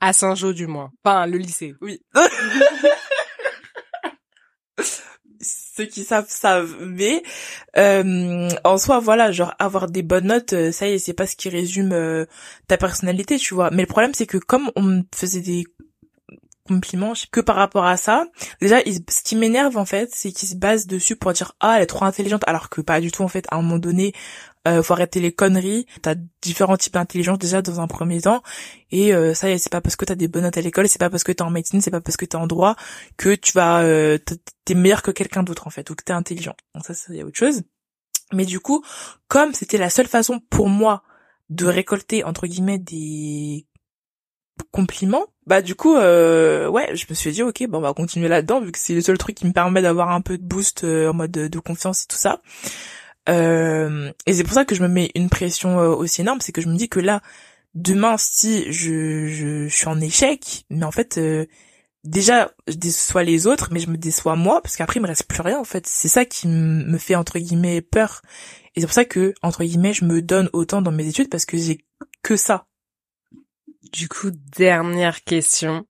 à 0.00 0.12
Saint-Jean 0.12 0.52
du 0.52 0.66
moins. 0.66 0.92
Enfin 1.04 1.26
le 1.26 1.38
lycée. 1.38 1.74
Oui. 1.80 2.00
Ceux 5.40 5.84
qui 5.84 6.02
savent 6.04 6.28
savent 6.28 6.74
mais 6.80 7.22
en 7.76 8.78
soi 8.78 8.98
voilà 8.98 9.30
genre 9.30 9.54
avoir 9.60 9.88
des 9.88 10.02
bonnes 10.02 10.26
notes 10.26 10.72
ça 10.72 10.88
y 10.88 10.94
est 10.94 10.98
c'est 10.98 11.12
pas 11.12 11.26
ce 11.28 11.36
qui 11.36 11.48
résume 11.48 12.26
ta 12.66 12.76
personnalité 12.76 13.38
tu 13.38 13.54
vois. 13.54 13.70
Mais 13.70 13.82
le 13.82 13.88
problème 13.88 14.14
c'est 14.14 14.26
que 14.26 14.38
comme 14.38 14.72
on 14.74 15.04
faisait 15.14 15.40
des 15.40 15.64
compliments 16.68 17.14
que 17.32 17.40
par 17.40 17.56
rapport 17.56 17.84
à 17.84 17.96
ça. 17.96 18.26
Déjà, 18.60 18.78
ce 18.80 19.22
qui 19.22 19.36
m'énerve 19.36 19.76
en 19.76 19.84
fait, 19.84 20.10
c'est 20.12 20.32
qu'ils 20.32 20.48
se 20.48 20.54
basent 20.54 20.86
dessus 20.86 21.16
pour 21.16 21.32
dire 21.32 21.52
ah 21.60 21.76
elle 21.76 21.82
est 21.82 21.86
trop 21.86 22.04
intelligente, 22.04 22.42
alors 22.46 22.68
que 22.68 22.80
pas 22.80 23.00
du 23.00 23.10
tout 23.10 23.22
en 23.22 23.28
fait. 23.28 23.46
À 23.50 23.56
un 23.56 23.62
moment 23.62 23.78
donné, 23.78 24.12
euh, 24.66 24.82
faut 24.82 24.92
arrêter 24.92 25.20
les 25.20 25.32
conneries. 25.32 25.86
T'as 26.02 26.14
différents 26.42 26.76
types 26.76 26.94
d'intelligence 26.94 27.38
déjà 27.38 27.62
dans 27.62 27.80
un 27.80 27.86
premier 27.86 28.20
temps, 28.20 28.42
et 28.90 29.14
euh, 29.14 29.34
ça 29.34 29.56
c'est 29.58 29.72
pas 29.72 29.80
parce 29.80 29.96
que 29.96 30.04
t'as 30.04 30.14
des 30.14 30.28
bonnes 30.28 30.42
notes 30.42 30.58
à 30.58 30.60
l'école, 30.60 30.88
c'est 30.88 30.98
pas 30.98 31.10
parce 31.10 31.24
que 31.24 31.32
t'es 31.32 31.42
en 31.42 31.50
médecine, 31.50 31.80
c'est 31.80 31.90
pas 31.90 32.00
parce 32.00 32.16
que 32.16 32.24
t'es 32.24 32.36
en 32.36 32.46
droit 32.46 32.76
que 33.16 33.34
tu 33.34 33.52
vas 33.52 33.82
euh, 33.82 34.18
t'es 34.64 34.74
meilleur 34.74 35.02
que 35.02 35.10
quelqu'un 35.10 35.42
d'autre 35.42 35.66
en 35.66 35.70
fait, 35.70 35.88
ou 35.90 35.94
que 35.94 36.04
t'es 36.04 36.12
intelligent. 36.12 36.54
Ça 36.82 36.94
c'est 36.94 37.22
autre 37.22 37.36
chose. 37.36 37.62
Mais 38.32 38.44
du 38.44 38.60
coup, 38.60 38.84
comme 39.28 39.54
c'était 39.54 39.78
la 39.78 39.90
seule 39.90 40.06
façon 40.06 40.40
pour 40.50 40.68
moi 40.68 41.02
de 41.48 41.66
récolter 41.66 42.24
entre 42.24 42.46
guillemets 42.46 42.78
des 42.78 43.66
compliments, 44.70 45.26
bah 45.46 45.62
du 45.62 45.74
coup 45.74 45.96
euh, 45.96 46.68
ouais 46.68 46.94
je 46.94 47.06
me 47.08 47.14
suis 47.14 47.32
dit 47.32 47.42
ok 47.42 47.66
bon 47.68 47.78
on 47.78 47.80
va 47.80 47.94
continuer 47.94 48.28
là-dedans 48.28 48.60
vu 48.60 48.70
que 48.70 48.78
c'est 48.78 48.94
le 48.94 49.00
seul 49.00 49.16
truc 49.18 49.36
qui 49.36 49.46
me 49.46 49.52
permet 49.52 49.80
d'avoir 49.82 50.10
un 50.10 50.20
peu 50.20 50.36
de 50.36 50.42
boost 50.44 50.84
euh, 50.84 51.08
en 51.10 51.14
mode 51.14 51.30
de, 51.30 51.58
confiance 51.58 52.04
et 52.04 52.06
tout 52.06 52.18
ça. 52.18 52.42
Euh, 53.28 54.12
et 54.26 54.34
c'est 54.34 54.44
pour 54.44 54.52
ça 54.54 54.64
que 54.64 54.74
je 54.74 54.82
me 54.82 54.88
mets 54.88 55.10
une 55.14 55.30
pression 55.30 55.80
euh, 55.80 55.88
aussi 55.88 56.20
énorme 56.20 56.40
c'est 56.40 56.52
que 56.52 56.60
je 56.60 56.68
me 56.68 56.76
dis 56.76 56.88
que 56.88 57.00
là 57.00 57.22
demain 57.74 58.16
si 58.18 58.70
je, 58.72 59.26
je, 59.26 59.68
je 59.68 59.74
suis 59.74 59.88
en 59.88 60.00
échec 60.00 60.64
mais 60.70 60.84
en 60.84 60.92
fait 60.92 61.18
déjà 62.04 62.50
je 62.66 62.74
déçois 62.74 63.22
les 63.22 63.46
autres 63.46 63.68
mais 63.72 63.80
je 63.80 63.90
me 63.90 63.96
déçois 63.96 64.36
moi 64.36 64.60
parce 64.62 64.76
qu'après 64.76 65.00
il 65.00 65.02
me 65.02 65.08
reste 65.08 65.26
plus 65.26 65.42
rien 65.42 65.58
en 65.58 65.64
fait. 65.64 65.86
C'est 65.86 66.08
ça 66.08 66.24
qui 66.24 66.48
me 66.48 66.98
fait 66.98 67.14
entre 67.14 67.38
guillemets 67.38 67.80
peur. 67.80 68.22
Et 68.74 68.80
c'est 68.80 68.86
pour 68.86 68.94
ça 68.94 69.04
que 69.04 69.34
entre 69.42 69.64
guillemets 69.64 69.94
je 69.94 70.04
me 70.04 70.22
donne 70.22 70.50
autant 70.52 70.82
dans 70.82 70.92
mes 70.92 71.06
études 71.06 71.30
parce 71.30 71.46
que 71.46 71.56
j'ai 71.56 71.84
que 72.22 72.36
ça 72.36 72.67
du 73.92 74.08
coup 74.08 74.30
dernière 74.56 75.22
question 75.24 75.86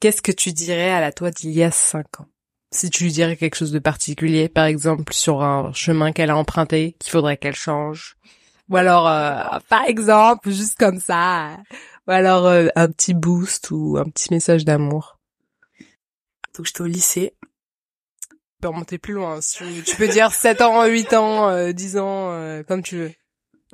qu'est-ce 0.00 0.22
que 0.22 0.32
tu 0.32 0.52
dirais 0.52 0.90
à 0.90 1.00
la 1.00 1.12
toi 1.12 1.30
d'il 1.30 1.52
y 1.52 1.62
a 1.62 1.70
cinq 1.70 2.20
ans? 2.20 2.28
Si 2.72 2.90
tu 2.90 3.04
lui 3.04 3.12
dirais 3.12 3.36
quelque 3.36 3.56
chose 3.56 3.72
de 3.72 3.78
particulier 3.78 4.48
par 4.48 4.66
exemple 4.66 5.12
sur 5.12 5.42
un 5.42 5.72
chemin 5.72 6.12
qu'elle 6.12 6.30
a 6.30 6.36
emprunté 6.36 6.96
qu'il 6.98 7.10
faudrait 7.10 7.36
qu'elle 7.36 7.54
change 7.54 8.16
ou 8.68 8.76
alors 8.76 9.08
euh, 9.08 9.58
par 9.68 9.84
exemple 9.86 10.50
juste 10.50 10.78
comme 10.78 11.00
ça 11.00 11.56
ou 12.06 12.10
alors 12.10 12.46
euh, 12.46 12.68
un 12.76 12.88
petit 12.88 13.14
boost 13.14 13.70
ou 13.70 13.96
un 13.98 14.04
petit 14.04 14.32
message 14.32 14.64
d'amour. 14.64 15.18
Donc 16.56 16.66
j'étais 16.66 16.82
au 16.82 16.86
lycée. 16.86 17.34
Tu 18.30 18.36
peux 18.60 18.68
remonter 18.68 18.98
plus 18.98 19.14
loin. 19.14 19.40
Tu, 19.40 19.96
peux 19.96 20.08
dire 20.08 20.32
7 20.32 20.62
ans, 20.62 20.86
8 20.86 21.12
ans, 21.14 21.50
euh, 21.50 21.72
10 21.72 21.98
ans, 21.98 22.32
euh, 22.32 22.62
comme 22.62 22.82
tu 22.82 22.96
veux. 22.96 23.12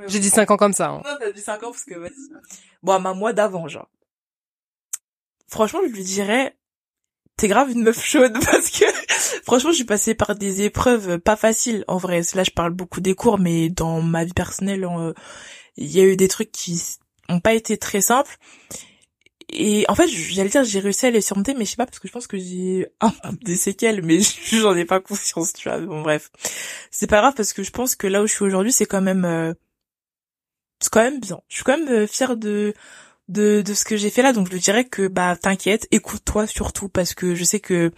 J'ai 0.07 0.19
dit 0.19 0.31
5 0.31 0.51
ans 0.51 0.57
comme 0.57 0.73
ça. 0.73 0.89
Hein. 0.89 1.03
Non, 1.05 1.17
t'as 1.19 1.33
dit 1.33 1.41
5 1.41 1.63
ans 1.63 1.71
parce 1.71 1.85
que 1.85 1.95
vas-y. 1.95 2.11
Bon, 2.83 2.93
à 2.93 2.99
ma 2.99 3.15
moi 3.15 3.33
d'avant, 3.33 3.69
genre. 3.69 3.89
Franchement, 5.49 5.81
je 5.87 5.93
lui 5.93 6.03
dirais, 6.03 6.57
t'es 7.37 7.49
grave 7.49 7.71
une 7.71 7.83
meuf 7.83 8.03
chaude 8.03 8.33
parce 8.51 8.71
que 8.71 8.87
franchement, 9.45 9.71
je 9.71 9.77
suis 9.77 9.85
passée 9.85 10.15
par 10.15 10.35
des 10.35 10.63
épreuves 10.63 11.19
pas 11.19 11.37
faciles. 11.37 11.85
En 11.89 11.99
vrai, 11.99 12.23
là, 12.35 12.45
je 12.45 12.51
parle 12.51 12.73
beaucoup 12.73 13.01
des 13.01 13.15
cours, 13.15 13.39
mais 13.39 13.69
dans 13.69 14.01
ma 14.01 14.25
vie 14.25 14.33
personnelle, 14.33 14.87
il 15.77 15.91
y 15.91 16.01
a 16.01 16.05
eu 16.05 16.17
des 16.17 16.29
trucs 16.29 16.53
qui 16.53 16.81
ont 17.29 17.41
pas 17.41 17.55
été 17.55 17.77
très 17.77 18.01
simples. 18.01 18.37
Et 19.55 19.85
en 19.89 19.95
fait, 19.95 20.09
j'allais 20.09 20.49
dire 20.49 20.65
j'ai 20.65 20.81
réussi 20.81 21.05
à 21.05 21.11
les 21.11 21.21
surmonter, 21.21 21.53
mais 21.53 21.67
je 21.67 21.71
sais 21.71 21.77
pas 21.77 21.85
parce 21.85 21.99
que 21.99 22.09
je 22.09 22.13
pense 22.13 22.27
que 22.27 22.39
j'ai 22.39 22.87
des 23.43 23.57
séquelles, 23.57 24.03
mais 24.03 24.21
j'en 24.51 24.75
ai 24.75 24.87
pas 24.87 25.01
conscience, 25.01 25.53
tu 25.53 25.69
vois. 25.69 25.79
Bon 25.79 26.01
bref, 26.01 26.31
c'est 26.91 27.07
pas 27.07 27.19
grave 27.19 27.35
parce 27.37 27.53
que 27.53 27.63
je 27.63 27.71
pense 27.71 27.95
que 27.95 28.07
là 28.07 28.23
où 28.23 28.27
je 28.27 28.33
suis 28.33 28.45
aujourd'hui, 28.45 28.73
c'est 28.73 28.87
quand 28.87 29.03
même, 29.03 29.27
euh, 29.27 29.53
c'est 30.83 30.91
quand 30.91 31.03
même 31.03 31.21
bien. 31.21 31.41
Je 31.49 31.57
suis 31.57 31.65
quand 31.65 31.79
même 31.79 31.89
euh, 31.89 32.07
fière 32.07 32.37
de 32.37 32.75
de 33.29 33.63
de 33.63 33.75
ce 33.75 33.85
que 33.85 33.97
j'ai 33.97 34.11
fait 34.11 34.23
là, 34.23 34.33
donc 34.33 34.53
je 34.53 34.59
dirais 34.59 34.85
que 34.85 35.09
bah 35.09 35.37
t'inquiète, 35.37 35.87
écoute-toi 35.91 36.47
surtout 36.47 36.89
parce 36.89 37.15
que 37.15 37.35
je 37.35 37.45
sais 37.45 37.61
que 37.61 37.93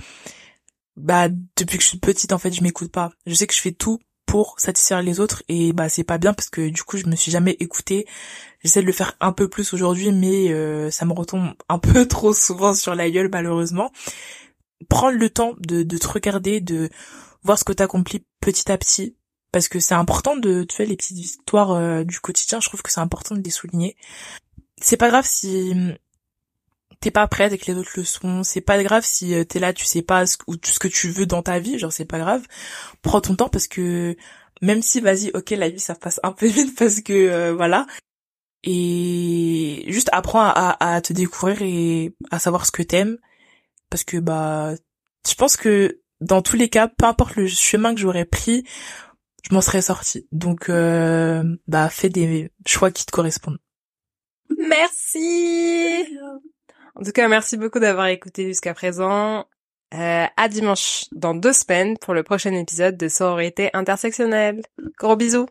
bah 0.96 1.28
depuis 1.56 1.78
que 1.78 1.84
je 1.84 1.88
suis 1.88 1.98
petite 1.98 2.32
en 2.32 2.38
fait, 2.38 2.52
je 2.52 2.62
m'écoute 2.62 2.92
pas. 2.92 3.10
Je 3.26 3.34
sais 3.34 3.46
que 3.46 3.54
je 3.54 3.60
fais 3.60 3.72
tout 3.72 4.00
pour 4.26 4.58
satisfaire 4.58 5.02
les 5.02 5.20
autres 5.20 5.42
et 5.48 5.72
bah 5.72 5.88
c'est 5.88 6.04
pas 6.04 6.18
bien 6.18 6.34
parce 6.34 6.50
que 6.50 6.68
du 6.68 6.82
coup 6.82 6.96
je 6.96 7.06
me 7.06 7.14
suis 7.16 7.30
jamais 7.30 7.56
écoutée 7.60 8.06
j'essaie 8.62 8.80
de 8.80 8.86
le 8.86 8.92
faire 8.92 9.16
un 9.20 9.32
peu 9.32 9.48
plus 9.48 9.72
aujourd'hui 9.74 10.12
mais 10.12 10.50
euh, 10.52 10.90
ça 10.90 11.04
me 11.04 11.12
retombe 11.12 11.52
un 11.68 11.78
peu 11.78 12.06
trop 12.08 12.32
souvent 12.32 12.74
sur 12.74 12.94
la 12.94 13.10
gueule 13.10 13.28
malheureusement 13.30 13.92
prendre 14.88 15.18
le 15.18 15.30
temps 15.30 15.54
de, 15.58 15.82
de 15.82 15.98
te 15.98 16.08
regarder 16.08 16.60
de 16.60 16.88
voir 17.42 17.58
ce 17.58 17.64
que 17.64 17.72
t'accomplis 17.72 18.24
petit 18.40 18.72
à 18.72 18.78
petit 18.78 19.16
parce 19.54 19.68
que 19.68 19.80
c'est 19.80 19.94
important 19.94 20.36
de 20.36 20.64
tu 20.64 20.76
fais 20.76 20.84
les 20.84 20.96
petites 20.96 21.16
histoires 21.16 21.72
euh, 21.72 22.04
du 22.04 22.20
quotidien 22.20 22.60
je 22.60 22.68
trouve 22.68 22.82
que 22.82 22.90
c'est 22.90 23.00
important 23.00 23.34
de 23.34 23.40
les 23.40 23.50
souligner 23.50 23.96
c'est 24.80 24.96
pas 24.96 25.08
grave 25.08 25.24
si 25.26 25.72
t'es 27.04 27.10
pas 27.10 27.26
prête 27.28 27.48
avec 27.48 27.66
les 27.66 27.74
autres 27.74 27.92
leçons, 27.96 28.42
c'est 28.44 28.62
pas 28.62 28.82
grave 28.82 29.04
si 29.04 29.34
euh, 29.34 29.44
t'es 29.44 29.58
là, 29.58 29.74
tu 29.74 29.84
sais 29.84 30.00
pas 30.00 30.24
ce, 30.24 30.38
ou 30.46 30.54
ce 30.64 30.78
que 30.78 30.88
tu 30.88 31.10
veux 31.10 31.26
dans 31.26 31.42
ta 31.42 31.58
vie, 31.58 31.78
genre 31.78 31.92
c'est 31.92 32.06
pas 32.06 32.18
grave. 32.18 32.42
Prends 33.02 33.20
ton 33.20 33.36
temps 33.36 33.50
parce 33.50 33.68
que 33.68 34.16
même 34.62 34.80
si 34.80 35.02
vas-y, 35.02 35.30
ok, 35.34 35.50
la 35.50 35.68
vie 35.68 35.80
ça 35.80 35.94
passe 35.94 36.18
un 36.22 36.32
peu 36.32 36.46
vite 36.46 36.74
parce 36.78 37.02
que 37.02 37.12
euh, 37.12 37.54
voilà. 37.54 37.86
Et 38.62 39.84
juste 39.88 40.08
apprends 40.12 40.40
à, 40.40 40.76
à, 40.80 41.00
te 41.02 41.12
découvrir 41.12 41.60
et 41.60 42.14
à 42.30 42.38
savoir 42.38 42.64
ce 42.64 42.72
que 42.72 42.82
t'aimes 42.82 43.18
parce 43.90 44.04
que 44.04 44.16
bah 44.16 44.74
je 45.28 45.34
pense 45.34 45.56
que 45.58 46.00
dans 46.22 46.40
tous 46.40 46.56
les 46.56 46.70
cas, 46.70 46.88
peu 46.88 47.04
importe 47.04 47.36
le 47.36 47.46
chemin 47.46 47.94
que 47.94 48.00
j'aurais 48.00 48.24
pris, 48.24 48.64
je 49.48 49.54
m'en 49.54 49.60
serais 49.60 49.82
sortie. 49.82 50.26
Donc 50.32 50.68
euh, 50.68 51.42
bah 51.66 51.88
fais 51.88 52.08
des 52.08 52.50
choix 52.66 52.90
qui 52.90 53.06
te 53.06 53.12
correspondent. 53.12 53.58
Merci. 54.58 56.18
En 56.94 57.02
tout 57.02 57.12
cas, 57.12 57.28
merci 57.28 57.56
beaucoup 57.56 57.80
d'avoir 57.80 58.06
écouté 58.06 58.46
jusqu'à 58.46 58.74
présent. 58.74 59.46
Euh, 59.94 60.26
à 60.36 60.48
dimanche 60.48 61.04
dans 61.12 61.34
deux 61.34 61.52
semaines 61.52 61.96
pour 61.98 62.14
le 62.14 62.24
prochain 62.24 62.52
épisode 62.52 62.96
de 62.96 63.08
Sororité 63.08 63.70
intersectionnelle. 63.74 64.62
Gros 64.98 65.16
bisous 65.16 65.46